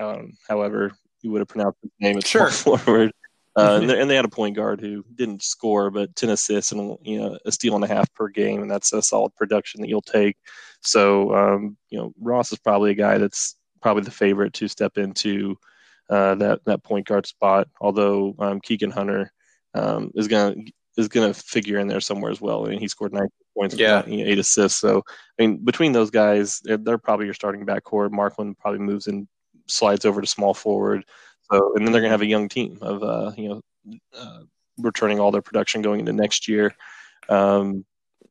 um, 0.00 0.32
however 0.48 0.92
you 1.20 1.30
would 1.30 1.40
have 1.40 1.48
pronounced 1.48 1.78
his 1.82 1.90
name. 2.00 2.16
It's 2.16 2.26
sure. 2.26 2.48
forward. 2.50 3.12
Uh, 3.54 3.80
and, 3.82 3.90
they, 3.90 4.00
and, 4.00 4.10
they, 4.10 4.16
had 4.16 4.24
a 4.24 4.30
point 4.30 4.56
guard 4.56 4.80
who 4.80 5.04
didn't 5.14 5.42
score, 5.42 5.90
but 5.90 6.16
ten 6.16 6.30
assists 6.30 6.72
and 6.72 6.96
you 7.02 7.20
know 7.20 7.38
a 7.44 7.52
steal 7.52 7.74
and 7.74 7.84
a 7.84 7.86
half 7.86 8.12
per 8.14 8.28
game, 8.28 8.62
and 8.62 8.70
that's 8.70 8.94
a 8.94 9.02
solid 9.02 9.34
production 9.36 9.82
that 9.82 9.88
you'll 9.88 10.00
take. 10.00 10.38
So 10.80 11.34
um, 11.34 11.76
you 11.90 11.98
know 11.98 12.14
Ross 12.18 12.50
is 12.50 12.58
probably 12.58 12.92
a 12.92 12.94
guy 12.94 13.18
that's 13.18 13.56
probably 13.82 14.04
the 14.04 14.10
favorite 14.10 14.54
to 14.54 14.68
step 14.68 14.96
into 14.96 15.56
uh, 16.08 16.34
that 16.36 16.64
that 16.64 16.82
point 16.82 17.06
guard 17.06 17.26
spot. 17.26 17.68
Although 17.78 18.34
um, 18.38 18.58
Keegan 18.62 18.90
Hunter 18.90 19.30
um, 19.74 20.10
is 20.14 20.28
going 20.28 20.64
to 20.66 20.72
is 20.96 21.08
going 21.08 21.32
to 21.32 21.38
figure 21.38 21.78
in 21.78 21.88
there 21.88 22.00
somewhere 22.00 22.30
as 22.30 22.40
well. 22.40 22.66
I 22.66 22.70
mean, 22.70 22.80
he 22.80 22.88
scored 22.88 23.12
nine 23.12 23.28
points, 23.56 23.74
yeah, 23.76 24.02
eight 24.06 24.38
assists. 24.38 24.80
So, 24.80 25.02
I 25.38 25.42
mean, 25.42 25.64
between 25.64 25.92
those 25.92 26.10
guys, 26.10 26.60
they're, 26.60 26.76
they're 26.76 26.98
probably 26.98 27.26
your 27.26 27.34
starting 27.34 27.66
backcourt. 27.66 28.12
Markland 28.12 28.58
probably 28.58 28.80
moves 28.80 29.06
and 29.06 29.26
slides 29.66 30.04
over 30.04 30.20
to 30.20 30.26
small 30.26 30.54
forward. 30.54 31.04
So, 31.50 31.74
and 31.74 31.84
then 31.84 31.92
they're 31.92 32.00
going 32.00 32.10
to 32.10 32.14
have 32.14 32.22
a 32.22 32.26
young 32.26 32.48
team 32.48 32.78
of, 32.80 33.02
uh, 33.02 33.32
you 33.36 33.48
know, 33.48 33.98
uh, 34.16 34.40
returning 34.78 35.20
all 35.20 35.30
their 35.30 35.42
production 35.42 35.82
going 35.82 36.00
into 36.00 36.12
next 36.12 36.48
year. 36.48 36.74
Um, 37.28 37.84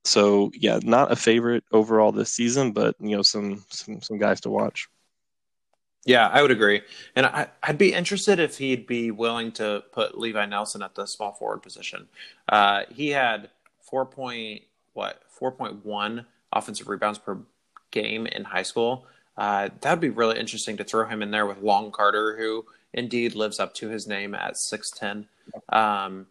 so, 0.03 0.51
yeah, 0.53 0.79
not 0.83 1.11
a 1.11 1.15
favorite 1.15 1.63
overall 1.71 2.11
this 2.11 2.31
season, 2.31 2.71
but 2.71 2.95
you 2.99 3.15
know, 3.15 3.21
some 3.21 3.63
some 3.69 4.01
some 4.01 4.17
guys 4.17 4.41
to 4.41 4.49
watch. 4.49 4.87
Yeah, 6.05 6.27
I 6.27 6.41
would 6.41 6.51
agree, 6.51 6.81
and 7.15 7.25
I, 7.25 7.47
would 7.65 7.77
be 7.77 7.93
interested 7.93 8.39
if 8.39 8.57
he'd 8.57 8.85
be 8.85 9.09
willing 9.11 9.53
to 9.53 9.83
put 9.93 10.17
Levi 10.17 10.45
Nelson 10.45 10.81
at 10.81 10.95
the 10.95 11.05
small 11.05 11.31
forward 11.31 11.61
position. 11.61 12.07
Uh, 12.49 12.81
he 12.93 13.09
had 13.09 13.49
four 13.79 14.05
point 14.05 14.63
what 14.93 15.21
four 15.29 15.51
point 15.51 15.85
one 15.85 16.25
offensive 16.51 16.89
rebounds 16.89 17.19
per 17.19 17.37
game 17.91 18.27
in 18.27 18.43
high 18.43 18.63
school. 18.63 19.05
Uh, 19.37 19.69
that'd 19.79 20.01
be 20.01 20.09
really 20.09 20.37
interesting 20.37 20.77
to 20.77 20.83
throw 20.83 21.07
him 21.07 21.21
in 21.21 21.31
there 21.31 21.45
with 21.45 21.61
Long 21.61 21.91
Carter, 21.91 22.35
who 22.37 22.65
indeed 22.93 23.33
lives 23.33 23.59
up 23.59 23.73
to 23.75 23.87
his 23.87 24.05
name 24.05 24.35
at 24.35 24.57
six 24.57 24.91
ten. 24.91 25.27
Um, 25.69 26.27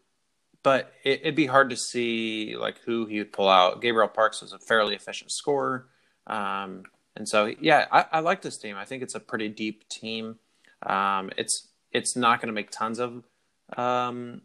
but 0.62 0.92
it, 1.02 1.24
would 1.24 1.34
be 1.34 1.46
hard 1.46 1.70
to 1.70 1.76
see 1.76 2.56
like 2.56 2.78
who 2.84 3.06
he 3.06 3.18
would 3.18 3.32
pull 3.32 3.48
out. 3.48 3.80
Gabriel 3.80 4.08
Parks 4.08 4.42
was 4.42 4.52
a 4.52 4.58
fairly 4.58 4.94
efficient 4.94 5.32
scorer. 5.32 5.86
Um, 6.26 6.84
and 7.16 7.28
so, 7.28 7.52
yeah, 7.60 7.86
I, 7.90 8.06
I, 8.12 8.20
like 8.20 8.42
this 8.42 8.56
team. 8.56 8.76
I 8.76 8.84
think 8.84 9.02
it's 9.02 9.14
a 9.14 9.20
pretty 9.20 9.48
deep 9.48 9.88
team. 9.88 10.38
Um, 10.84 11.30
it's 11.36 11.68
it's 11.92 12.16
not 12.16 12.40
going 12.40 12.48
to 12.48 12.54
make 12.54 12.70
tons 12.70 12.98
of 12.98 13.22
um, 13.76 14.42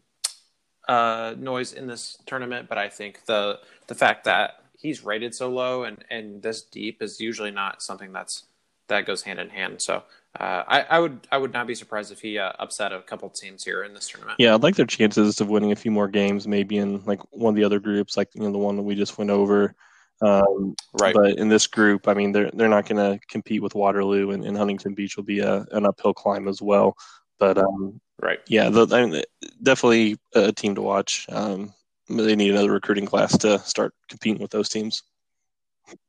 uh, 0.86 1.34
noise 1.38 1.72
in 1.72 1.86
this 1.86 2.18
tournament, 2.26 2.68
but 2.68 2.78
I 2.78 2.88
think 2.88 3.24
the 3.26 3.60
the 3.86 3.94
fact 3.94 4.24
that 4.24 4.62
he's 4.78 5.04
rated 5.04 5.34
so 5.34 5.48
low 5.48 5.82
and, 5.84 6.04
and 6.10 6.42
this 6.42 6.62
deep 6.62 7.02
is 7.02 7.20
usually 7.20 7.50
not 7.50 7.82
something 7.82 8.12
that's 8.12 8.44
that 8.88 9.06
goes 9.06 9.22
hand 9.22 9.38
in 9.38 9.50
hand. 9.50 9.82
So 9.82 10.02
uh, 10.38 10.62
I, 10.66 10.80
I, 10.82 10.98
would 10.98 11.26
I 11.30 11.38
would 11.38 11.52
not 11.52 11.66
be 11.66 11.74
surprised 11.74 12.12
if 12.12 12.20
he 12.20 12.38
uh, 12.38 12.52
upset 12.58 12.92
a 12.92 13.00
couple 13.02 13.28
teams 13.28 13.64
here 13.64 13.82
in 13.82 13.92
this 13.92 14.08
tournament. 14.08 14.36
Yeah, 14.38 14.54
I'd 14.54 14.62
like 14.62 14.76
their 14.76 14.86
chances 14.86 15.40
of 15.40 15.48
winning 15.48 15.72
a 15.72 15.76
few 15.76 15.90
more 15.90 16.08
games, 16.08 16.46
maybe 16.46 16.78
in 16.78 17.04
like 17.04 17.20
one 17.30 17.52
of 17.52 17.56
the 17.56 17.64
other 17.64 17.80
groups, 17.80 18.16
like 18.16 18.28
you 18.34 18.42
know 18.42 18.52
the 18.52 18.58
one 18.58 18.76
that 18.76 18.82
we 18.82 18.94
just 18.94 19.18
went 19.18 19.30
over. 19.30 19.74
Um, 20.20 20.74
right. 21.00 21.14
But 21.14 21.38
in 21.38 21.48
this 21.48 21.66
group, 21.66 22.08
I 22.08 22.14
mean, 22.14 22.32
they're 22.32 22.50
they're 22.52 22.68
not 22.68 22.88
going 22.88 22.96
to 22.96 23.24
compete 23.28 23.62
with 23.62 23.74
Waterloo, 23.74 24.30
and, 24.30 24.44
and, 24.44 24.56
Huntington 24.56 24.94
Beach 24.94 25.16
will 25.16 25.24
be 25.24 25.40
a, 25.40 25.64
an 25.70 25.86
uphill 25.86 26.12
climb 26.12 26.48
as 26.48 26.60
well. 26.60 26.96
But 27.38 27.58
um, 27.58 28.00
right, 28.20 28.40
yeah, 28.48 28.68
the, 28.68 28.88
I 28.90 29.06
mean, 29.06 29.22
definitely 29.62 30.18
a 30.34 30.52
team 30.52 30.74
to 30.74 30.82
watch. 30.82 31.26
Um, 31.28 31.72
they 32.08 32.34
need 32.34 32.50
another 32.50 32.72
recruiting 32.72 33.06
class 33.06 33.36
to 33.38 33.60
start 33.60 33.94
competing 34.08 34.42
with 34.42 34.50
those 34.50 34.68
teams. 34.68 35.02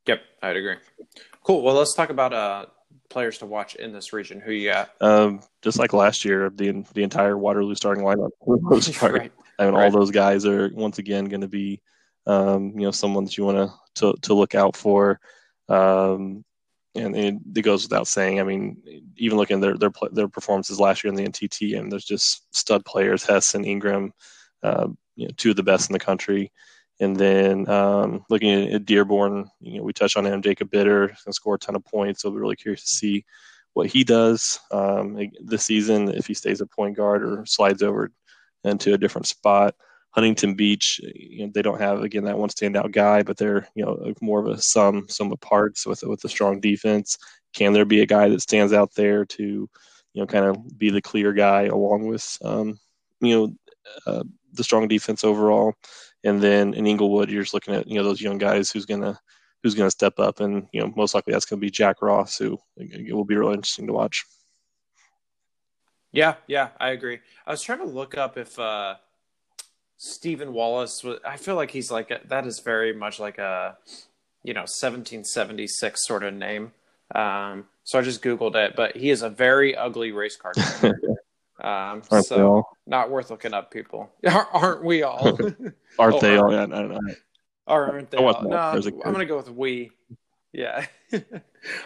Yep, 0.07 0.21
I'd 0.41 0.57
agree. 0.57 0.75
Cool. 1.43 1.61
Well, 1.61 1.75
let's 1.75 1.93
talk 1.93 2.09
about 2.09 2.33
uh, 2.33 2.65
players 3.09 3.37
to 3.39 3.45
watch 3.45 3.75
in 3.75 3.93
this 3.93 4.11
region. 4.11 4.39
Who 4.39 4.51
you 4.51 4.71
got? 4.71 4.89
Um, 5.01 5.41
just 5.61 5.77
like 5.77 5.93
last 5.93 6.25
year, 6.25 6.49
the 6.49 6.83
the 6.93 7.03
entire 7.03 7.37
Waterloo 7.37 7.75
starting 7.75 8.03
lineup. 8.03 8.31
right. 9.01 9.31
I 9.59 9.65
mean, 9.65 9.73
right. 9.73 9.85
all 9.85 9.91
those 9.91 10.11
guys 10.11 10.45
are 10.45 10.71
once 10.73 10.97
again 10.97 11.25
going 11.25 11.41
to 11.41 11.47
be 11.47 11.81
um, 12.25 12.71
you 12.75 12.81
know, 12.81 12.91
someone 12.91 13.25
that 13.25 13.37
you 13.37 13.45
want 13.45 13.71
to 13.95 14.15
to 14.21 14.33
look 14.33 14.55
out 14.55 14.75
for. 14.75 15.19
Um, 15.67 16.43
and 16.95 17.15
it, 17.15 17.35
it, 17.55 17.61
goes 17.61 17.83
without 17.83 18.07
saying. 18.07 18.39
I 18.39 18.43
mean, 18.43 18.77
even 19.15 19.37
looking 19.37 19.57
at 19.57 19.61
their 19.61 19.77
their 19.77 19.91
their 20.11 20.27
performances 20.27 20.79
last 20.79 21.03
year 21.03 21.09
in 21.09 21.15
the 21.15 21.27
NTT, 21.27 21.77
and 21.77 21.91
there's 21.91 22.05
just 22.05 22.53
stud 22.55 22.83
players, 22.85 23.23
Hess 23.23 23.53
and 23.53 23.65
Ingram, 23.65 24.11
uh, 24.63 24.87
you 25.15 25.27
know, 25.27 25.33
two 25.37 25.51
of 25.51 25.55
the 25.55 25.63
best 25.63 25.89
in 25.89 25.93
the 25.93 25.99
country. 25.99 26.51
And 26.99 27.15
then 27.15 27.69
um, 27.69 28.25
looking 28.29 28.51
at, 28.51 28.73
at, 28.73 28.85
Dearborn, 28.85 29.49
you 29.61 29.77
know, 29.77 29.83
we 29.83 29.93
touched 29.93 30.17
on 30.17 30.25
him. 30.25 30.41
Jacob 30.41 30.69
Bitter 30.69 31.15
can 31.23 31.31
score 31.31 31.55
a 31.55 31.59
ton 31.59 31.75
of 31.75 31.85
points. 31.85 32.21
So 32.21 32.29
we're 32.29 32.41
really 32.41 32.57
curious 32.57 32.81
to 32.81 32.95
see 32.95 33.25
what 33.73 33.87
he 33.87 34.03
does 34.03 34.59
um, 34.71 35.17
this 35.39 35.65
season 35.65 36.09
if 36.09 36.27
he 36.27 36.33
stays 36.33 36.59
a 36.59 36.65
point 36.65 36.97
guard 36.97 37.23
or 37.23 37.45
slides 37.45 37.83
over 37.83 38.11
into 38.63 38.93
a 38.93 38.97
different 38.97 39.27
spot. 39.27 39.75
Huntington 40.11 40.55
Beach, 40.55 40.99
you 41.13 41.45
know, 41.45 41.51
they 41.53 41.61
don't 41.61 41.79
have 41.79 42.01
again 42.01 42.23
that 42.23 42.37
one 42.37 42.49
standout 42.49 42.91
guy, 42.91 43.21
but 43.21 43.37
they're 43.37 43.67
you 43.75 43.85
know 43.85 44.13
more 44.21 44.39
of 44.39 44.47
a 44.47 44.61
sum 44.61 45.07
sum 45.07 45.31
of 45.31 45.39
parts 45.39 45.85
with 45.85 46.01
with 46.03 46.23
a 46.23 46.29
strong 46.29 46.59
defense. 46.59 47.17
Can 47.53 47.73
there 47.73 47.85
be 47.85 48.01
a 48.01 48.07
guy 48.07 48.29
that 48.29 48.41
stands 48.41 48.73
out 48.73 48.93
there 48.95 49.25
to 49.25 49.43
you 49.43 49.69
know 50.21 50.25
kind 50.25 50.45
of 50.45 50.77
be 50.77 50.89
the 50.89 51.01
clear 51.01 51.31
guy 51.33 51.63
along 51.63 52.07
with 52.07 52.37
um, 52.43 52.79
you 53.21 53.35
know 53.35 53.55
uh, 54.07 54.23
the 54.53 54.63
strong 54.63 54.87
defense 54.87 55.23
overall? 55.23 55.73
And 56.23 56.41
then 56.41 56.73
in 56.73 56.87
Inglewood, 56.87 57.29
you're 57.29 57.43
just 57.43 57.53
looking 57.53 57.75
at 57.75 57.87
you 57.87 57.95
know 57.95 58.03
those 58.03 58.21
young 58.21 58.39
guys 58.39 58.71
who's 58.71 58.87
gonna 58.87 59.19
who's 59.61 59.75
gonna 59.75 59.91
step 59.91 60.17
up, 60.17 60.39
and 60.39 60.67
you 60.73 60.81
know 60.81 60.91
most 60.95 61.13
likely 61.13 61.33
that's 61.33 61.45
gonna 61.45 61.59
be 61.59 61.69
Jack 61.69 62.01
Ross, 62.01 62.37
who 62.37 62.57
it 62.77 63.13
will 63.13 63.25
be 63.25 63.35
really 63.35 63.53
interesting 63.53 63.85
to 63.85 63.93
watch. 63.93 64.25
Yeah, 66.11 66.35
yeah, 66.47 66.69
I 66.79 66.89
agree. 66.89 67.19
I 67.45 67.51
was 67.51 67.61
trying 67.61 67.79
to 67.79 67.85
look 67.85 68.17
up 68.17 68.39
if. 68.39 68.57
Uh 68.57 68.95
Stephen 69.99 70.53
Wallace. 70.53 71.05
I 71.25 71.35
feel 71.35 71.55
like 71.55 71.71
he's 71.71 71.91
like 71.91 72.09
a, 72.09 72.21
that 72.29 72.47
is 72.47 72.61
very 72.61 72.93
much 72.93 73.19
like 73.19 73.37
a 73.37 73.77
you 74.43 74.53
know 74.53 74.61
1776 74.61 76.07
sort 76.07 76.23
of 76.23 76.33
name. 76.33 76.71
Um, 77.13 77.65
so 77.83 77.99
I 77.99 78.01
just 78.01 78.23
googled 78.23 78.55
it, 78.55 78.75
but 78.75 78.95
he 78.95 79.09
is 79.09 79.21
a 79.21 79.29
very 79.29 79.75
ugly 79.75 80.11
race 80.11 80.37
car 80.37 80.53
driver. 80.53 80.99
um, 81.61 82.01
so 82.23 82.65
not 82.87 83.11
worth 83.11 83.29
looking 83.29 83.53
up, 83.53 83.71
people. 83.71 84.09
Aren't 84.53 84.83
we 84.85 85.03
all? 85.03 85.27
Aren't 85.99 86.15
oh, 86.15 86.19
they 86.21 86.37
all? 86.37 86.51
Yeah, 86.51 86.65
no, 86.65 86.87
no. 86.87 86.99
Aren't 87.67 88.09
they 88.09 88.17
all? 88.17 88.41
No, 88.43 88.57
I'm 88.57 89.13
gonna 89.13 89.25
go 89.25 89.37
with 89.37 89.49
we. 89.49 89.91
Yeah. 90.53 90.85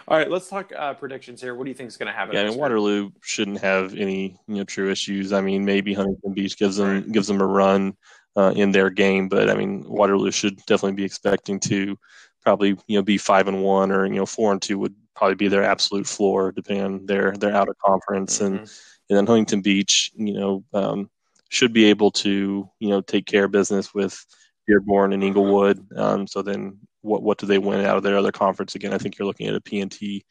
All 0.07 0.17
right, 0.17 0.30
let's 0.30 0.49
talk 0.49 0.71
uh, 0.78 0.93
predictions 0.93 1.41
here. 1.41 1.55
What 1.55 1.65
do 1.65 1.69
you 1.69 1.76
think 1.76 1.88
is 1.88 1.97
going 1.97 2.07
to 2.07 2.13
happen? 2.13 2.36
Yeah, 2.36 2.43
I 2.43 2.49
mean, 2.49 2.57
Waterloo 2.57 3.11
shouldn't 3.21 3.59
have 3.59 3.95
any 3.95 4.38
you 4.47 4.55
know 4.55 4.63
true 4.63 4.91
issues. 4.91 5.34
I 5.34 5.41
mean, 5.41 5.65
maybe 5.65 5.93
Huntington 5.93 6.34
Beach 6.34 6.57
gives 6.57 6.78
them 6.78 6.88
right. 6.88 7.11
gives 7.11 7.28
them 7.28 7.41
a 7.41 7.47
run 7.47 7.95
uh, 8.36 8.53
in 8.55 8.71
their 8.71 8.89
game, 8.89 9.30
but 9.30 9.49
I 9.49 9.55
mean, 9.55 9.84
Waterloo 9.88 10.32
should 10.32 10.57
definitely 10.65 10.93
be 10.93 11.05
expecting 11.05 11.59
to 11.61 11.97
probably 12.41 12.78
you 12.88 12.97
know 12.97 13.01
be 13.01 13.17
five 13.17 13.47
and 13.47 13.63
one 13.63 13.91
or 13.91 14.05
you 14.05 14.15
know 14.15 14.26
four 14.26 14.51
and 14.51 14.61
two 14.61 14.78
would 14.80 14.95
probably 15.15 15.36
be 15.36 15.47
their 15.47 15.63
absolute 15.63 16.07
floor, 16.07 16.51
depending 16.51 16.86
on 16.86 17.05
their 17.05 17.32
their 17.34 17.55
out 17.55 17.69
of 17.69 17.78
conference 17.80 18.39
mm-hmm. 18.39 18.57
and 18.57 18.69
and 19.09 19.17
then 19.17 19.28
Huntington 19.28 19.61
Beach, 19.61 20.11
you 20.15 20.34
know, 20.34 20.63
um, 20.74 21.09
should 21.49 21.74
be 21.74 21.86
able 21.86 22.11
to 22.11 22.69
you 22.80 22.89
know 22.89 23.01
take 23.01 23.26
care 23.26 23.45
of 23.45 23.51
business 23.51 23.93
with 23.93 24.26
Dearborn 24.67 25.13
and 25.13 25.24
Englewood. 25.24 25.86
Um, 25.97 26.28
so 26.28 26.41
then 26.41 26.78
what 27.03 27.21
what 27.21 27.37
do 27.37 27.45
they 27.45 27.59
win 27.59 27.85
out 27.85 27.97
of 27.97 28.03
their 28.03 28.17
other 28.17 28.31
conference? 28.31 28.75
Again, 28.75 28.93
I 28.93 28.97
think 28.97 29.17
you're 29.17 29.27
looking 29.27 29.47
at 29.47 29.55
a 29.55 29.61
PNT 29.61 30.23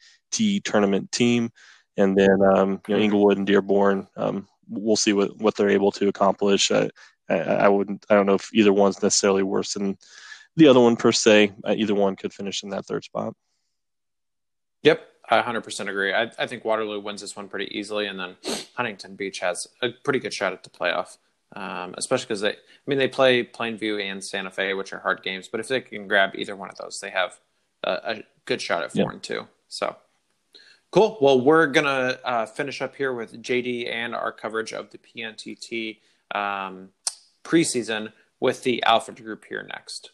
tournament 0.63 1.11
team, 1.11 1.51
and 1.95 2.17
then 2.17 2.41
um, 2.55 2.81
you 2.87 2.95
know 2.95 3.01
Englewood 3.01 3.37
and 3.37 3.47
Dearborn. 3.47 4.07
Um, 4.17 4.47
we'll 4.67 4.95
see 4.95 5.13
what 5.13 5.37
what 5.37 5.55
they're 5.55 5.69
able 5.69 5.91
to 5.93 6.07
accomplish. 6.07 6.71
I, 6.71 6.89
I, 7.29 7.35
I 7.35 7.67
wouldn't. 7.69 8.05
I 8.09 8.15
don't 8.15 8.25
know 8.25 8.35
if 8.35 8.53
either 8.53 8.73
one's 8.73 9.01
necessarily 9.01 9.43
worse 9.43 9.73
than 9.73 9.97
the 10.55 10.67
other 10.67 10.79
one 10.79 10.95
per 10.95 11.11
se. 11.11 11.53
Uh, 11.63 11.75
either 11.77 11.95
one 11.95 12.15
could 12.15 12.33
finish 12.33 12.63
in 12.63 12.69
that 12.69 12.85
third 12.85 13.03
spot. 13.03 13.35
Yep, 14.81 15.01
I 15.29 15.41
100% 15.41 15.87
agree. 15.87 16.13
I, 16.13 16.29
I 16.37 16.45
think 16.45 16.65
Waterloo 16.65 16.99
wins 16.99 17.21
this 17.21 17.37
one 17.37 17.47
pretty 17.47 17.77
easily, 17.77 18.07
and 18.07 18.19
then 18.19 18.35
Huntington 18.73 19.15
Beach 19.15 19.39
has 19.39 19.65
a 19.81 19.89
pretty 20.03 20.19
good 20.19 20.33
shot 20.33 20.51
at 20.51 20.63
the 20.63 20.69
playoff 20.69 21.17
um, 21.55 21.95
especially 21.97 22.25
because 22.25 22.41
they, 22.41 22.51
I 22.51 22.55
mean, 22.87 22.97
they 22.97 23.07
play 23.07 23.43
Plainview 23.43 24.01
and 24.01 24.23
Santa 24.23 24.51
Fe, 24.51 24.73
which 24.73 24.93
are 24.93 24.99
hard 24.99 25.23
games. 25.23 25.47
But 25.47 25.59
if 25.59 25.67
they 25.67 25.81
can 25.81 26.07
grab 26.07 26.31
either 26.35 26.55
one 26.55 26.69
of 26.69 26.77
those, 26.77 26.99
they 26.99 27.09
have 27.09 27.39
a, 27.83 27.91
a 27.91 28.23
good 28.45 28.61
shot 28.61 28.83
at 28.83 28.91
four 28.91 29.11
and 29.11 29.21
two. 29.21 29.47
So 29.67 29.95
cool. 30.91 31.17
Well, 31.21 31.41
we're 31.41 31.67
gonna 31.67 32.17
uh, 32.23 32.45
finish 32.45 32.81
up 32.81 32.95
here 32.95 33.13
with 33.13 33.41
JD 33.41 33.91
and 33.91 34.15
our 34.15 34.31
coverage 34.31 34.73
of 34.73 34.89
the 34.91 34.97
PNTT 34.97 35.99
um, 36.33 36.89
preseason 37.43 38.13
with 38.39 38.63
the 38.63 38.83
Alfred 38.83 39.23
Group 39.23 39.45
here 39.45 39.63
next. 39.63 40.11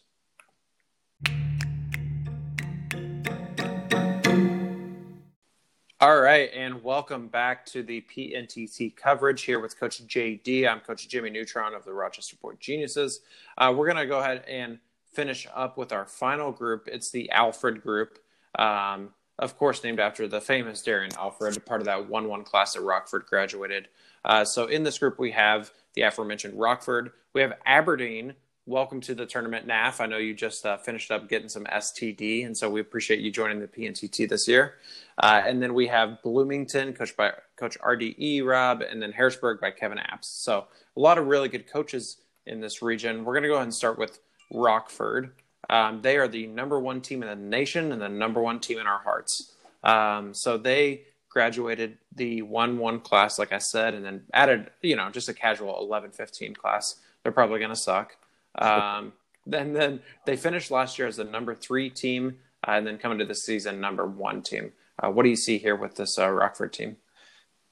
All 6.02 6.18
right, 6.18 6.50
and 6.54 6.82
welcome 6.82 7.28
back 7.28 7.66
to 7.66 7.82
the 7.82 8.02
PNTT 8.10 8.96
coverage 8.96 9.42
here 9.42 9.60
with 9.60 9.78
Coach 9.78 10.02
JD. 10.06 10.66
I'm 10.66 10.80
Coach 10.80 11.06
Jimmy 11.10 11.28
Neutron 11.28 11.74
of 11.74 11.84
the 11.84 11.92
Rochester 11.92 12.36
Boy 12.40 12.54
Geniuses. 12.58 13.20
Uh, 13.58 13.74
we're 13.76 13.84
going 13.84 13.98
to 13.98 14.06
go 14.06 14.20
ahead 14.20 14.42
and 14.48 14.78
finish 15.12 15.46
up 15.54 15.76
with 15.76 15.92
our 15.92 16.06
final 16.06 16.52
group. 16.52 16.88
It's 16.90 17.10
the 17.10 17.30
Alfred 17.30 17.82
group, 17.82 18.18
um, 18.58 19.10
of 19.38 19.58
course, 19.58 19.84
named 19.84 20.00
after 20.00 20.26
the 20.26 20.40
famous 20.40 20.80
Darian 20.80 21.12
Alfred, 21.18 21.66
part 21.66 21.82
of 21.82 21.84
that 21.84 22.08
1 22.08 22.28
1 22.28 22.44
class 22.44 22.72
that 22.72 22.80
Rockford 22.80 23.26
graduated. 23.26 23.88
Uh, 24.24 24.42
so 24.46 24.68
in 24.68 24.84
this 24.84 24.98
group, 24.98 25.18
we 25.18 25.32
have 25.32 25.70
the 25.92 26.00
aforementioned 26.00 26.58
Rockford, 26.58 27.12
we 27.34 27.42
have 27.42 27.52
Aberdeen, 27.66 28.32
welcome 28.70 29.00
to 29.00 29.16
the 29.16 29.26
tournament, 29.26 29.66
NAF. 29.66 30.00
I 30.00 30.06
know 30.06 30.18
you 30.18 30.32
just 30.32 30.64
uh, 30.64 30.76
finished 30.76 31.10
up 31.10 31.28
getting 31.28 31.48
some 31.48 31.64
STD, 31.64 32.46
and 32.46 32.56
so 32.56 32.70
we 32.70 32.80
appreciate 32.80 33.18
you 33.18 33.32
joining 33.32 33.58
the 33.58 33.66
PNTT 33.66 34.28
this 34.28 34.46
year. 34.46 34.74
Uh, 35.18 35.42
and 35.44 35.60
then 35.60 35.74
we 35.74 35.88
have 35.88 36.22
Bloomington, 36.22 36.92
coached 36.92 37.16
by 37.16 37.32
Coach 37.56 37.76
RDE 37.80 38.46
Rob, 38.46 38.80
and 38.80 39.02
then 39.02 39.10
Harrisburg 39.10 39.60
by 39.60 39.72
Kevin 39.72 39.98
Apps. 39.98 40.26
So 40.26 40.68
a 40.96 41.00
lot 41.00 41.18
of 41.18 41.26
really 41.26 41.48
good 41.48 41.66
coaches 41.66 42.18
in 42.46 42.60
this 42.60 42.80
region. 42.80 43.24
We're 43.24 43.34
going 43.34 43.42
to 43.42 43.48
go 43.48 43.54
ahead 43.54 43.64
and 43.64 43.74
start 43.74 43.98
with 43.98 44.20
Rockford. 44.52 45.32
Um, 45.68 46.00
they 46.00 46.16
are 46.16 46.28
the 46.28 46.46
number 46.46 46.78
one 46.78 47.00
team 47.00 47.24
in 47.24 47.28
the 47.28 47.34
nation 47.34 47.90
and 47.90 48.00
the 48.00 48.08
number 48.08 48.40
one 48.40 48.60
team 48.60 48.78
in 48.78 48.86
our 48.86 49.00
hearts. 49.00 49.52
Um, 49.82 50.32
so 50.32 50.56
they 50.56 51.02
graduated 51.28 51.98
the 52.14 52.42
1 52.42 52.78
1 52.78 53.00
class, 53.00 53.36
like 53.36 53.52
I 53.52 53.58
said, 53.58 53.94
and 53.94 54.04
then 54.04 54.22
added, 54.32 54.70
you 54.80 54.94
know, 54.94 55.10
just 55.10 55.28
a 55.28 55.34
casual 55.34 55.76
11 55.80 56.12
15 56.12 56.54
class. 56.54 56.96
They're 57.24 57.32
probably 57.32 57.58
going 57.58 57.70
to 57.70 57.76
suck. 57.76 58.16
Um, 58.56 59.12
and 59.52 59.74
then 59.74 60.00
they 60.26 60.36
finished 60.36 60.70
last 60.70 60.98
year 60.98 61.08
as 61.08 61.16
the 61.16 61.24
number 61.24 61.54
three 61.54 61.90
team, 61.90 62.36
uh, 62.66 62.72
and 62.72 62.86
then 62.86 62.98
coming 62.98 63.18
to 63.18 63.24
this 63.24 63.44
season, 63.44 63.80
number 63.80 64.06
one 64.06 64.42
team. 64.42 64.72
Uh, 65.02 65.10
what 65.10 65.22
do 65.22 65.30
you 65.30 65.36
see 65.36 65.58
here 65.58 65.76
with 65.76 65.96
this 65.96 66.18
uh, 66.18 66.30
Rockford 66.30 66.72
team? 66.72 66.96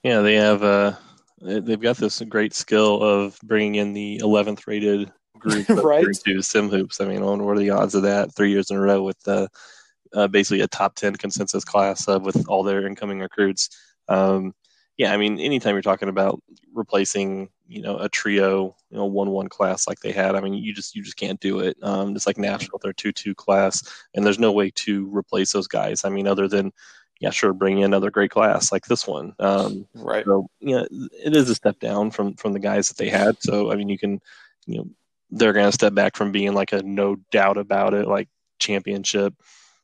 Yeah, 0.03 0.21
they 0.21 0.35
have 0.35 0.63
uh, 0.63 0.93
they've 1.41 1.81
got 1.81 1.97
this 1.97 2.21
great 2.29 2.55
skill 2.55 3.03
of 3.03 3.39
bringing 3.43 3.77
in 3.77 3.93
the 3.93 4.21
11th 4.23 4.67
rated 4.67 5.13
group 5.39 5.69
right. 5.85 6.07
to 6.27 6.43
sim 6.43 6.69
hoops. 6.69 7.01
I 7.01 7.07
mean, 7.07 7.23
what 7.23 7.57
are 7.57 7.59
the 7.59 7.71
odds 7.71 7.95
of 7.95 8.03
that 8.03 8.35
three 8.35 8.51
years 8.51 8.71
in 8.71 8.77
a 8.77 8.81
row 8.81 9.03
with 9.03 9.17
uh, 9.27 9.49
uh, 10.15 10.29
basically 10.29 10.61
a 10.61 10.69
top 10.69 10.95
10 10.95 11.17
consensus 11.17 11.65
class 11.65 12.09
uh, 12.09 12.19
with 12.19 12.49
all 12.49 12.63
their 12.63 12.87
incoming 12.87 13.21
recruits? 13.21 13.71
Um, 14.09 14.55
yeah, 14.97 15.13
I 15.13 15.17
mean, 15.17 15.39
anytime 15.39 15.75
you're 15.75 15.83
talking 15.83 16.09
about 16.09 16.43
replacing, 16.73 17.51
you 17.69 17.83
know, 17.83 17.99
a 17.99 18.09
trio, 18.09 18.75
you 18.91 18.97
know, 18.97 19.05
one-one 19.05 19.49
class 19.49 19.87
like 19.87 20.01
they 20.01 20.11
had, 20.11 20.35
I 20.35 20.41
mean, 20.41 20.55
you 20.55 20.73
just 20.73 20.97
you 20.97 21.03
just 21.03 21.17
can't 21.17 21.39
do 21.39 21.61
it. 21.61 21.77
Um, 21.83 22.15
just 22.15 22.27
like 22.27 22.39
Nashville, 22.39 22.81
their 22.83 22.95
two-two 22.95 23.35
class, 23.35 23.83
and 24.15 24.25
there's 24.25 24.39
no 24.39 24.53
way 24.53 24.71
to 24.77 25.15
replace 25.15 25.53
those 25.53 25.69
guys. 25.69 26.05
I 26.05 26.09
mean, 26.09 26.27
other 26.27 26.49
than 26.49 26.73
yeah, 27.21 27.31
sure, 27.31 27.53
bring 27.53 27.79
in 27.79 27.85
another 27.85 28.11
great 28.11 28.31
class 28.31 28.73
like 28.73 28.87
this 28.87 29.07
one. 29.07 29.35
Um, 29.39 29.87
right. 29.95 30.25
So 30.25 30.49
yeah, 30.61 30.85
it 30.91 31.37
is 31.37 31.51
a 31.51 31.55
step 31.55 31.79
down 31.81 32.11
from 32.11 32.35
from 32.35 32.53
the 32.53 32.61
guys 32.61 32.89
that 32.89 32.97
they 32.97 33.09
had. 33.09 33.37
So 33.43 33.71
I 33.71 33.77
mean, 33.77 33.89
you 33.89 33.99
can, 33.99 34.21
you 34.67 34.79
know, 34.79 34.89
they're 35.31 35.53
going 35.53 35.67
to 35.67 35.73
step 35.73 35.95
back 35.95 36.17
from 36.17 36.33
being 36.33 36.55
like 36.55 36.73
a 36.73 36.83
no 36.83 37.17
doubt 37.31 37.59
about 37.59 37.95
it, 37.95 38.09
like 38.09 38.29
championship 38.59 39.35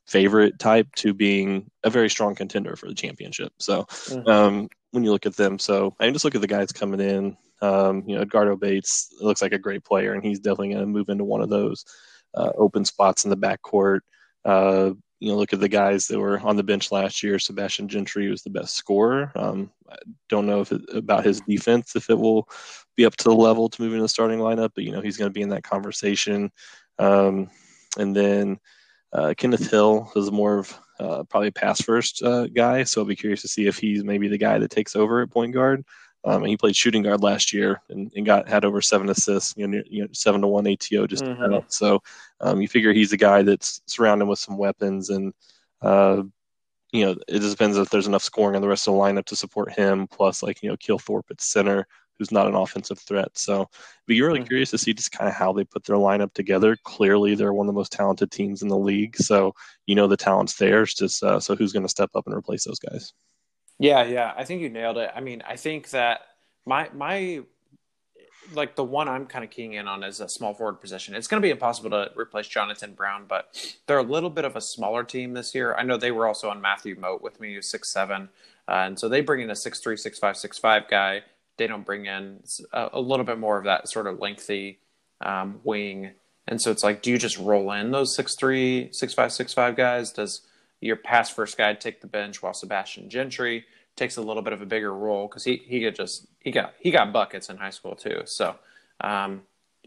favorite 0.05 0.59
type 0.59 0.87
to 0.95 1.13
being 1.13 1.69
a 1.83 1.89
very 1.89 2.09
strong 2.09 2.35
contender 2.35 2.75
for 2.75 2.87
the 2.87 2.93
championship. 2.93 3.51
So 3.59 3.83
mm-hmm. 3.83 4.29
um, 4.29 4.69
when 4.95 5.03
you 5.03 5.11
look 5.11 5.25
at 5.25 5.35
them, 5.35 5.59
so 5.59 5.93
I 5.99 6.05
mean, 6.05 6.13
just 6.13 6.25
look 6.25 6.35
at 6.35 6.41
the 6.41 6.47
guys 6.47 6.71
coming 6.71 6.99
in. 6.99 7.37
Um, 7.61 8.03
you 8.07 8.15
know, 8.15 8.21
Edgardo 8.21 8.55
Bates 8.55 9.13
looks 9.21 9.41
like 9.41 9.53
a 9.53 9.59
great 9.59 9.83
player, 9.83 10.13
and 10.13 10.23
he's 10.23 10.39
definitely 10.39 10.69
going 10.69 10.79
to 10.79 10.87
move 10.87 11.09
into 11.09 11.23
one 11.23 11.41
of 11.41 11.49
those 11.49 11.85
uh, 12.33 12.51
open 12.57 12.85
spots 12.85 13.23
in 13.23 13.29
the 13.29 13.37
backcourt. 13.37 13.99
Uh, 14.43 14.91
you 15.19 15.31
know, 15.31 15.37
look 15.37 15.53
at 15.53 15.59
the 15.59 15.69
guys 15.69 16.07
that 16.07 16.19
were 16.19 16.39
on 16.39 16.55
the 16.55 16.63
bench 16.63 16.91
last 16.91 17.23
year. 17.23 17.39
Sebastian 17.39 17.87
Gentry 17.87 18.29
was 18.29 18.43
the 18.43 18.49
best 18.49 18.75
scorer. 18.75 19.31
Um, 19.35 19.71
I 19.89 19.95
don't 20.29 20.45
know 20.45 20.61
if 20.61 20.71
it, 20.71 20.81
about 20.93 21.25
his 21.25 21.41
defense 21.41 21.95
if 21.95 22.09
it 22.09 22.17
will 22.17 22.49
be 22.95 23.05
up 23.05 23.15
to 23.17 23.23
the 23.25 23.35
level 23.35 23.69
to 23.69 23.81
move 23.81 23.93
into 23.93 24.03
the 24.03 24.09
starting 24.09 24.39
lineup, 24.39 24.71
but 24.75 24.83
you 24.83 24.91
know 24.91 25.01
he's 25.01 25.17
going 25.17 25.29
to 25.29 25.33
be 25.33 25.41
in 25.41 25.49
that 25.49 25.63
conversation. 25.63 26.51
Um, 26.99 27.49
and 27.97 28.15
then 28.15 28.59
uh, 29.13 29.33
Kenneth 29.37 29.69
Hill 29.69 30.11
is 30.15 30.31
more 30.31 30.59
of 30.59 30.77
uh, 30.99 31.23
probably 31.23 31.49
a 31.49 31.51
pass 31.51 31.81
first 31.81 32.23
uh, 32.23 32.47
guy, 32.47 32.83
so 32.83 33.01
I'll 33.01 33.07
be 33.07 33.15
curious 33.15 33.41
to 33.41 33.47
see 33.47 33.67
if 33.67 33.77
he's 33.77 34.03
maybe 34.03 34.27
the 34.27 34.37
guy 34.37 34.57
that 34.59 34.71
takes 34.71 34.95
over 34.95 35.21
at 35.21 35.31
point 35.31 35.53
guard. 35.53 35.85
Um, 36.25 36.41
and 36.41 36.49
he 36.49 36.57
played 36.57 36.75
shooting 36.75 37.03
guard 37.03 37.21
last 37.21 37.53
year 37.53 37.81
and, 37.89 38.11
and, 38.15 38.25
got 38.25 38.49
had 38.49 38.65
over 38.65 38.81
seven 38.81 39.09
assists, 39.09 39.53
you 39.55 39.67
know, 39.67 39.83
you 39.85 40.01
know 40.01 40.07
seven 40.11 40.41
to 40.41 40.47
one 40.47 40.65
ATO 40.65 41.05
just 41.05 41.23
mm-hmm. 41.23 41.59
So 41.67 42.01
um, 42.41 42.61
you 42.61 42.67
figure 42.67 42.93
he's 42.93 43.13
a 43.13 43.17
guy 43.17 43.43
that's 43.43 43.81
surrounded 43.85 44.25
with 44.25 44.39
some 44.39 44.57
weapons, 44.57 45.11
and 45.11 45.33
uh, 45.83 46.23
you 46.91 47.05
know 47.05 47.15
it 47.27 47.41
just 47.41 47.51
depends 47.51 47.77
if 47.77 47.91
there's 47.91 48.07
enough 48.07 48.23
scoring 48.23 48.55
on 48.55 48.63
the 48.63 48.67
rest 48.67 48.87
of 48.87 48.95
the 48.95 48.99
lineup 48.99 49.25
to 49.25 49.35
support 49.35 49.71
him. 49.73 50.07
Plus, 50.07 50.41
like 50.41 50.63
you 50.63 50.69
know, 50.69 50.77
Kilthorpe 50.77 51.29
at 51.29 51.41
center, 51.41 51.87
who's 52.17 52.31
not 52.31 52.47
an 52.47 52.55
offensive 52.55 52.99
threat. 52.99 53.37
So, 53.37 53.69
but 54.07 54.15
you're 54.15 54.27
really 54.27 54.39
mm-hmm. 54.39 54.47
curious 54.47 54.71
to 54.71 54.77
see 54.77 54.93
just 54.93 55.11
kind 55.11 55.27
of 55.27 55.35
how 55.35 55.53
they 55.53 55.63
put 55.63 55.85
their 55.85 55.97
lineup 55.97 56.33
together. 56.33 56.77
Clearly, 56.83 57.35
they're 57.35 57.53
one 57.53 57.67
of 57.67 57.73
the 57.73 57.77
most 57.77 57.91
talented 57.91 58.31
teams 58.31 58.61
in 58.61 58.67
the 58.67 58.77
league. 58.77 59.15
So, 59.17 59.53
you 59.85 59.95
know, 59.95 60.07
the 60.07 60.17
talent's 60.17 60.55
there. 60.55 60.83
It's 60.83 60.93
just 60.93 61.23
uh, 61.23 61.39
so 61.39 61.55
who's 61.55 61.73
going 61.73 61.83
to 61.83 61.89
step 61.89 62.11
up 62.15 62.25
and 62.27 62.35
replace 62.35 62.63
those 62.63 62.79
guys? 62.79 63.13
Yeah, 63.77 64.03
yeah, 64.03 64.33
I 64.37 64.45
think 64.45 64.61
you 64.61 64.69
nailed 64.69 64.97
it. 64.97 65.11
I 65.13 65.19
mean, 65.19 65.43
I 65.45 65.57
think 65.57 65.89
that 65.89 66.21
my 66.65 66.89
my 66.93 67.43
like 68.53 68.75
the 68.75 68.83
one 68.83 69.09
I'm 69.09 69.25
kind 69.25 69.43
of 69.43 69.49
keying 69.49 69.73
in 69.73 69.87
on 69.87 70.03
is 70.03 70.19
a 70.19 70.29
small 70.29 70.53
forward 70.53 70.79
position. 70.79 71.15
It's 71.15 71.27
going 71.27 71.41
to 71.41 71.45
be 71.45 71.51
impossible 71.51 71.89
to 71.89 72.11
replace 72.15 72.47
Jonathan 72.47 72.93
Brown, 72.93 73.25
but 73.27 73.75
they're 73.87 73.97
a 73.97 74.03
little 74.03 74.29
bit 74.29 74.45
of 74.45 74.55
a 74.55 74.61
smaller 74.61 75.03
team 75.03 75.33
this 75.33 75.55
year. 75.55 75.73
I 75.75 75.83
know 75.83 75.97
they 75.97 76.11
were 76.11 76.27
also 76.27 76.49
on 76.49 76.61
Matthew 76.61 76.95
Moat 76.95 77.21
with 77.21 77.39
me, 77.39 77.55
who's 77.55 77.67
six 77.67 77.89
seven, 77.89 78.29
uh, 78.67 78.83
and 78.85 78.99
so 78.99 79.09
they 79.09 79.21
bring 79.21 79.41
in 79.41 79.49
a 79.49 79.55
six 79.55 79.79
three, 79.79 79.97
six 79.97 80.19
five, 80.19 80.37
six 80.37 80.57
five 80.57 80.87
guy 80.87 81.23
they 81.57 81.67
don't 81.67 81.85
bring 81.85 82.05
in 82.05 82.43
a, 82.71 82.89
a 82.93 83.01
little 83.01 83.25
bit 83.25 83.39
more 83.39 83.57
of 83.57 83.65
that 83.65 83.89
sort 83.89 84.07
of 84.07 84.19
lengthy 84.19 84.79
um, 85.21 85.59
wing. 85.63 86.11
And 86.47 86.61
so 86.61 86.71
it's 86.71 86.83
like, 86.83 87.01
do 87.01 87.11
you 87.11 87.17
just 87.17 87.37
roll 87.37 87.71
in 87.71 87.91
those 87.91 88.15
six 88.15 88.35
three, 88.35 88.89
six 88.91 89.13
five, 89.13 89.31
six 89.31 89.53
five 89.53 89.75
guys? 89.75 90.11
Does 90.11 90.41
your 90.81 90.95
pass 90.95 91.29
first 91.29 91.57
guy 91.57 91.73
take 91.73 92.01
the 92.01 92.07
bench 92.07 92.43
while 92.43 92.53
Sebastian 92.53 93.09
Gentry 93.09 93.65
takes 93.95 94.17
a 94.17 94.21
little 94.21 94.43
bit 94.43 94.53
of 94.53 94.61
a 94.61 94.65
bigger 94.65 94.93
role 94.93 95.27
because 95.27 95.43
he 95.43 95.57
he 95.65 95.81
could 95.81 95.95
just 95.95 96.27
he 96.39 96.51
got 96.51 96.73
he 96.79 96.91
got 96.91 97.13
buckets 97.13 97.49
in 97.49 97.57
high 97.57 97.69
school 97.69 97.95
too. 97.95 98.21
So 98.25 98.55
um, 99.01 99.43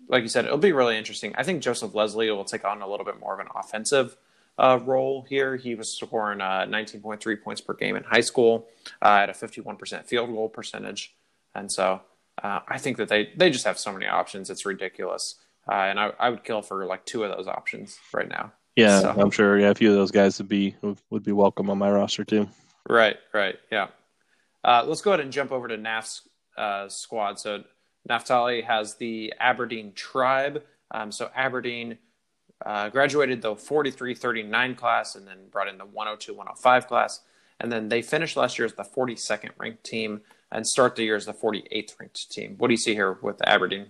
like 0.09 0.23
you 0.23 0.29
said, 0.29 0.45
it'll 0.45 0.59
be 0.59 0.73
really 0.73 0.97
interesting. 0.97 1.35
I 1.37 1.43
think 1.43 1.63
Joseph 1.63 1.95
Leslie 1.95 2.31
will 2.31 2.45
take 2.45 2.65
on 2.65 2.83
a 2.83 2.89
little 2.89 3.07
bit 3.07 3.21
more 3.21 3.35
of 3.35 3.41
an 3.41 3.49
offensive 3.55 4.17
uh, 4.59 4.79
role 4.85 5.25
here. 5.29 5.57
He 5.57 5.75
was 5.75 5.97
scoring 5.97 6.41
uh, 6.41 6.67
19.3 6.69 7.43
points 7.43 7.61
per 7.61 7.75
game 7.75 7.97
in 7.97 8.05
high 8.05 8.21
school 8.21 8.67
uh, 9.01 9.21
at 9.23 9.31
a 9.31 9.33
51% 9.33 10.07
field 10.07 10.31
goal 10.31 10.49
percentage, 10.49 11.15
and 11.55 11.71
so 11.71 12.01
uh, 12.43 12.61
I 12.69 12.79
think 12.79 12.97
that 12.99 13.09
they 13.09 13.31
they 13.37 13.51
just 13.51 13.65
have 13.65 13.79
so 13.79 13.93
many 13.93 14.07
options. 14.07 14.51
It's 14.51 14.67
ridiculous, 14.67 15.37
uh, 15.71 15.75
and 15.75 15.99
I, 15.99 16.13
I 16.19 16.31
would 16.31 16.45
kill 16.45 16.63
for 16.63 16.85
like 16.87 17.05
two 17.05 17.25
of 17.25 17.37
those 17.37 17.49
options 17.49 17.99
right 18.13 18.29
now. 18.29 18.53
Yeah, 18.77 19.01
so. 19.01 19.15
I'm 19.19 19.31
sure. 19.31 19.59
Yeah, 19.59 19.71
a 19.71 19.75
few 19.75 19.91
of 19.91 19.97
those 19.97 20.11
guys 20.11 20.39
would 20.39 20.49
be 20.49 20.77
would 21.11 21.25
be 21.25 21.33
welcome 21.33 21.71
on 21.71 21.79
my 21.79 21.91
roster 21.91 22.25
too. 22.25 22.49
Right, 22.89 23.17
right, 23.35 23.59
yeah. 23.71 23.89
Uh, 24.65 24.85
let's 24.87 25.03
go 25.03 25.11
ahead 25.11 25.21
and 25.21 25.33
jump 25.33 25.53
over 25.53 25.69
to 25.69 25.77
NAF's 25.77 26.29
squad. 26.89 27.39
So 27.39 27.65
Naftali 28.09 28.65
has 28.65 28.95
the 28.95 29.35
Aberdeen 29.39 29.93
Tribe. 29.93 30.63
Um, 30.91 31.13
so 31.13 31.31
Aberdeen 31.35 31.99
uh, 32.65 32.89
graduated 32.89 33.43
the 33.43 33.55
43 33.57 34.15
39 34.15 34.75
class 34.75 35.15
and 35.15 35.27
then 35.27 35.49
brought 35.51 35.69
in 35.69 35.79
the 35.79 35.85
102 35.85 36.33
105 36.33 36.87
class. 36.87 37.21
And 37.61 37.71
then 37.71 37.89
they 37.89 38.03
finished 38.03 38.37
last 38.37 38.59
year 38.59 38.67
as 38.67 38.75
the 38.75 38.85
42nd 38.85 39.51
ranked 39.59 39.85
team 39.85 40.23
and 40.53 40.67
start 40.67 40.97
the 40.97 41.05
year 41.05 41.17
as 41.17 41.27
the 41.27 41.33
48th 41.33 41.99
ranked 42.01 42.31
team. 42.31 42.55
What 42.59 42.69
do 42.69 42.75
you 42.75 42.79
see 42.79 42.95
here 42.95 43.19
with 43.23 43.47
Aberdeen? 43.47 43.87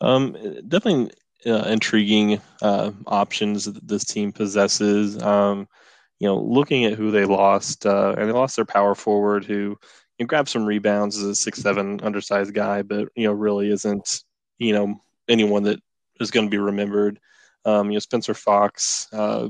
Um, 0.00 0.32
definitely 0.68 1.12
uh, 1.46 1.64
intriguing 1.66 2.40
uh, 2.62 2.92
options 3.06 3.64
that 3.66 3.86
this 3.86 4.04
team 4.04 4.32
possesses. 4.32 5.20
Um, 5.22 5.68
you 6.18 6.28
know, 6.28 6.38
looking 6.38 6.84
at 6.84 6.94
who 6.94 7.10
they 7.10 7.24
lost, 7.24 7.86
uh, 7.86 8.14
and 8.16 8.28
they 8.28 8.32
lost 8.32 8.56
their 8.56 8.64
power 8.64 8.94
forward 8.94 9.44
who 9.44 9.76
you 10.18 10.24
know, 10.24 10.26
grabbed 10.26 10.48
some 10.48 10.64
rebounds 10.64 11.18
as 11.18 11.24
a 11.24 11.34
six 11.34 11.60
seven 11.60 12.00
undersized 12.02 12.54
guy, 12.54 12.82
but 12.82 13.08
you 13.14 13.26
know, 13.26 13.32
really 13.32 13.70
isn't 13.70 14.22
you 14.58 14.72
know 14.72 15.00
anyone 15.28 15.64
that 15.64 15.80
is 16.20 16.30
going 16.30 16.46
to 16.46 16.50
be 16.50 16.58
remembered. 16.58 17.18
Um, 17.64 17.90
you 17.90 17.94
know, 17.94 18.00
Spencer 18.00 18.34
Fox, 18.34 19.08
uh, 19.12 19.48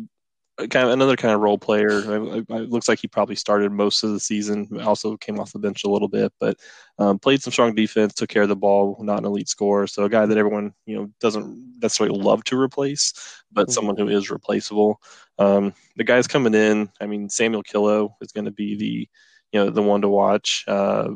kind 0.57 0.87
of 0.87 0.91
another 0.91 1.17
kind 1.17 1.35
of 1.35 1.41
role 1.41 1.59
player. 1.59 1.89
It, 1.89 2.47
it, 2.49 2.71
looks 2.71 2.89
like 2.89 3.01
he 3.01 3.09
probably 3.09 3.35
started 3.35 3.73
most 3.73 4.05
of 4.05 4.13
the 4.13 4.21
season. 4.21 4.69
Also 4.83 5.17
came 5.17 5.41
off 5.41 5.53
the 5.53 5.59
bench 5.59 5.85
a 5.85 5.89
little 5.89 6.09
bit, 6.09 6.33
but 6.39 6.59
um, 6.99 7.19
played 7.19 7.43
some 7.43 7.53
strong 7.53 7.75
defense, 7.75 8.15
took 8.15 8.29
care 8.29 8.43
of 8.43 8.49
the 8.49 8.57
ball. 8.57 8.97
Not 9.01 9.19
an 9.19 9.25
elite 9.25 9.49
scorer, 9.49 9.87
so 9.87 10.05
a 10.05 10.09
guy 10.09 10.27
that 10.27 10.39
everyone 10.39 10.73
you 10.87 10.97
know 10.97 11.11
doesn't 11.21 11.81
necessarily 11.83 12.19
love 12.19 12.45
to 12.45 12.61
replace, 12.61 13.13
but 13.53 13.63
mm-hmm. 13.63 13.73
someone 13.73 13.97
who 13.97 14.09
is 14.09 14.31
replaceable. 14.31 15.01
Um, 15.39 15.75
the 15.97 16.05
guys 16.05 16.27
coming 16.27 16.55
in. 16.55 16.91
I 17.01 17.07
mean, 17.07 17.29
Samuel 17.29 17.65
Killo 17.65 18.15
is 18.21 18.33
going 18.33 18.45
to 18.45 18.53
be 18.53 18.77
the 18.77 19.09
you 19.53 19.65
know 19.65 19.71
the 19.71 19.83
one 19.83 20.03
to 20.03 20.09
watch. 20.09 20.65
Uh, 20.69 21.11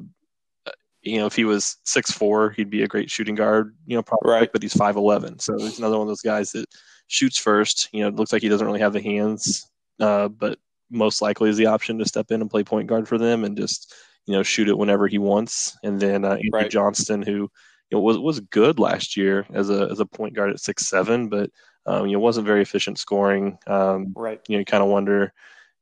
you 1.02 1.18
know, 1.18 1.26
if 1.26 1.36
he 1.36 1.44
was 1.44 1.76
six 1.84 2.10
four, 2.10 2.50
he'd 2.50 2.70
be 2.70 2.82
a 2.82 2.88
great 2.88 3.10
shooting 3.10 3.36
guard. 3.36 3.76
You 3.86 3.96
know, 3.96 4.02
probably, 4.02 4.32
right. 4.32 4.50
but 4.52 4.62
he's 4.62 4.74
five 4.74 4.96
eleven, 4.96 5.38
so 5.38 5.56
he's 5.58 5.78
another 5.78 5.96
one 5.96 6.06
of 6.06 6.08
those 6.08 6.22
guys 6.22 6.50
that 6.52 6.66
shoots 7.08 7.38
first. 7.38 7.88
You 7.92 8.02
know, 8.02 8.08
it 8.08 8.14
looks 8.14 8.32
like 8.32 8.42
he 8.42 8.48
doesn't 8.48 8.66
really 8.66 8.80
have 8.80 8.92
the 8.92 9.02
hands, 9.02 9.68
uh, 9.98 10.28
but 10.28 10.58
most 10.90 11.20
likely 11.20 11.50
is 11.50 11.56
the 11.56 11.66
option 11.66 11.98
to 11.98 12.04
step 12.06 12.30
in 12.30 12.40
and 12.40 12.50
play 12.50 12.62
point 12.64 12.86
guard 12.88 13.08
for 13.08 13.18
them 13.18 13.44
and 13.44 13.56
just 13.56 13.92
you 14.26 14.34
know 14.34 14.42
shoot 14.42 14.68
it 14.68 14.78
whenever 14.78 15.08
he 15.08 15.18
wants. 15.18 15.76
And 15.82 15.98
then 15.98 16.24
uh, 16.24 16.34
Andrew 16.34 16.50
right. 16.52 16.70
Johnston, 16.70 17.22
who 17.22 17.50
you 17.90 17.92
know 17.92 18.00
was 18.00 18.18
was 18.18 18.40
good 18.40 18.78
last 18.78 19.16
year 19.16 19.46
as 19.52 19.70
a 19.70 19.88
as 19.90 20.00
a 20.00 20.06
point 20.06 20.34
guard 20.34 20.50
at 20.50 20.60
six 20.60 20.88
seven, 20.88 21.28
but 21.28 21.50
um, 21.86 22.06
you 22.06 22.12
know 22.12 22.20
wasn't 22.20 22.46
very 22.46 22.62
efficient 22.62 22.98
scoring. 22.98 23.58
Um, 23.66 24.12
right. 24.14 24.40
You 24.48 24.56
know, 24.56 24.60
you 24.60 24.64
kind 24.64 24.82
of 24.82 24.90
wonder. 24.90 25.32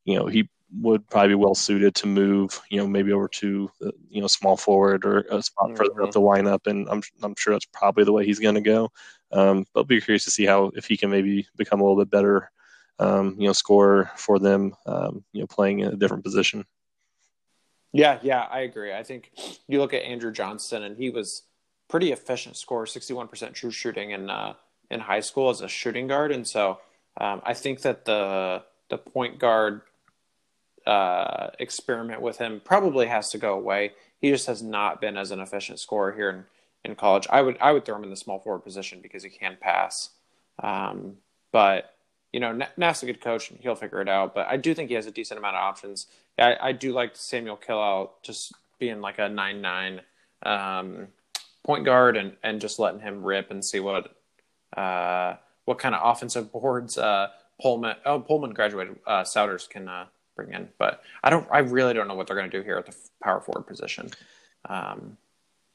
You 0.05 0.17
know, 0.21 0.27
he 0.27 0.49
would 0.81 1.09
probably 1.09 1.31
be 1.31 1.35
well 1.35 1.55
suited 1.55 1.95
to 1.97 2.07
move, 2.07 2.61
you 2.71 2.79
know, 2.79 2.87
maybe 2.87 3.13
over 3.13 3.29
to 3.29 3.71
you 4.09 4.21
know 4.21 4.27
small 4.27 4.57
forward 4.57 5.05
or 5.05 5.21
a 5.31 5.43
spot 5.43 5.69
mm-hmm. 5.69 5.77
further 5.77 6.03
up 6.03 6.13
the 6.13 6.21
lineup, 6.21 6.67
and 6.67 6.89
I'm 6.89 7.03
I'm 7.23 7.35
sure 7.37 7.55
that's 7.55 7.67
probably 7.67 8.05
the 8.05 8.13
way 8.13 8.25
he's 8.25 8.39
going 8.39 8.55
to 8.55 8.61
go. 8.61 8.91
Um, 9.33 9.67
but 9.73 9.81
I'll 9.81 9.85
be 9.85 10.01
curious 10.01 10.25
to 10.25 10.31
see 10.31 10.47
how 10.47 10.71
if 10.75 10.87
he 10.87 10.97
can 10.97 11.11
maybe 11.11 11.47
become 11.57 11.81
a 11.81 11.85
little 11.85 11.99
bit 11.99 12.11
better, 12.11 12.51
um, 12.99 13.37
you 13.39 13.47
know, 13.47 13.53
scorer 13.53 14.11
for 14.17 14.39
them, 14.39 14.75
um, 14.87 15.25
you 15.33 15.41
know, 15.41 15.47
playing 15.47 15.81
in 15.81 15.89
a 15.89 15.97
different 15.97 16.25
position. 16.25 16.65
Yeah, 17.93 18.19
yeah, 18.23 18.47
I 18.51 18.61
agree. 18.61 18.93
I 18.93 19.03
think 19.03 19.33
you 19.69 19.79
look 19.79 19.95
at 19.95 20.03
Andrew 20.03 20.33
Johnson, 20.33 20.83
and 20.83 20.97
he 20.97 21.11
was 21.11 21.43
pretty 21.89 22.13
efficient 22.13 22.57
scorer, 22.57 22.85
61% 22.85 23.55
true 23.55 23.71
shooting 23.71 24.11
in 24.11 24.31
uh, 24.31 24.55
in 24.91 25.01
high 25.01 25.21
school 25.21 25.51
as 25.51 25.61
a 25.61 25.69
shooting 25.69 26.07
guard, 26.07 26.31
and 26.31 26.47
so 26.47 26.79
um, 27.21 27.43
I 27.45 27.55
think 27.55 27.81
that 27.83 28.05
the 28.05 28.63
the 28.89 28.99
point 28.99 29.39
guard 29.39 29.83
uh, 30.87 31.49
experiment 31.59 32.21
with 32.21 32.39
him 32.39 32.61
probably 32.65 33.07
has 33.07 33.31
to 33.31 33.39
go 33.39 33.55
away. 33.55 33.93
He 34.21 34.31
just 34.31 34.47
has 34.47 34.63
not 34.63 35.01
been 35.01 35.17
as 35.17 35.31
an 35.31 35.41
efficient 35.41 35.81
scorer 35.81 36.13
here 36.13 36.31
in, 36.31 36.45
in 36.87 36.95
college. 36.95 37.27
I 37.31 37.43
would 37.43 37.57
I 37.61 37.73
would 37.73 37.85
throw 37.85 37.97
him 37.97 38.05
in 38.05 38.11
the 38.11 38.17
small 38.17 38.39
forward 38.39 38.61
position 38.61 39.01
because 39.03 39.23
he 39.23 39.31
can 39.31 39.57
pass. 39.61 40.11
Um, 40.63 41.17
but 41.53 41.95
you 42.33 42.41
know, 42.41 42.61
Naft's 42.77 43.03
a 43.03 43.07
good 43.07 43.21
coach 43.21 43.51
and 43.51 43.59
he'll 43.61 43.75
figure 43.75 44.01
it 44.01 44.09
out. 44.09 44.35
But 44.35 44.47
I 44.47 44.57
do 44.57 44.75
think 44.75 44.89
he 44.89 44.95
has 44.95 45.07
a 45.07 45.11
decent 45.11 45.39
amount 45.39 45.57
of 45.57 45.63
options. 45.63 46.07
I, 46.39 46.57
I 46.61 46.73
do 46.73 46.93
like 46.93 47.13
Samuel 47.15 47.57
Killo 47.57 48.11
just 48.23 48.53
being 48.79 49.01
like 49.01 49.19
a 49.19 49.29
nine 49.29 49.63
nine 49.63 50.01
um, 50.45 51.09
point 51.65 51.85
guard 51.85 52.17
and, 52.17 52.37
and 52.43 52.61
just 52.61 52.79
letting 52.79 53.01
him 53.01 53.23
rip 53.23 53.51
and 53.51 53.65
see 53.65 53.81
what 53.81 54.15
uh, 54.77 55.37
what 55.65 55.79
kind 55.79 55.95
of 55.95 56.03
offensive 56.05 56.53
boards 56.53 56.99
uh, 56.99 57.29
Pullman 57.61 57.97
oh 58.05 58.21
Pullman 58.21 58.53
graduated 58.53 58.97
uh, 59.07 59.23
Souders 59.23 59.69
can 59.69 59.89
uh, 59.89 60.07
bring 60.35 60.53
in. 60.53 60.69
But 60.79 61.03
I 61.25 61.31
don't. 61.31 61.47
I 61.51 61.61
really 61.61 61.95
don't 61.95 62.09
know 62.09 62.15
what 62.15 62.27
they're 62.27 62.37
going 62.37 62.51
to 62.51 62.59
do 62.59 62.63
here 62.63 62.77
at 62.77 62.87
the 62.87 62.95
power 63.23 63.41
forward 63.41 63.67
position. 63.67 64.11
Um, 64.69 65.17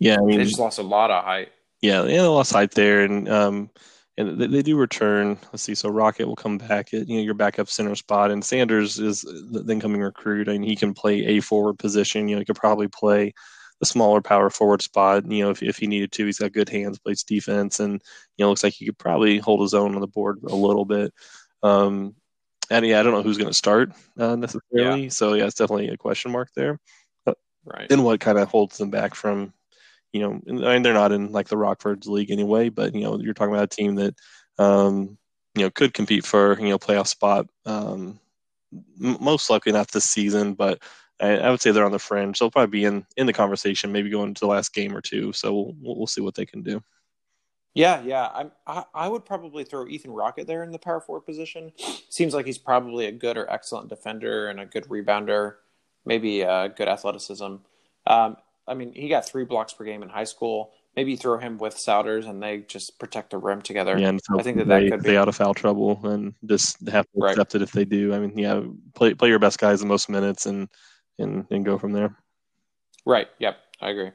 yeah, 0.01 0.17
I 0.19 0.23
mean, 0.23 0.39
they 0.39 0.45
just 0.45 0.59
lost 0.59 0.79
a 0.79 0.83
lot 0.83 1.11
of 1.11 1.23
height. 1.23 1.49
Yeah, 1.79 2.01
yeah, 2.05 2.23
they 2.23 2.27
lost 2.27 2.53
height 2.53 2.71
there, 2.71 3.03
and 3.03 3.29
um, 3.29 3.69
and 4.17 4.41
they, 4.41 4.47
they, 4.47 4.61
do 4.63 4.75
return. 4.75 5.37
Let's 5.53 5.61
see. 5.61 5.75
So 5.75 5.89
Rocket 5.89 6.27
will 6.27 6.35
come 6.35 6.57
back 6.57 6.91
at 6.91 7.07
you 7.07 7.17
know 7.17 7.23
your 7.23 7.35
backup 7.35 7.69
center 7.69 7.93
spot, 7.93 8.31
and 8.31 8.43
Sanders 8.43 8.97
is 8.97 9.21
the 9.21 9.63
incoming 9.69 10.01
recruit, 10.01 10.47
and 10.47 10.65
he 10.65 10.75
can 10.75 10.95
play 10.95 11.23
a 11.25 11.39
forward 11.39 11.77
position. 11.77 12.27
You 12.27 12.35
know, 12.35 12.39
he 12.39 12.45
could 12.45 12.55
probably 12.55 12.87
play 12.87 13.31
the 13.79 13.85
smaller 13.85 14.21
power 14.21 14.49
forward 14.49 14.81
spot. 14.81 15.31
You 15.31 15.43
know, 15.43 15.51
if 15.51 15.61
if 15.61 15.77
he 15.77 15.85
needed 15.85 16.11
to, 16.13 16.25
he's 16.25 16.39
got 16.39 16.51
good 16.51 16.69
hands, 16.69 16.97
plays 16.97 17.21
defense, 17.21 17.79
and 17.79 18.01
you 18.37 18.43
know, 18.43 18.49
looks 18.49 18.63
like 18.63 18.73
he 18.73 18.87
could 18.87 18.97
probably 18.97 19.37
hold 19.37 19.61
his 19.61 19.75
own 19.75 19.93
on 19.93 20.01
the 20.01 20.07
board 20.07 20.39
a 20.47 20.55
little 20.55 20.85
bit. 20.85 21.13
Um, 21.61 22.15
and 22.71 22.87
yeah, 22.87 22.99
I 22.99 23.03
don't 23.03 23.13
know 23.13 23.21
who's 23.21 23.37
going 23.37 23.51
to 23.51 23.53
start 23.53 23.91
uh, 24.17 24.35
necessarily. 24.35 25.03
Yeah. 25.03 25.09
So 25.09 25.33
yeah, 25.33 25.45
it's 25.45 25.55
definitely 25.55 25.89
a 25.89 25.97
question 25.97 26.31
mark 26.31 26.49
there. 26.55 26.79
right. 27.65 27.91
And 27.91 28.03
what 28.03 28.19
kind 28.19 28.39
of 28.39 28.47
holds 28.47 28.79
them 28.79 28.89
back 28.89 29.13
from, 29.13 29.53
you 30.13 30.19
know, 30.21 30.41
I 30.67 30.73
mean, 30.73 30.81
they're 30.81 30.93
not 30.93 31.11
in 31.11 31.31
like 31.31 31.47
the 31.47 31.55
Rockfords 31.55 32.07
league 32.07 32.31
anyway, 32.31 32.69
but 32.69 32.93
you 32.93 33.01
know, 33.01 33.19
you're 33.19 33.33
talking 33.33 33.53
about 33.53 33.71
a 33.71 33.75
team 33.75 33.95
that, 33.95 34.15
um, 34.57 35.17
you 35.55 35.63
know, 35.63 35.69
could 35.69 35.93
compete 35.93 36.25
for 36.25 36.59
you 36.59 36.69
know 36.69 36.79
playoff 36.79 37.07
spot. 37.07 37.47
Um, 37.65 38.19
m- 39.01 39.17
most 39.19 39.49
likely 39.49 39.71
not 39.71 39.91
this 39.91 40.05
season, 40.05 40.53
but 40.53 40.81
I, 41.19 41.37
I, 41.37 41.51
would 41.51 41.61
say 41.61 41.71
they're 41.71 41.85
on 41.85 41.91
the 41.91 41.99
fringe. 41.99 42.39
They'll 42.39 42.51
probably 42.51 42.71
be 42.79 42.85
in 42.85 43.05
in 43.17 43.27
the 43.27 43.33
conversation, 43.33 43.91
maybe 43.91 44.09
going 44.09 44.33
to 44.33 44.39
the 44.39 44.47
last 44.47 44.73
game 44.73 44.95
or 44.95 45.01
two. 45.01 45.33
So 45.33 45.53
we'll, 45.53 45.95
we'll 45.95 46.07
see 46.07 46.21
what 46.21 46.35
they 46.35 46.45
can 46.45 46.61
do. 46.61 46.81
Yeah, 47.73 48.01
yeah. 48.01 48.29
I'm, 48.33 48.51
I 48.67 48.83
I 48.93 49.07
would 49.07 49.25
probably 49.25 49.63
throw 49.63 49.87
Ethan 49.87 50.11
Rocket 50.11 50.47
there 50.47 50.63
in 50.63 50.71
the 50.71 50.79
power 50.79 50.99
forward 50.99 51.21
position. 51.21 51.71
Seems 52.09 52.33
like 52.33 52.45
he's 52.45 52.57
probably 52.57 53.05
a 53.05 53.11
good 53.11 53.37
or 53.37 53.49
excellent 53.49 53.89
defender 53.89 54.49
and 54.49 54.59
a 54.59 54.65
good 54.65 54.85
rebounder, 54.85 55.55
maybe 56.05 56.41
a 56.41 56.69
good 56.69 56.89
athleticism. 56.89 57.55
Um, 58.07 58.37
I 58.67 58.73
mean, 58.73 58.93
he 58.93 59.09
got 59.09 59.27
three 59.27 59.45
blocks 59.45 59.73
per 59.73 59.83
game 59.83 60.03
in 60.03 60.09
high 60.09 60.23
school. 60.23 60.71
Maybe 60.95 61.15
throw 61.15 61.37
him 61.37 61.57
with 61.57 61.75
Souders 61.75 62.29
and 62.29 62.43
they 62.43 62.59
just 62.59 62.99
protect 62.99 63.31
the 63.31 63.37
rim 63.37 63.61
together. 63.61 63.97
Yeah, 63.97 64.09
and 64.09 64.21
so 64.21 64.39
I 64.39 64.43
think 64.43 64.57
that 64.57 64.67
they, 64.67 64.89
that 64.89 64.97
could 64.97 65.03
be 65.03 65.17
out 65.17 65.29
of 65.29 65.35
foul 65.35 65.53
trouble 65.53 65.99
and 66.03 66.33
just 66.45 66.87
have 66.89 67.05
to 67.11 67.19
right. 67.19 67.31
accept 67.31 67.55
it 67.55 67.61
if 67.61 67.71
they 67.71 67.85
do. 67.85 68.13
I 68.13 68.19
mean, 68.19 68.37
yeah, 68.37 68.61
play 68.93 69.13
play 69.13 69.29
your 69.29 69.39
best 69.39 69.57
guys 69.57 69.79
the 69.79 69.85
most 69.85 70.09
minutes 70.09 70.45
and 70.45 70.67
and 71.17 71.45
and 71.49 71.63
go 71.63 71.77
from 71.77 71.93
there. 71.93 72.17
Right. 73.05 73.27
Yep. 73.39 73.57
I 73.79 73.89
agree. 73.89 74.11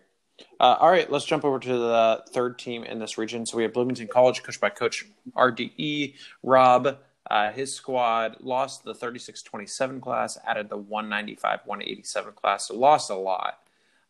Uh, 0.61 0.77
all 0.81 0.91
right, 0.91 1.11
let's 1.11 1.25
jump 1.25 1.45
over 1.45 1.59
to 1.59 1.79
the 1.79 2.25
third 2.31 2.59
team 2.59 2.85
in 2.85 2.99
this 2.99 3.19
region. 3.19 3.47
So 3.47 3.57
we 3.57 3.63
have 3.63 3.73
Bloomington 3.73 4.07
College, 4.07 4.43
coached 4.43 4.61
by 4.61 4.71
Coach 4.71 5.07
RDE 5.35 6.15
Rob. 6.43 6.99
Uh, 7.29 7.51
his 7.51 7.75
squad 7.75 8.37
lost 8.41 8.85
the 8.85 8.95
36 8.95 9.43
27 9.43 10.01
class, 10.01 10.39
added 10.47 10.69
the 10.69 10.77
195 10.77 11.61
187 11.65 12.33
class, 12.35 12.69
so 12.69 12.77
lost 12.77 13.11
a 13.11 13.15
lot. 13.15 13.59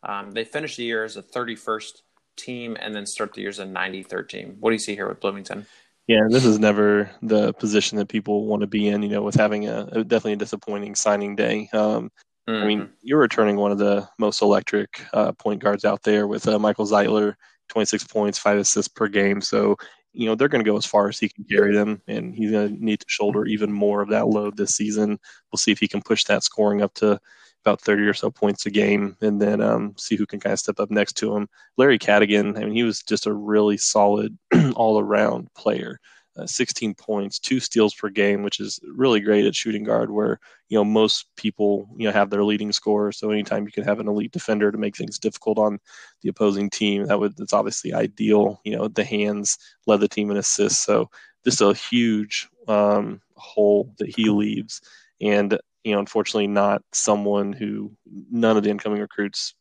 Um, 0.03 0.31
they 0.31 0.43
finished 0.43 0.77
the 0.77 0.83
year 0.83 1.03
as 1.03 1.17
a 1.17 1.23
31st 1.23 2.01
team 2.37 2.77
and 2.79 2.95
then 2.95 3.05
start 3.05 3.33
the 3.33 3.41
year 3.41 3.49
as 3.49 3.59
a 3.59 3.65
93rd 3.65 4.29
team. 4.29 4.57
What 4.59 4.69
do 4.69 4.75
you 4.75 4.79
see 4.79 4.95
here 4.95 5.07
with 5.07 5.19
Bloomington? 5.19 5.65
Yeah, 6.07 6.27
this 6.29 6.45
is 6.45 6.59
never 6.59 7.09
the 7.21 7.53
position 7.53 7.97
that 7.97 8.07
people 8.07 8.45
want 8.45 8.61
to 8.61 8.67
be 8.67 8.87
in, 8.87 9.01
you 9.01 9.09
know, 9.09 9.23
with 9.23 9.35
having 9.35 9.67
a, 9.67 9.87
a 9.91 10.03
definitely 10.03 10.33
a 10.33 10.37
disappointing 10.37 10.95
signing 10.95 11.35
day. 11.35 11.69
Um, 11.73 12.11
Mm-hmm. 12.47 12.63
I 12.63 12.67
mean, 12.67 12.81
mm-hmm. 12.81 12.91
you're 13.01 13.19
returning 13.19 13.57
one 13.57 13.71
of 13.71 13.77
the 13.77 14.07
most 14.17 14.41
electric 14.41 15.01
uh, 15.13 15.33
point 15.33 15.61
guards 15.61 15.83
out 15.83 16.03
there 16.03 16.27
with 16.27 16.47
uh, 16.47 16.57
Michael 16.57 16.85
Zeitler, 16.85 17.35
26 17.69 18.05
points, 18.05 18.39
five 18.39 18.57
assists 18.57 18.87
per 18.87 19.07
game. 19.07 19.41
So, 19.41 19.75
you 20.13 20.25
know, 20.25 20.35
they're 20.35 20.47
going 20.47 20.63
to 20.63 20.69
go 20.69 20.77
as 20.77 20.85
far 20.85 21.09
as 21.09 21.19
he 21.19 21.29
can 21.29 21.43
carry 21.43 21.75
them, 21.75 22.01
and 22.07 22.33
he's 22.33 22.51
going 22.51 22.69
to 22.69 22.83
need 22.83 23.01
to 23.01 23.05
shoulder 23.09 23.45
even 23.45 23.71
more 23.71 24.01
of 24.01 24.09
that 24.09 24.27
load 24.27 24.55
this 24.55 24.75
season. 24.75 25.19
We'll 25.51 25.57
see 25.57 25.71
if 25.71 25.79
he 25.79 25.87
can 25.87 26.01
push 26.01 26.23
that 26.25 26.43
scoring 26.43 26.81
up 26.81 26.93
to 26.95 27.19
about 27.67 27.81
30 27.81 28.03
or 28.03 28.13
so 28.13 28.31
points 28.31 28.65
a 28.65 28.69
game, 28.69 29.17
and 29.21 29.41
then 29.41 29.61
um, 29.61 29.93
see 29.97 30.15
who 30.15 30.25
can 30.25 30.39
kind 30.39 30.53
of 30.53 30.59
step 30.59 30.79
up 30.79 30.89
next 30.89 31.13
to 31.17 31.35
him. 31.35 31.49
Larry 31.75 31.99
Cadogan, 31.99 32.55
I 32.55 32.61
mean, 32.61 32.73
he 32.73 32.83
was 32.83 33.03
just 33.03 33.27
a 33.27 33.33
really 33.33 33.77
solid 33.77 34.37
all 34.75 34.99
around 34.99 35.53
player. 35.53 35.99
Uh, 36.37 36.45
16 36.45 36.93
points, 36.93 37.39
two 37.39 37.59
steals 37.59 37.95
per 37.95 38.09
game, 38.09 38.43
which 38.43 38.59
is 38.59 38.79
really 38.83 39.19
great 39.19 39.45
at 39.45 39.55
shooting 39.55 39.83
guard, 39.83 40.11
where 40.11 40.39
you 40.69 40.77
know 40.77 40.83
most 40.83 41.25
people 41.35 41.89
you 41.97 42.05
know 42.05 42.13
have 42.13 42.29
their 42.29 42.43
leading 42.43 42.71
scorer. 42.71 43.11
So 43.11 43.31
anytime 43.31 43.65
you 43.65 43.71
can 43.71 43.83
have 43.83 43.99
an 43.99 44.07
elite 44.07 44.31
defender 44.31 44.71
to 44.71 44.77
make 44.77 44.95
things 44.95 45.17
difficult 45.17 45.57
on 45.57 45.79
the 46.21 46.29
opposing 46.29 46.69
team, 46.69 47.07
that 47.07 47.19
would 47.19 47.35
that's 47.37 47.53
obviously 47.53 47.91
ideal. 47.91 48.61
You 48.63 48.75
know, 48.75 48.87
the 48.87 49.03
hands 49.03 49.57
led 49.87 49.99
the 49.99 50.07
team 50.07 50.29
in 50.29 50.37
assists, 50.37 50.85
so 50.85 51.09
just 51.43 51.59
a 51.59 51.73
huge 51.73 52.47
um, 52.67 53.19
hole 53.35 53.91
that 53.97 54.15
he 54.15 54.29
leaves. 54.29 54.79
And 55.19 55.57
you 55.87 55.93
know, 55.93 55.99
unfortunately, 55.99 56.47
not 56.47 56.81
someone 56.93 57.53
who 57.53 57.91
none 58.29 58.57
of 58.57 58.63
the 58.63 58.69
incoming 58.69 58.99
recruits 58.99 59.55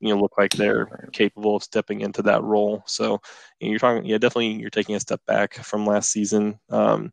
you 0.00 0.14
know 0.14 0.20
look 0.20 0.32
like 0.38 0.52
they're 0.52 1.08
capable 1.12 1.56
of 1.56 1.62
stepping 1.62 2.00
into 2.00 2.22
that 2.22 2.42
role. 2.42 2.82
So 2.86 3.20
you 3.60 3.68
know, 3.68 3.70
you're 3.70 3.78
talking, 3.78 4.04
yeah, 4.06 4.18
definitely 4.18 4.52
you're 4.52 4.70
taking 4.70 4.94
a 4.94 5.00
step 5.00 5.20
back 5.26 5.54
from 5.54 5.86
last 5.86 6.10
season. 6.10 6.58
Um, 6.70 7.12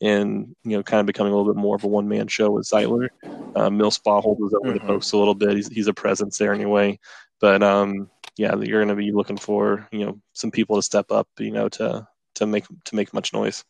and 0.00 0.54
you 0.64 0.76
know, 0.76 0.82
kind 0.82 1.00
of 1.00 1.06
becoming 1.06 1.32
a 1.32 1.36
little 1.36 1.52
bit 1.52 1.60
more 1.60 1.76
of 1.76 1.84
a 1.84 1.88
one 1.88 2.08
man 2.08 2.28
show 2.28 2.50
with 2.50 2.68
Zeitler. 2.68 3.08
Uh, 3.56 3.70
Millspaw 3.70 4.22
holds 4.22 4.54
over 4.54 4.68
mm-hmm. 4.68 4.86
the 4.86 4.92
post 4.92 5.12
a 5.12 5.16
little 5.16 5.34
bit. 5.34 5.56
He's, 5.56 5.68
he's 5.68 5.86
a 5.88 5.94
presence 5.94 6.38
there 6.38 6.52
anyway. 6.52 6.98
But 7.40 7.62
um, 7.62 8.10
yeah, 8.36 8.54
you're 8.56 8.84
going 8.84 8.96
to 8.96 9.02
be 9.02 9.12
looking 9.12 9.38
for 9.38 9.88
you 9.90 10.06
know 10.06 10.20
some 10.34 10.50
people 10.50 10.76
to 10.76 10.82
step 10.82 11.10
up, 11.10 11.28
you 11.38 11.50
know, 11.50 11.68
to 11.70 12.06
to 12.36 12.46
make 12.46 12.66
to 12.84 12.94
make 12.94 13.14
much 13.14 13.32
noise. 13.32 13.64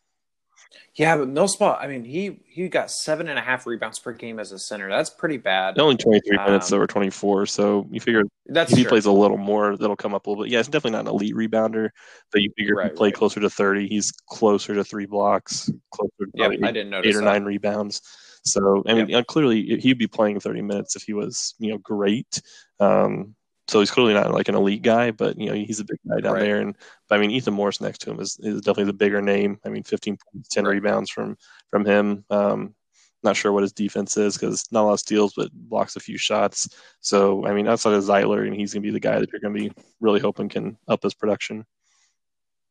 Yeah, 0.95 1.17
but 1.17 1.29
Millspaw, 1.29 1.81
I 1.81 1.89
mean, 1.89 2.05
he 2.05 2.39
he 2.47 2.69
got 2.69 2.91
seven 2.91 3.29
and 3.29 3.37
a 3.37 3.43
half 3.43 3.67
rebounds 3.67 3.99
per 3.99 4.13
game 4.13 4.39
as 4.39 4.53
a 4.53 4.59
center. 4.59 4.89
That's 4.89 5.11
pretty 5.11 5.39
bad. 5.39 5.79
Only 5.79 5.97
twenty 5.97 6.21
three 6.21 6.37
um, 6.39 6.45
minutes 6.45 6.73
over 6.73 6.87
twenty 6.87 7.11
four, 7.11 7.47
so 7.47 7.87
you 7.91 8.01
figure 8.01 8.23
that's 8.47 8.71
if 8.71 8.79
he 8.79 8.85
true. 8.85 8.91
plays 8.91 9.07
a 9.07 9.13
little 9.13 9.37
more, 9.37 9.77
that'll 9.77 9.97
come 9.97 10.15
up 10.15 10.27
a 10.27 10.31
little 10.31 10.45
bit. 10.45 10.53
Yeah, 10.53 10.61
it's 10.61 10.69
definitely 10.69 10.93
not 10.93 11.09
an 11.09 11.15
elite 11.15 11.35
rebounder, 11.35 11.89
but 12.31 12.43
you 12.43 12.51
figure 12.57 12.77
right, 12.77 12.87
if 12.87 12.93
he 12.93 12.97
play 12.97 13.09
right. 13.09 13.15
closer 13.15 13.41
to 13.41 13.51
thirty, 13.51 13.89
he's 13.89 14.13
closer 14.29 14.75
to 14.75 14.85
three 14.85 15.07
blocks, 15.07 15.69
closer 15.91 16.11
to 16.21 16.31
yep, 16.35 16.53
eight, 16.53 16.65
I 16.65 16.71
didn't 16.71 16.91
notice 16.91 17.09
eight 17.09 17.17
or 17.17 17.21
that. 17.21 17.25
nine 17.25 17.45
rebounds. 17.45 18.01
So 18.45 18.85
I 18.87 18.95
mean, 18.95 19.09
yep. 19.09 19.27
clearly 19.27 19.81
he'd 19.81 19.99
be 19.99 20.07
playing 20.07 20.39
thirty 20.39 20.63
minutes 20.63 20.95
if 20.95 21.03
he 21.03 21.13
was 21.13 21.55
you 21.59 21.71
know 21.71 21.79
great. 21.79 22.41
Um, 22.79 23.35
so 23.69 23.81
he's 23.81 23.91
clearly 23.91 24.15
not 24.15 24.33
like 24.33 24.49
an 24.49 24.55
elite 24.55 24.83
guy, 24.83 25.11
but 25.11 25.39
you 25.39 25.47
know 25.47 25.55
he's 25.55 25.81
a 25.81 25.85
big 25.85 25.99
guy 26.09 26.21
down 26.21 26.35
right. 26.35 26.41
there. 26.41 26.61
And 26.61 26.77
but, 27.09 27.17
I 27.17 27.21
mean 27.21 27.31
Ethan 27.31 27.55
Morris 27.55 27.81
next 27.81 27.99
to 28.03 28.11
him 28.11 28.21
is, 28.21 28.39
is 28.41 28.61
definitely 28.61 28.85
the 28.85 28.93
bigger 28.93 29.23
name. 29.23 29.59
I 29.65 29.69
mean, 29.69 29.83
15 29.83 30.17
points, 30.17 30.49
10 30.51 30.65
right. 30.65 30.73
rebounds 30.73 31.11
from 31.11 31.37
from 31.71 31.85
him. 31.85 32.25
Um, 32.31 32.75
not 33.23 33.37
sure 33.37 33.53
what 33.53 33.63
his 33.63 33.73
defense 33.73 34.17
is 34.19 34.37
because 34.37 34.71
not 34.71 34.83
a 34.83 34.85
lot 34.85 34.93
of 34.93 35.01
steals, 35.01 35.33
but 35.35 35.51
blocks 35.53 35.97
a 35.97 36.01
few 36.01 36.19
shots. 36.19 36.69
So 37.01 37.47
I 37.47 37.55
mean, 37.55 37.67
outside 37.67 37.95
of 37.95 38.05
Zeitler, 38.05 38.47
and 38.47 38.55
he's 38.55 38.75
gonna 38.75 38.83
be 38.83 38.91
the 38.91 39.01
guy 39.01 39.19
that 39.19 39.31
you're 39.33 39.41
gonna 39.41 39.55
be 39.55 39.73
really 40.01 40.21
hoping 40.21 40.49
can 40.49 40.77
up 40.87 41.03
his 41.03 41.15
production. 41.15 41.65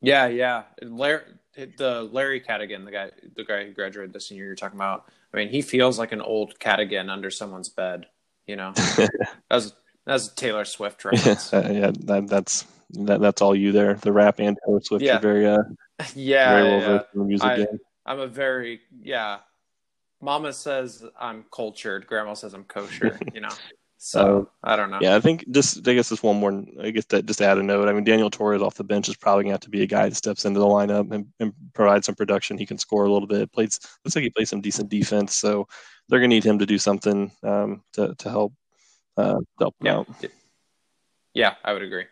Yeah, 0.02 0.28
yeah. 0.28 0.64
Larry, 0.82 1.24
the 1.56 2.08
Larry 2.12 2.40
Cadogan, 2.40 2.86
the 2.86 2.92
guy, 2.92 3.12
the 3.36 3.44
guy 3.44 3.66
who 3.66 3.72
graduated 3.72 4.14
this 4.14 4.30
year, 4.30 4.46
you're 4.46 4.56
talking 4.56 4.78
about. 4.78 5.06
I 5.34 5.38
mean, 5.38 5.50
he 5.50 5.64
feels 5.64 5.98
like 5.98 6.12
an 6.12 6.22
old 6.22 6.60
cardigan 6.60 7.10
under 7.10 7.32
someone's 7.32 7.70
bed. 7.70 8.06
You 8.46 8.58
know, 8.58 8.74
that 8.76 9.10
was 9.50 9.74
that's 10.06 10.30
Taylor 10.30 10.66
Swift 10.66 11.06
reference. 11.06 11.54
Uh, 11.54 11.70
yeah, 11.72 11.92
that, 12.06 12.28
that's 12.28 12.66
that, 12.92 13.22
that's 13.22 13.42
all 13.42 13.56
you 13.56 13.72
there. 13.72 13.96
The 13.96 14.12
rap 14.12 14.40
and 14.40 14.58
Taylor 14.66 14.82
Swift 14.82 15.04
yeah. 15.04 15.18
are 15.18 15.20
very 15.20 15.48
uh 15.48 15.64
yeah, 16.16 16.54
very 16.54 16.70
well 16.70 16.80
versed 16.80 17.06
in 17.14 17.20
the 17.20 17.26
music 17.26 17.48
I, 17.48 17.58
game. 17.58 17.80
I'm 18.06 18.20
a 18.20 18.28
very 18.28 18.82
yeah. 19.02 19.40
Mama 20.22 20.54
says 20.54 21.04
I'm 21.20 21.46
cultured. 21.54 22.08
Grandma 22.08 22.34
says 22.34 22.54
I'm 22.54 22.64
kosher. 22.64 23.20
You 23.34 23.42
know. 23.42 23.50
So 23.98 24.50
uh, 24.64 24.70
I 24.70 24.76
don't 24.76 24.92
know. 24.92 25.00
Yeah, 25.00 25.16
I 25.16 25.22
think 25.22 25.50
just 25.50 25.88
I 25.88 25.94
guess 25.94 26.10
just 26.10 26.24
one 26.24 26.38
more. 26.38 26.66
I 26.82 26.92
guess 26.92 27.06
that 27.06 27.26
just 27.26 27.42
add 27.42 27.58
a 27.58 27.64
note. 27.64 27.88
I 27.88 27.94
mean, 27.94 28.04
Daniel 28.04 28.30
Torres 28.30 28.62
off 28.62 28.76
the 28.76 28.84
bench 28.84 29.08
is 29.08 29.16
probably 29.16 29.46
going 29.46 29.52
to 29.52 29.54
have 29.54 29.62
to 29.62 29.70
be 29.70 29.82
a 29.82 29.88
guy 29.88 30.10
that 30.10 30.16
steps 30.16 30.44
into 30.44 30.60
the 30.60 30.66
lineup 30.66 31.10
and, 31.14 31.28
and 31.40 31.54
provide 31.74 32.04
some 32.04 32.16
production. 32.16 32.58
He 32.58 32.66
can 32.66 32.78
score 32.78 33.06
a 33.06 33.12
little 33.12 33.30
bit. 33.30 33.54
Plays 33.54 33.80
looks 34.04 34.14
like 34.14 34.24
he 34.24 34.30
plays 34.30 34.50
some 34.50 34.60
decent 34.60 34.90
defense. 34.90 35.38
So 35.38 35.70
they're 36.10 36.20
going 36.20 36.30
to 36.30 36.36
need 36.36 36.44
him 36.44 36.60
to 36.60 36.66
do 36.66 36.78
something 36.78 37.32
um, 37.44 37.82
to 37.94 38.14
to 38.16 38.30
help 38.30 38.52
uh, 39.18 39.40
help 39.60 39.76
yeah. 39.82 39.98
out. 39.98 40.08
Yeah, 41.34 41.56
I 41.64 41.74
would 41.74 41.82
agree. 41.82 42.06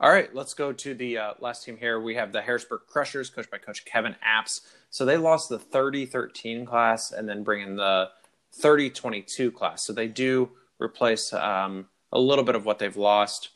All 0.00 0.10
right, 0.10 0.32
let's 0.32 0.54
go 0.54 0.72
to 0.72 0.94
the 0.94 1.18
uh, 1.18 1.32
last 1.40 1.64
team 1.64 1.76
here. 1.76 2.00
We 2.00 2.14
have 2.14 2.32
the 2.32 2.40
Harrisburg 2.40 2.82
Crushers, 2.86 3.30
coached 3.30 3.50
by 3.50 3.58
Coach 3.58 3.84
Kevin 3.84 4.14
Apps. 4.24 4.60
So 4.90 5.04
they 5.04 5.16
lost 5.16 5.48
the 5.48 5.58
30 5.58 6.06
13 6.06 6.64
class 6.64 7.10
and 7.10 7.28
then 7.28 7.42
bring 7.42 7.62
in 7.62 7.76
the 7.76 8.10
30 8.52 8.90
22 8.90 9.50
class. 9.50 9.82
So 9.82 9.92
they 9.92 10.06
do 10.06 10.50
replace 10.80 11.32
um, 11.32 11.88
a 12.12 12.18
little 12.18 12.44
bit 12.44 12.54
of 12.54 12.64
what 12.64 12.78
they've 12.78 12.96
lost. 12.96 13.50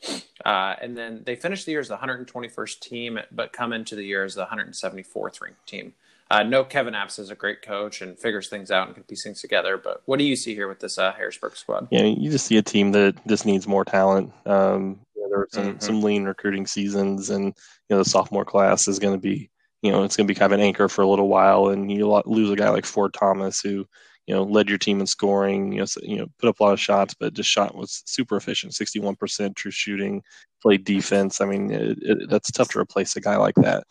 Uh, 0.45 0.75
and 0.81 0.97
then 0.97 1.23
they 1.25 1.37
finish 1.37 1.63
the 1.63 1.71
year 1.71 1.79
as 1.79 1.87
the 1.87 1.97
121st 1.97 2.79
team, 2.81 3.19
but 3.31 3.53
come 3.53 3.71
into 3.71 3.95
the 3.95 4.03
year 4.03 4.25
as 4.25 4.35
the 4.35 4.45
174th 4.45 5.41
ranked 5.41 5.65
team. 5.65 5.93
Uh, 6.33 6.41
no, 6.41 6.63
Kevin 6.63 6.95
Apps 6.95 7.19
is 7.19 7.29
a 7.29 7.35
great 7.35 7.61
coach 7.61 8.01
and 8.01 8.19
figures 8.19 8.49
things 8.49 8.71
out 8.71 8.87
and 8.87 8.95
can 8.95 9.03
piece 9.03 9.23
things 9.23 9.39
together. 9.39 9.77
But 9.77 10.01
what 10.05 10.17
do 10.17 10.25
you 10.25 10.35
see 10.35 10.55
here 10.55 10.67
with 10.67 10.79
this 10.79 10.97
uh, 10.97 11.13
Harrisburg 11.13 11.55
squad? 11.55 11.87
Yeah, 11.91 12.05
you 12.05 12.31
just 12.31 12.47
see 12.47 12.57
a 12.57 12.63
team 12.63 12.91
that 12.93 13.15
just 13.27 13.45
needs 13.45 13.67
more 13.67 13.85
talent. 13.85 14.33
Um, 14.47 14.99
there 15.29 15.37
were 15.37 15.49
some, 15.51 15.63
mm-hmm. 15.63 15.79
some 15.79 16.01
lean 16.01 16.23
recruiting 16.23 16.65
seasons, 16.65 17.29
and 17.29 17.45
you 17.45 17.53
know 17.91 17.99
the 17.99 18.09
sophomore 18.09 18.45
class 18.45 18.87
is 18.87 18.97
going 18.97 19.13
to 19.13 19.19
be, 19.19 19.51
you 19.83 19.91
know, 19.91 20.03
it's 20.03 20.17
going 20.17 20.27
to 20.27 20.33
be 20.33 20.39
kind 20.39 20.51
of 20.51 20.59
an 20.59 20.65
anchor 20.65 20.89
for 20.89 21.03
a 21.03 21.07
little 21.07 21.27
while, 21.27 21.67
and 21.67 21.91
you 21.91 22.07
lose 22.25 22.49
a 22.49 22.55
guy 22.55 22.69
like 22.69 22.87
Ford 22.87 23.13
Thomas 23.13 23.61
who, 23.61 23.85
you 24.25 24.33
know, 24.33 24.41
led 24.41 24.69
your 24.69 24.79
team 24.79 25.01
in 25.01 25.05
scoring, 25.05 25.71
you 25.71 25.79
know, 25.79 25.85
so, 25.85 25.99
you 26.01 26.17
know, 26.17 26.25
put 26.39 26.49
up 26.49 26.59
a 26.59 26.63
lot 26.63 26.73
of 26.73 26.79
shots, 26.79 27.13
but 27.13 27.35
just 27.35 27.49
shot 27.49 27.75
was 27.75 28.01
super 28.07 28.37
efficient, 28.37 28.73
sixty 28.73 28.99
one 28.99 29.15
percent 29.15 29.55
true 29.55 29.69
shooting, 29.69 30.23
played 30.63 30.83
defense. 30.83 31.41
I 31.41 31.45
mean, 31.45 31.69
it, 31.69 31.99
it, 32.01 32.29
that's 32.31 32.49
tough 32.49 32.69
to 32.69 32.79
replace 32.79 33.15
a 33.15 33.21
guy 33.21 33.37
like 33.37 33.55
that. 33.57 33.83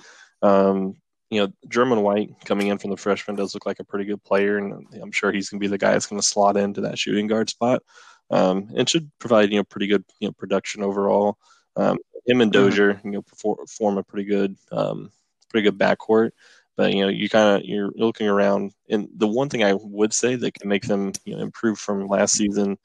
Um, 0.43 0.97
you 1.33 1.41
know, 1.41 1.53
German 1.66 2.03
White 2.03 2.30
coming 2.45 2.66
in 2.66 2.76
from 2.76 2.91
the 2.91 2.97
freshman 2.99 3.37
does 3.37 3.55
look 3.55 3.64
like 3.64 3.80
a 3.80 3.85
pretty 3.85 4.05
good 4.05 4.22
player, 4.22 4.59
and 4.59 4.87
I'm 5.01 5.11
sure 5.11 5.33
he's 5.33 5.49
going 5.49 5.59
to 5.59 5.64
be 5.64 5.68
the 5.68 5.78
guy 5.78 5.93
that's 5.93 6.05
going 6.05 6.20
to 6.20 6.26
slot 6.26 6.59
into 6.59 6.83
that 6.83 6.99
shooting 6.99 7.26
guard 7.26 7.49
spot 7.49 7.83
um, 8.30 8.68
and 8.76 8.89
should 8.89 9.11
provide 9.18 9.51
you 9.51 9.57
know 9.57 9.64
pretty 9.64 9.87
good 9.87 10.05
you 10.20 10.28
know 10.28 10.33
production 10.33 10.83
overall. 10.83 11.39
Um, 11.74 11.97
him 12.26 12.43
and 12.43 12.53
mm-hmm. 12.53 12.64
Dozier 12.64 13.01
you 13.03 13.12
know 13.12 13.22
perform, 13.22 13.66
form 13.66 13.97
a 13.97 14.03
pretty 14.03 14.24
good 14.28 14.57
um, 14.72 15.11
pretty 15.49 15.64
good 15.64 15.78
backcourt. 15.78 16.33
But 16.76 16.93
you 16.93 17.03
know 17.03 17.09
you 17.09 17.30
kind 17.30 17.57
of 17.57 17.66
you're 17.66 17.93
looking 17.95 18.28
around, 18.28 18.72
and 18.91 19.09
the 19.16 19.28
one 19.28 19.49
thing 19.49 19.64
I 19.64 19.72
would 19.74 20.12
say 20.12 20.35
that 20.37 20.53
can 20.53 20.68
make 20.68 20.87
them 20.87 21.12
you 21.24 21.35
know 21.35 21.43
improve 21.43 21.78
from 21.78 22.09
last 22.09 22.35
season 22.35 22.76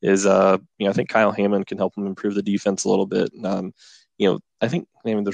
is 0.00 0.24
uh 0.24 0.56
you 0.78 0.86
know 0.86 0.90
I 0.90 0.94
think 0.94 1.10
Kyle 1.10 1.32
Hammond 1.32 1.66
can 1.66 1.76
help 1.76 1.94
them 1.94 2.06
improve 2.06 2.34
the 2.34 2.42
defense 2.42 2.84
a 2.84 2.88
little 2.88 3.06
bit. 3.06 3.30
Um, 3.44 3.74
you 4.16 4.30
know 4.30 4.40
I 4.62 4.68
think 4.68 4.88
I 5.04 5.14
mean 5.14 5.24
the 5.24 5.32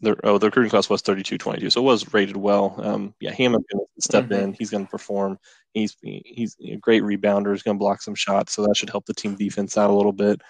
the 0.00 0.16
oh 0.24 0.38
the 0.38 0.46
recruiting 0.46 0.70
class 0.70 0.88
was 0.88 1.02
32-22, 1.02 1.72
so 1.72 1.80
it 1.80 1.84
was 1.84 2.12
rated 2.12 2.36
well. 2.36 2.74
Um, 2.78 3.14
yeah, 3.20 3.32
Hammond's 3.32 3.66
going 3.72 3.84
to 3.84 4.02
step 4.02 4.24
mm-hmm. 4.24 4.44
in. 4.44 4.52
He's 4.54 4.70
going 4.70 4.86
to 4.86 4.90
perform. 4.90 5.38
He's 5.74 5.96
he's 6.02 6.56
a 6.66 6.76
great 6.76 7.02
rebounder. 7.02 7.52
He's 7.52 7.62
going 7.62 7.76
to 7.76 7.80
block 7.80 8.02
some 8.02 8.14
shots, 8.14 8.54
so 8.54 8.66
that 8.66 8.76
should 8.76 8.90
help 8.90 9.06
the 9.06 9.14
team 9.14 9.36
defense 9.36 9.76
out 9.76 9.90
a 9.90 9.94
little 9.94 10.12
bit. 10.12 10.40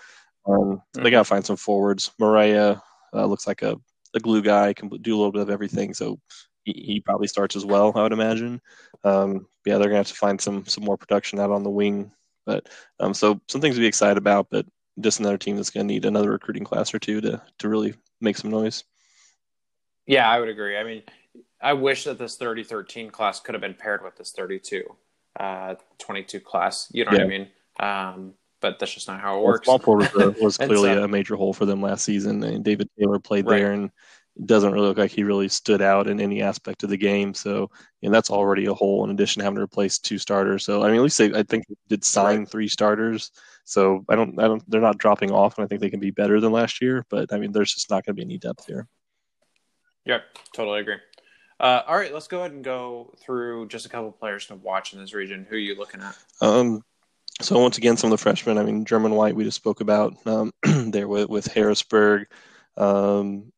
Um, 0.47 0.55
mm-hmm. 0.55 1.03
They 1.03 1.11
got 1.11 1.21
to 1.21 1.25
find 1.25 1.45
some 1.45 1.57
forwards. 1.57 2.13
Mariah 2.19 2.77
uh, 3.13 3.27
looks 3.27 3.47
like 3.47 3.63
a, 3.63 3.77
a 4.15 4.21
glue 4.21 4.43
guy, 4.43 4.73
can 4.73 4.89
do 4.89 5.17
a 5.17 5.19
little 5.19 5.33
bit 5.33 5.43
of 5.43 5.51
everything, 5.51 5.95
so 5.95 6.21
he, 6.65 6.73
he 6.73 7.01
probably 7.01 7.27
starts 7.27 7.57
as 7.57 7.65
well. 7.67 7.93
I 7.95 8.03
would 8.03 8.13
imagine. 8.13 8.61
Um, 9.05 9.47
yeah, 9.67 9.75
they're 9.79 9.89
going 9.89 9.93
to 9.93 9.97
have 9.97 10.09
to 10.09 10.15
find 10.15 10.41
some 10.41 10.65
some 10.67 10.85
more 10.85 10.97
production 10.97 11.41
out 11.41 11.51
on 11.51 11.65
the 11.65 11.71
wing. 11.71 12.13
But 12.47 12.69
um, 13.01 13.15
so 13.15 13.41
some 13.49 13.61
things 13.61 13.75
to 13.75 13.81
be 13.81 13.87
excited 13.87 14.17
about, 14.17 14.49
but 14.51 14.67
just 15.01 15.21
another 15.21 15.39
team 15.39 15.57
that's 15.57 15.71
going 15.71 15.87
to 15.87 15.93
need 15.93 16.05
another 16.05 16.31
recruiting 16.31 16.65
class 16.65 16.95
or 16.95 16.99
two 16.99 17.21
to 17.21 17.43
to 17.59 17.69
really 17.69 17.95
make 18.21 18.37
some 18.37 18.51
noise. 18.51 18.85
Yeah, 20.11 20.29
I 20.29 20.41
would 20.41 20.49
agree. 20.49 20.77
I 20.77 20.83
mean, 20.83 21.03
I 21.63 21.73
wish 21.73 22.05
that 22.05 22.19
this 22.19 22.35
3013 22.35 23.11
class 23.11 23.39
could 23.39 23.55
have 23.55 23.63
been 23.63 23.75
paired 23.75 24.03
with 24.03 24.17
this 24.17 24.33
32 24.33 24.83
uh, 25.39 25.77
22 25.99 26.41
class. 26.41 26.89
You 26.93 27.05
know 27.05 27.13
yeah. 27.13 27.19
what 27.19 27.25
I 27.25 27.29
mean? 27.29 27.49
Um, 27.79 28.35
but 28.61 28.79
that's 28.79 28.93
just 28.93 29.07
not 29.07 29.21
how 29.21 29.39
it 29.39 29.45
works. 29.45 29.69
Well, 29.69 29.79
small 29.79 29.97
was 30.43 30.57
clearly 30.59 30.95
so, 30.95 31.05
a 31.05 31.09
major 31.09 31.37
hole 31.37 31.53
for 31.53 31.65
them 31.65 31.81
last 31.81 32.05
season, 32.05 32.43
and 32.43 32.65
David 32.65 32.91
Taylor 32.99 33.21
played 33.21 33.47
right. 33.47 33.59
there, 33.59 33.73
and 33.73 33.85
it 34.37 34.47
doesn't 34.47 34.73
really 34.73 34.89
look 34.89 34.99
like 34.99 35.13
he 35.13 35.23
really 35.23 35.49
stood 35.49 35.81
out 35.81 36.09
in 36.09 36.21
any 36.21 36.43
aspect 36.43 36.83
of 36.83 36.91
the 36.91 36.97
game. 36.97 37.33
So, 37.33 37.71
and 38.03 38.13
that's 38.13 38.31
already 38.31 38.67
a 38.67 38.75
hole 38.75 39.05
in 39.05 39.11
addition 39.11 39.41
to 39.41 39.45
having 39.45 39.57
to 39.57 39.63
replace 39.63 39.99
two 39.99 40.19
starters. 40.19 40.65
So, 40.65 40.83
I 40.83 40.89
mean, 40.89 40.97
at 40.97 41.03
least 41.03 41.19
they, 41.19 41.33
I 41.33 41.45
think, 41.45 41.69
they 41.69 41.77
did 41.89 42.05
sign 42.05 42.41
right. 42.41 42.49
three 42.49 42.69
starters. 42.69 43.31
So, 43.65 44.05
I 44.09 44.17
don't, 44.17 44.39
I 44.41 44.49
don't, 44.49 44.69
they're 44.69 44.81
not 44.81 44.99
dropping 44.99 45.31
off, 45.31 45.57
and 45.57 45.65
I 45.65 45.69
think 45.69 45.81
they 45.81 45.91
can 45.91 46.01
be 46.01 46.11
better 46.11 46.41
than 46.41 46.53
last 46.53 46.83
year. 46.83 47.07
But 47.09 47.33
I 47.33 47.39
mean, 47.39 47.53
there's 47.53 47.73
just 47.73 47.91
not 47.91 48.05
going 48.05 48.17
to 48.17 48.21
be 48.21 48.23
any 48.23 48.39
depth 48.39 48.67
here. 48.67 48.89
Yep, 50.11 50.25
totally 50.53 50.81
agree. 50.81 50.97
Uh, 51.61 51.83
all 51.87 51.97
right, 51.97 52.13
let's 52.13 52.27
go 52.27 52.41
ahead 52.41 52.51
and 52.51 52.65
go 52.65 53.15
through 53.21 53.69
just 53.69 53.87
a 53.87 53.89
couple 53.89 54.11
players 54.11 54.45
to 54.47 54.57
watch 54.57 54.93
in 54.93 54.99
this 54.99 55.15
region. 55.15 55.47
Who 55.49 55.55
are 55.55 55.59
you 55.59 55.77
looking 55.77 56.01
at? 56.01 56.19
Um, 56.41 56.83
so 57.41 57.61
once 57.61 57.79
again, 57.79 57.97
some 57.97 58.11
of 58.11 58.19
the 58.19 58.21
freshmen. 58.21 58.59
I 58.59 58.65
mean, 58.65 58.85
German 58.85 59.15
White 59.15 59.37
we 59.37 59.45
just 59.45 59.59
spoke 59.59 59.81
about 59.81 60.17
um, 60.27 60.53
there 60.91 61.07
with, 61.07 61.29
with 61.29 61.47
Harrisburg, 61.47 62.27
um, 62.77 63.53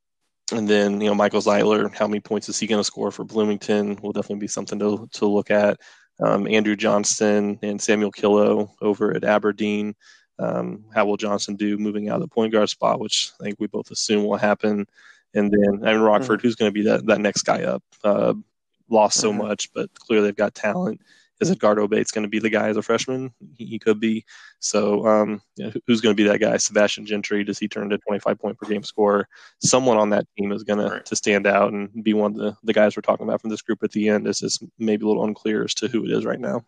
and 0.53 0.69
then 0.69 1.01
you 1.01 1.09
know 1.09 1.15
Michael 1.15 1.41
Zeitler. 1.41 1.91
How 1.95 2.07
many 2.07 2.21
points 2.21 2.51
is 2.51 2.59
he 2.59 2.67
going 2.67 2.81
to 2.81 2.85
score 2.85 3.11
for 3.11 3.25
Bloomington? 3.25 3.99
Will 4.03 4.13
definitely 4.13 4.41
be 4.41 4.47
something 4.47 4.79
to 4.79 5.09
to 5.11 5.27
look 5.27 5.51
at. 5.51 5.81
um, 6.21 6.47
Andrew 6.47 6.77
Johnston 6.77 7.59
and 7.63 7.81
Samuel 7.81 8.13
Killo 8.13 8.73
over 8.83 9.17
at 9.17 9.25
Aberdeen. 9.25 9.95
Um, 10.39 10.85
how 10.95 11.07
will 11.07 11.17
Johnson 11.17 11.57
do 11.57 11.79
moving 11.79 12.11
out 12.11 12.17
of 12.17 12.23
the 12.23 12.29
point 12.29 12.53
guard 12.53 12.69
spot, 12.69 13.01
which 13.01 13.33
I 13.41 13.45
think 13.45 13.57
we 13.59 13.69
both 13.69 13.91
assume 13.91 14.25
will 14.25 14.37
happen. 14.37 14.87
And 15.35 15.51
then 15.51 15.87
I 15.87 15.93
mean 15.93 16.03
Rockford, 16.03 16.39
mm-hmm. 16.39 16.47
who's 16.47 16.57
going 16.57 16.71
to 16.71 16.75
be 16.75 16.83
that 16.89 17.07
that 17.07 17.21
next 17.21 17.43
guy 17.43 17.63
up? 17.65 17.83
Uh, 18.05 18.35
lost 18.89 19.19
so 19.19 19.31
mm-hmm. 19.31 19.39
much, 19.39 19.73
but 19.73 19.93
clearly 19.95 20.27
they've 20.27 20.37
got 20.37 20.55
talent. 20.55 21.01
Is 21.41 21.51
Edgardo 21.51 21.89
Bates 21.89 22.13
going 22.13 22.23
to 22.23 22.29
be 22.29 22.39
the 22.39 22.51
guy 22.51 22.69
as 22.69 22.77
a 22.77 22.83
freshman? 22.83 23.33
He, 23.57 23.67
he 23.67 23.79
could 23.79 23.99
be. 23.99 24.25
So, 24.61 25.05
um, 25.05 25.43
you 25.57 25.65
know, 25.65 25.73
who's 25.89 26.01
going 26.01 26.15
to 26.15 26.23
be 26.23 26.29
that 26.29 26.39
guy? 26.39 26.57
Sebastian 26.57 27.05
Gentry? 27.05 27.43
Does 27.43 27.59
he 27.59 27.67
turn 27.67 27.89
to 27.89 27.99
25 27.99 28.39
point 28.39 28.57
per 28.57 28.69
game 28.69 28.85
scorer? 28.85 29.27
Someone 29.61 29.97
on 29.97 30.11
that 30.11 30.25
team 30.39 30.53
is 30.53 30.63
going 30.63 30.79
right. 30.79 31.05
to 31.05 31.17
stand 31.17 31.49
out 31.49 31.73
and 31.73 32.05
be 32.05 32.15
one 32.15 32.33
of 32.33 32.37
the, 32.37 32.57
the 32.63 32.73
guys 32.73 32.97
we're 32.97 33.03
talking 33.03 33.27
about 33.27 33.41
from 33.41 33.51
this 33.51 33.63
group 33.63 33.83
at 33.83 33.91
the 33.91 34.09
end. 34.09 34.29
Is 34.29 34.39
just 34.39 34.63
maybe 34.79 35.05
a 35.05 35.09
little 35.09 35.25
unclear 35.25 35.65
as 35.65 35.75
to 35.75 35.89
who 35.89 36.05
it 36.05 36.13
is 36.13 36.25
right 36.25 36.39
now. 36.39 36.65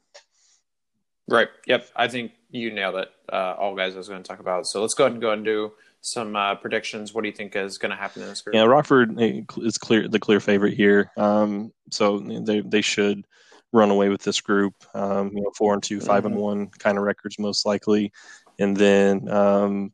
Right. 1.28 1.48
Yep. 1.68 1.90
I 1.94 2.08
think 2.08 2.32
you 2.50 2.72
nailed 2.72 2.96
it. 2.96 3.10
Uh, 3.32 3.54
all 3.56 3.76
guys 3.76 3.94
I 3.94 3.98
was 3.98 4.08
going 4.08 4.24
to 4.24 4.28
talk 4.28 4.40
about. 4.40 4.66
So 4.66 4.80
let's 4.80 4.94
go 4.94 5.04
ahead 5.04 5.12
and 5.12 5.22
go 5.22 5.30
and 5.30 5.44
do 5.44 5.72
some 6.04 6.36
uh, 6.36 6.54
predictions. 6.56 7.14
What 7.14 7.22
do 7.22 7.28
you 7.28 7.34
think 7.34 7.56
is 7.56 7.78
going 7.78 7.90
to 7.90 7.96
happen 7.96 8.22
in 8.22 8.28
this 8.28 8.42
group? 8.42 8.54
Yeah, 8.54 8.64
Rockford 8.64 9.18
is 9.18 9.78
clear 9.78 10.06
the 10.06 10.18
clear 10.18 10.38
favorite 10.38 10.74
here. 10.74 11.10
Um, 11.16 11.72
so 11.90 12.18
they 12.18 12.60
they 12.60 12.82
should 12.82 13.26
run 13.72 13.90
away 13.90 14.10
with 14.10 14.22
this 14.22 14.40
group. 14.40 14.74
Um, 14.94 15.30
you 15.34 15.42
know, 15.42 15.50
four 15.56 15.72
and 15.72 15.82
2 15.82 16.00
5 16.00 16.06
mm-hmm. 16.06 16.26
and 16.26 16.36
one 16.36 16.66
kind 16.68 16.98
of 16.98 17.04
records 17.04 17.38
most 17.38 17.64
likely, 17.64 18.12
and 18.58 18.76
then 18.76 19.28
um, 19.30 19.92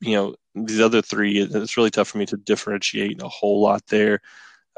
you 0.00 0.16
know 0.16 0.34
these 0.54 0.80
other 0.80 1.02
three. 1.02 1.38
It's 1.38 1.76
really 1.76 1.90
tough 1.90 2.08
for 2.08 2.18
me 2.18 2.26
to 2.26 2.36
differentiate 2.36 3.22
a 3.22 3.28
whole 3.28 3.60
lot 3.60 3.86
there. 3.88 4.20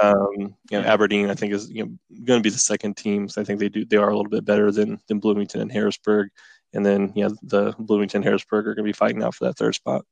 Um, 0.02 0.56
you 0.70 0.80
know, 0.80 0.80
Aberdeen, 0.80 1.30
I 1.30 1.34
think 1.34 1.52
is 1.52 1.70
you 1.70 1.84
know 1.84 1.98
going 2.24 2.40
to 2.40 2.44
be 2.44 2.50
the 2.50 2.58
second 2.58 2.96
team. 2.96 3.28
So 3.28 3.40
I 3.40 3.44
think 3.44 3.60
they 3.60 3.68
do 3.68 3.84
they 3.84 3.96
are 3.96 4.10
a 4.10 4.16
little 4.16 4.30
bit 4.30 4.44
better 4.44 4.72
than 4.72 5.00
than 5.06 5.20
Bloomington 5.20 5.60
and 5.60 5.70
Harrisburg, 5.70 6.30
and 6.72 6.84
then 6.84 7.12
yeah, 7.14 7.28
the 7.44 7.74
Bloomington 7.78 8.24
Harrisburg 8.24 8.66
are 8.66 8.74
going 8.74 8.84
to 8.84 8.88
be 8.88 8.92
fighting 8.92 9.22
out 9.22 9.36
for 9.36 9.44
that 9.44 9.56
third 9.56 9.76
spot. 9.76 10.04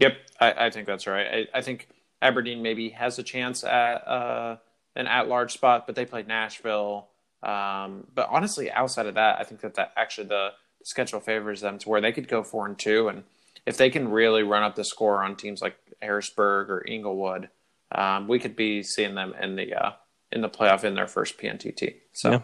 Yep, 0.00 0.16
I, 0.40 0.66
I 0.66 0.70
think 0.70 0.86
that's 0.86 1.06
right. 1.06 1.48
I, 1.54 1.58
I, 1.58 1.62
think 1.62 1.88
Aberdeen 2.22 2.62
maybe 2.62 2.90
has 2.90 3.18
a 3.18 3.22
chance 3.22 3.64
at 3.64 4.06
uh, 4.06 4.56
an 4.94 5.06
at-large 5.06 5.52
spot, 5.52 5.86
but 5.86 5.96
they 5.96 6.04
played 6.04 6.28
Nashville. 6.28 7.08
Um, 7.42 8.06
but 8.14 8.28
honestly, 8.30 8.70
outside 8.70 9.06
of 9.06 9.14
that, 9.14 9.38
I 9.40 9.44
think 9.44 9.60
that 9.62 9.74
that 9.74 9.92
actually 9.96 10.28
the, 10.28 10.50
the 10.78 10.84
schedule 10.84 11.20
favors 11.20 11.60
them 11.60 11.78
to 11.78 11.88
where 11.88 12.00
they 12.00 12.12
could 12.12 12.28
go 12.28 12.42
four 12.42 12.66
and 12.66 12.78
two, 12.78 13.08
and 13.08 13.24
if 13.66 13.76
they 13.76 13.90
can 13.90 14.08
really 14.08 14.42
run 14.42 14.62
up 14.62 14.76
the 14.76 14.84
score 14.84 15.22
on 15.22 15.36
teams 15.36 15.60
like 15.60 15.76
Harrisburg 16.00 16.70
or 16.70 16.84
Englewood, 16.86 17.48
um, 17.92 18.28
we 18.28 18.38
could 18.38 18.56
be 18.56 18.82
seeing 18.82 19.14
them 19.14 19.34
in 19.40 19.56
the 19.56 19.74
uh, 19.74 19.92
in 20.30 20.42
the 20.42 20.48
playoff 20.48 20.84
in 20.84 20.94
their 20.94 21.08
first 21.08 21.38
PNTT. 21.38 21.96
So 22.12 22.30
yeah. 22.30 22.40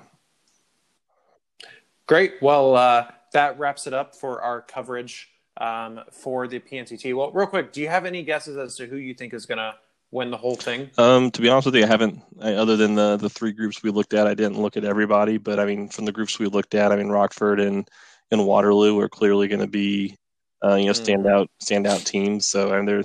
great. 2.06 2.34
Well, 2.40 2.74
uh, 2.74 3.06
that 3.32 3.58
wraps 3.58 3.86
it 3.86 3.94
up 3.94 4.14
for 4.14 4.40
our 4.42 4.60
coverage 4.60 5.28
um, 5.56 6.00
for 6.10 6.48
the 6.48 6.60
PNTT. 6.60 7.16
Well, 7.16 7.30
real 7.32 7.46
quick, 7.46 7.72
do 7.72 7.80
you 7.80 7.88
have 7.88 8.04
any 8.04 8.22
guesses 8.22 8.56
as 8.56 8.76
to 8.76 8.86
who 8.86 8.96
you 8.96 9.14
think 9.14 9.34
is 9.34 9.46
going 9.46 9.58
to 9.58 9.74
win 10.10 10.30
the 10.30 10.36
whole 10.36 10.56
thing? 10.56 10.90
Um, 10.98 11.30
to 11.30 11.40
be 11.40 11.48
honest 11.48 11.66
with 11.66 11.76
you, 11.76 11.84
I 11.84 11.88
haven't. 11.88 12.20
I, 12.40 12.54
other 12.54 12.76
than 12.76 12.94
the 12.94 13.16
the 13.16 13.30
three 13.30 13.52
groups 13.52 13.82
we 13.82 13.90
looked 13.90 14.14
at, 14.14 14.26
I 14.26 14.34
didn't 14.34 14.60
look 14.60 14.76
at 14.76 14.84
everybody. 14.84 15.38
But 15.38 15.58
I 15.58 15.64
mean, 15.64 15.88
from 15.88 16.04
the 16.04 16.12
groups 16.12 16.38
we 16.38 16.46
looked 16.46 16.74
at, 16.74 16.92
I 16.92 16.96
mean, 16.96 17.08
Rockford 17.08 17.60
and 17.60 17.88
and 18.30 18.46
Waterloo 18.46 18.98
are 19.00 19.08
clearly 19.08 19.48
going 19.48 19.60
to 19.60 19.66
be, 19.66 20.16
uh, 20.64 20.74
you 20.74 20.86
know, 20.86 20.92
mm. 20.92 21.04
standout 21.04 21.46
standout 21.62 22.04
teams. 22.04 22.46
So 22.46 22.72
and 22.72 22.88
they're 22.88 23.04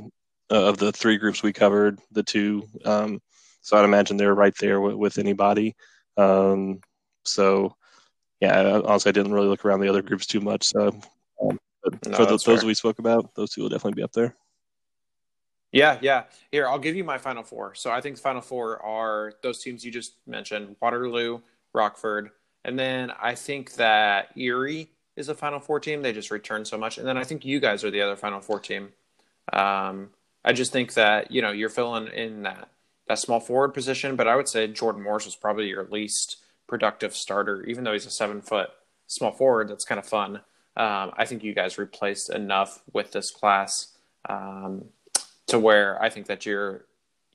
uh, 0.52 0.70
of 0.70 0.78
the 0.78 0.92
three 0.92 1.18
groups 1.18 1.44
we 1.44 1.54
covered, 1.54 2.00
the 2.12 2.24
two. 2.24 2.64
Um, 2.86 3.22
so 3.62 3.78
I'd 3.78 3.86
imagine 3.86 4.18
they're 4.18 4.34
right 4.34 4.56
there 4.60 4.82
with, 4.82 4.96
with 4.96 5.18
anybody. 5.20 5.76
Um, 6.18 6.80
so 7.24 7.76
yeah, 8.40 8.82
honestly, 8.86 9.10
I 9.10 9.14
didn't 9.14 9.34
really 9.34 9.48
look 9.48 9.66
around 9.66 9.82
the 9.82 9.90
other 9.90 10.02
groups 10.02 10.26
too 10.26 10.40
much. 10.40 10.66
So 10.66 11.00
no, 11.92 12.18
for 12.18 12.26
the, 12.26 12.32
those 12.32 12.44
fair. 12.44 12.60
we 12.66 12.74
spoke 12.74 13.00
about, 13.00 13.36
those 13.36 13.52
two 13.52 13.62
will 13.62 13.70
definitely 13.70 14.00
be 14.00 14.04
up 14.04 14.14
there. 14.14 14.36
Yeah, 15.72 16.00
yeah. 16.02 16.24
Here, 16.52 16.68
I'll 16.68 16.80
give 16.80 16.96
you 16.96 17.04
my 17.04 17.18
final 17.18 17.44
four. 17.44 17.76
So 17.76 17.92
I 17.92 18.02
think 18.02 18.16
the 18.16 18.22
final 18.22 18.42
four 18.42 18.82
are 18.84 19.34
those 19.44 19.62
teams 19.62 19.86
you 19.86 19.92
just 19.92 20.14
mentioned 20.26 20.76
Waterloo, 20.82 21.42
Rockford. 21.74 22.32
And 22.66 22.78
then 22.78 23.12
I 23.22 23.36
think 23.36 23.76
that 23.76 24.36
Erie 24.36 24.90
is 25.16 25.30
a 25.30 25.36
final 25.36 25.60
four 25.60 25.80
team. 25.80 26.02
They 26.02 26.14
just 26.14 26.32
returned 26.32 26.68
so 26.68 26.78
much. 26.78 26.98
And 26.98 27.08
then 27.08 27.18
I 27.18 27.24
think 27.24 27.46
you 27.46 27.60
guys 27.60 27.84
are 27.84 27.92
the 27.92 28.02
other 28.02 28.16
final 28.16 28.42
four 28.42 28.60
team. 28.60 28.90
Um, 29.54 30.10
I 30.44 30.54
just 30.54 30.72
think 30.72 30.96
that, 30.96 31.32
you 31.32 31.42
know, 31.42 31.52
you're 31.52 31.70
filling 31.70 32.08
in 32.08 32.44
that, 32.44 32.70
that 33.08 33.20
small 33.20 33.40
forward 33.40 33.74
position, 33.74 34.16
but 34.16 34.28
I 34.28 34.36
would 34.36 34.48
say 34.48 34.68
Jordan 34.68 35.04
Morris 35.04 35.26
was 35.26 35.36
probably 35.36 35.68
your 35.68 35.84
least 35.86 36.38
productive 36.68 37.16
starter, 37.16 37.64
even 37.66 37.84
though 37.84 37.94
he's 37.94 38.06
a 38.06 38.12
seven 38.12 38.42
foot 38.42 38.70
small 39.08 39.32
forward. 39.32 39.70
That's 39.70 39.86
kind 39.86 40.00
of 40.00 40.06
fun. 40.06 40.42
Um, 40.80 41.12
I 41.18 41.26
think 41.26 41.44
you 41.44 41.54
guys 41.54 41.78
replaced 41.78 42.32
enough 42.32 42.82
with 42.94 43.12
this 43.12 43.30
class. 43.30 43.94
Um, 44.28 44.86
to 45.50 45.60
where 45.60 46.02
I 46.02 46.10
think 46.10 46.28
that 46.28 46.46
you're 46.46 46.86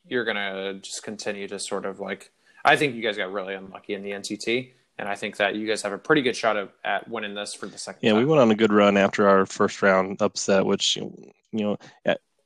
you're 0.06 0.24
gonna 0.24 0.74
just 0.74 1.02
continue 1.02 1.46
to 1.48 1.58
sort 1.58 1.84
of 1.84 2.00
like 2.00 2.32
I 2.64 2.76
think 2.76 2.94
you 2.94 3.02
guys 3.02 3.16
got 3.16 3.32
really 3.32 3.54
unlucky 3.54 3.94
in 3.94 4.02
the 4.02 4.10
NTT, 4.12 4.72
and 4.98 5.08
I 5.08 5.14
think 5.14 5.36
that 5.36 5.54
you 5.54 5.66
guys 5.66 5.82
have 5.82 5.92
a 5.92 5.98
pretty 5.98 6.22
good 6.22 6.36
shot 6.36 6.56
of, 6.56 6.70
at 6.84 7.08
winning 7.08 7.34
this 7.34 7.52
for 7.52 7.66
the 7.66 7.76
second. 7.76 8.00
Yeah, 8.02 8.12
time. 8.12 8.20
we 8.20 8.24
went 8.24 8.40
on 8.40 8.50
a 8.50 8.54
good 8.54 8.72
run 8.72 8.96
after 8.96 9.28
our 9.28 9.44
first 9.44 9.82
round 9.82 10.22
upset, 10.22 10.64
which 10.64 10.96
you 10.96 11.12
know 11.52 11.76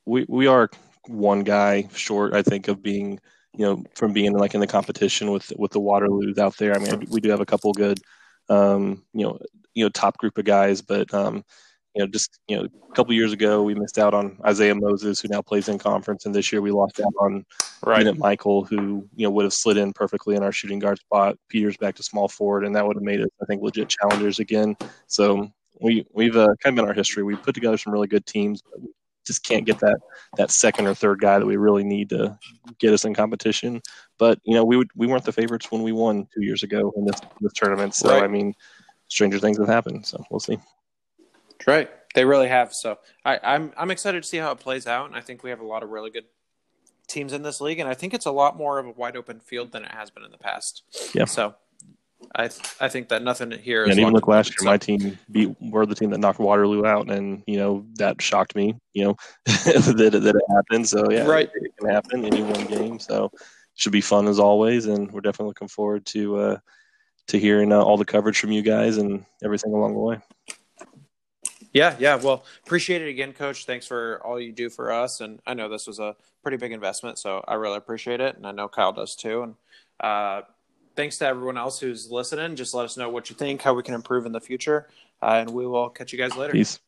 we 0.07 0.27
we 0.29 0.47
are 0.47 0.69
one 1.07 1.45
guy 1.45 1.89
short, 1.95 2.35
I 2.35 2.43
think, 2.43 2.69
of 2.69 2.83
being 2.83 3.21
you 3.55 3.65
know 3.65 3.85
from 3.95 4.13
being 4.13 4.33
like 4.33 4.55
in 4.55 4.61
the 4.61 4.67
competition 4.67 5.31
with 5.31 5.53
with 5.57 5.73
the 5.73 5.81
Waterloos 5.81 6.39
out 6.39 6.57
there. 6.57 6.75
I 6.75 6.79
mean, 6.79 7.07
we 7.11 7.21
do 7.21 7.31
have 7.31 7.41
a 7.41 7.47
couple 7.47 7.73
good 7.73 8.01
um, 8.49 9.05
you 9.13 9.27
know 9.27 9.39
you 9.79 9.85
know 9.85 9.91
top 9.91 10.19
group 10.19 10.37
of 10.39 10.45
guys, 10.45 10.83
but 10.83 11.13
um, 11.15 11.45
you 11.95 12.03
know, 12.03 12.07
just 12.07 12.39
you 12.49 12.57
know, 12.57 12.69
a 12.91 12.95
couple 12.95 13.13
years 13.15 13.33
ago 13.33 13.63
we 13.63 13.75
missed 13.75 13.99
out 13.99 14.15
on 14.15 14.39
Isaiah 14.45 14.75
Moses, 14.75 15.21
who 15.21 15.29
now 15.29 15.43
plays 15.43 15.69
in 15.69 15.79
conference, 15.79 16.27
and 16.27 16.35
this 16.35 16.53
year 16.53 16.61
we 16.61 16.71
lost 16.71 17.01
out 17.01 17.13
on 17.21 17.45
right. 17.85 17.99
Bennett 17.99 18.19
Michael, 18.19 18.65
who 18.65 19.09
you 19.15 19.27
know 19.27 19.31
would 19.31 19.45
have 19.45 19.53
slid 19.53 19.77
in 19.77 19.93
perfectly 19.93 20.37
in 20.37 20.43
our 20.43 20.53
shooting 20.53 20.79
guard 20.79 20.99
spot. 20.99 21.37
Peters 21.49 21.77
back 21.77 21.95
to 21.97 22.03
small 22.03 22.29
forward, 22.29 22.65
and 22.65 22.75
that 22.75 22.87
would 22.87 22.97
have 22.97 23.03
made 23.03 23.21
us, 23.21 23.29
I 23.43 23.47
think, 23.47 23.63
legit 23.63 23.89
challengers 23.89 24.39
again. 24.39 24.77
So 25.07 25.51
we 25.81 26.07
we've 26.13 26.37
uh, 26.37 26.55
kind 26.63 26.73
of 26.73 26.75
been 26.77 26.89
our 26.89 26.95
history. 26.95 27.23
We 27.23 27.37
put 27.37 27.55
together 27.55 27.79
some 27.79 27.93
really 27.93 28.09
good 28.09 28.27
teams, 28.27 28.63
but 28.63 28.81
we 28.81 28.89
just 29.27 29.45
can't 29.45 29.67
get 29.67 29.79
that 29.81 29.99
that 30.37 30.51
second 30.51 30.87
or 30.87 30.95
third 30.95 31.21
guy 31.21 31.39
that 31.39 31.47
we 31.47 31.57
really 31.57 31.85
need 31.85 32.11
to 32.11 32.39
get 32.79 32.93
us 32.93 33.05
in 33.05 33.15
competition. 33.15 33.81
But 34.19 34.39
you 34.45 34.55
know, 34.55 34.65
we 34.65 34.77
would 34.77 34.91
we 34.97 35.07
weren't 35.07 35.25
the 35.25 35.33
favorites 35.33 35.71
when 35.71 35.83
we 35.83 35.93
won 35.93 36.27
two 36.35 36.45
years 36.45 36.63
ago 36.63 36.93
in 36.97 37.05
this 37.05 37.21
this 37.41 37.53
tournament. 37.55 37.95
So 37.95 38.11
right. 38.11 38.23
I 38.23 38.29
mean, 38.29 38.55
stranger 39.09 39.39
things 39.39 39.59
have 39.59 39.69
happened. 39.69 40.07
So 40.07 40.23
we'll 40.31 40.41
see. 40.41 40.59
Right. 41.67 41.91
They 42.15 42.25
really 42.25 42.49
have. 42.49 42.73
So 42.73 42.99
I, 43.25 43.39
I'm 43.43 43.73
I'm 43.77 43.91
excited 43.91 44.23
to 44.23 44.29
see 44.29 44.39
how 44.39 44.53
it 44.53 44.59
plays 44.59 44.87
out, 44.87 45.07
and 45.07 45.17
I 45.17 45.21
think 45.21 45.43
we 45.43 45.51
have 45.51 45.61
a 45.61 45.67
lot 45.67 45.83
of 45.83 45.91
really 45.91 46.11
good 46.11 46.25
teams 47.07 47.33
in 47.33 47.43
this 47.43 47.61
league, 47.61 47.79
and 47.79 47.89
I 47.89 47.95
think 47.95 48.15
it's 48.15 48.27
a 48.27 48.31
lot 48.31 48.57
more 48.57 48.79
of 48.79 48.87
a 48.87 48.91
wide 48.91 49.17
open 49.17 49.41
field 49.41 49.73
than 49.73 49.85
it 49.85 49.91
has 49.91 50.11
been 50.11 50.25
in 50.25 50.31
the 50.31 50.39
past. 50.39 50.83
Yeah. 51.15 51.27
So 51.27 51.55
I 52.35 52.49
th- 52.49 52.75
I 52.81 52.89
think 52.89 53.09
that 53.09 53.23
nothing 53.23 53.51
here. 53.51 53.85
Yeah, 53.85 53.93
and 53.93 54.01
even 54.01 54.13
look 54.13 54.29
last 54.29 54.51
year, 54.51 54.71
my 54.71 54.77
team 54.77 55.19
beat 55.31 55.55
were 55.61 55.87
the 55.87 55.95
team 55.95 56.11
that 56.11 56.19
knocked 56.19 56.39
Waterloo 56.39 56.85
out, 56.85 57.11
and 57.11 57.43
you 57.47 57.57
know 57.57 57.87
that 57.97 58.21
shocked 58.21 58.55
me. 58.55 58.75
You 58.93 59.05
know 59.05 59.17
that 59.45 60.11
that 60.13 60.37
it 60.37 60.55
happened. 60.55 60.89
So 60.89 61.11
yeah, 61.11 61.25
right, 61.25 61.49
it, 61.55 61.65
it 61.65 61.77
can 61.79 61.89
happen 61.89 62.25
any 62.25 62.43
one 62.43 62.67
game. 62.67 62.99
So 62.99 63.27
it 63.27 63.41
should 63.77 63.93
be 63.93 64.01
fun 64.01 64.29
as 64.29 64.39
always, 64.39 64.87
and 64.87 65.11
we're 65.13 65.21
definitely 65.21 65.49
looking 65.49 65.69
forward 65.69 66.07
to 66.07 66.37
uh, 66.37 66.59
to 67.29 67.39
hearing 67.39 67.73
uh, 67.73 67.81
all 67.81 67.97
the 67.97 68.05
coverage 68.05 68.39
from 68.39 68.53
you 68.53 68.63
guys 68.63 68.97
and 68.99 69.25
everything 69.45 69.73
along 69.73 69.95
the 69.95 70.01
way. 70.01 70.19
Yeah, 71.73 71.95
yeah. 71.99 72.17
Well, 72.17 72.45
appreciate 72.65 73.03
it 73.03 73.09
again, 73.09 73.33
Coach. 73.33 73.67
Thanks 73.67 73.87
for 73.87 74.21
all 74.25 74.41
you 74.41 74.53
do 74.53 74.71
for 74.71 74.91
us. 74.91 75.21
And 75.21 75.41
I 75.47 75.55
know 75.55 75.69
this 75.69 75.87
was 75.87 75.99
a 75.99 76.17
pretty 76.43 76.57
big 76.57 76.73
investment, 76.73 77.19
so 77.19 77.45
I 77.47 77.55
really 77.55 77.77
appreciate 77.77 78.21
it. 78.21 78.37
And 78.37 78.47
I 78.47 78.53
know 78.53 78.69
Kyle 78.69 78.93
does 78.93 79.15
too. 79.15 79.43
And 79.43 79.55
uh, 80.01 80.43
thanks 80.97 81.19
to 81.19 81.27
everyone 81.27 81.59
else 81.59 81.79
who's 81.79 82.11
listening. 82.11 82.57
Just 82.57 82.75
let 82.75 82.87
us 82.87 82.97
know 82.97 83.11
what 83.11 83.29
you 83.29 83.37
think, 83.37 83.63
how 83.63 83.75
we 83.75 83.83
can 83.83 83.95
improve 83.95 84.25
in 84.25 84.33
the 84.33 84.41
future. 84.41 84.89
Uh, 85.23 85.37
and 85.41 85.51
we 85.51 85.67
will 85.67 85.91
catch 85.91 86.13
you 86.13 86.19
guys 86.19 86.35
later. 86.37 86.53
Peace. 86.53 86.81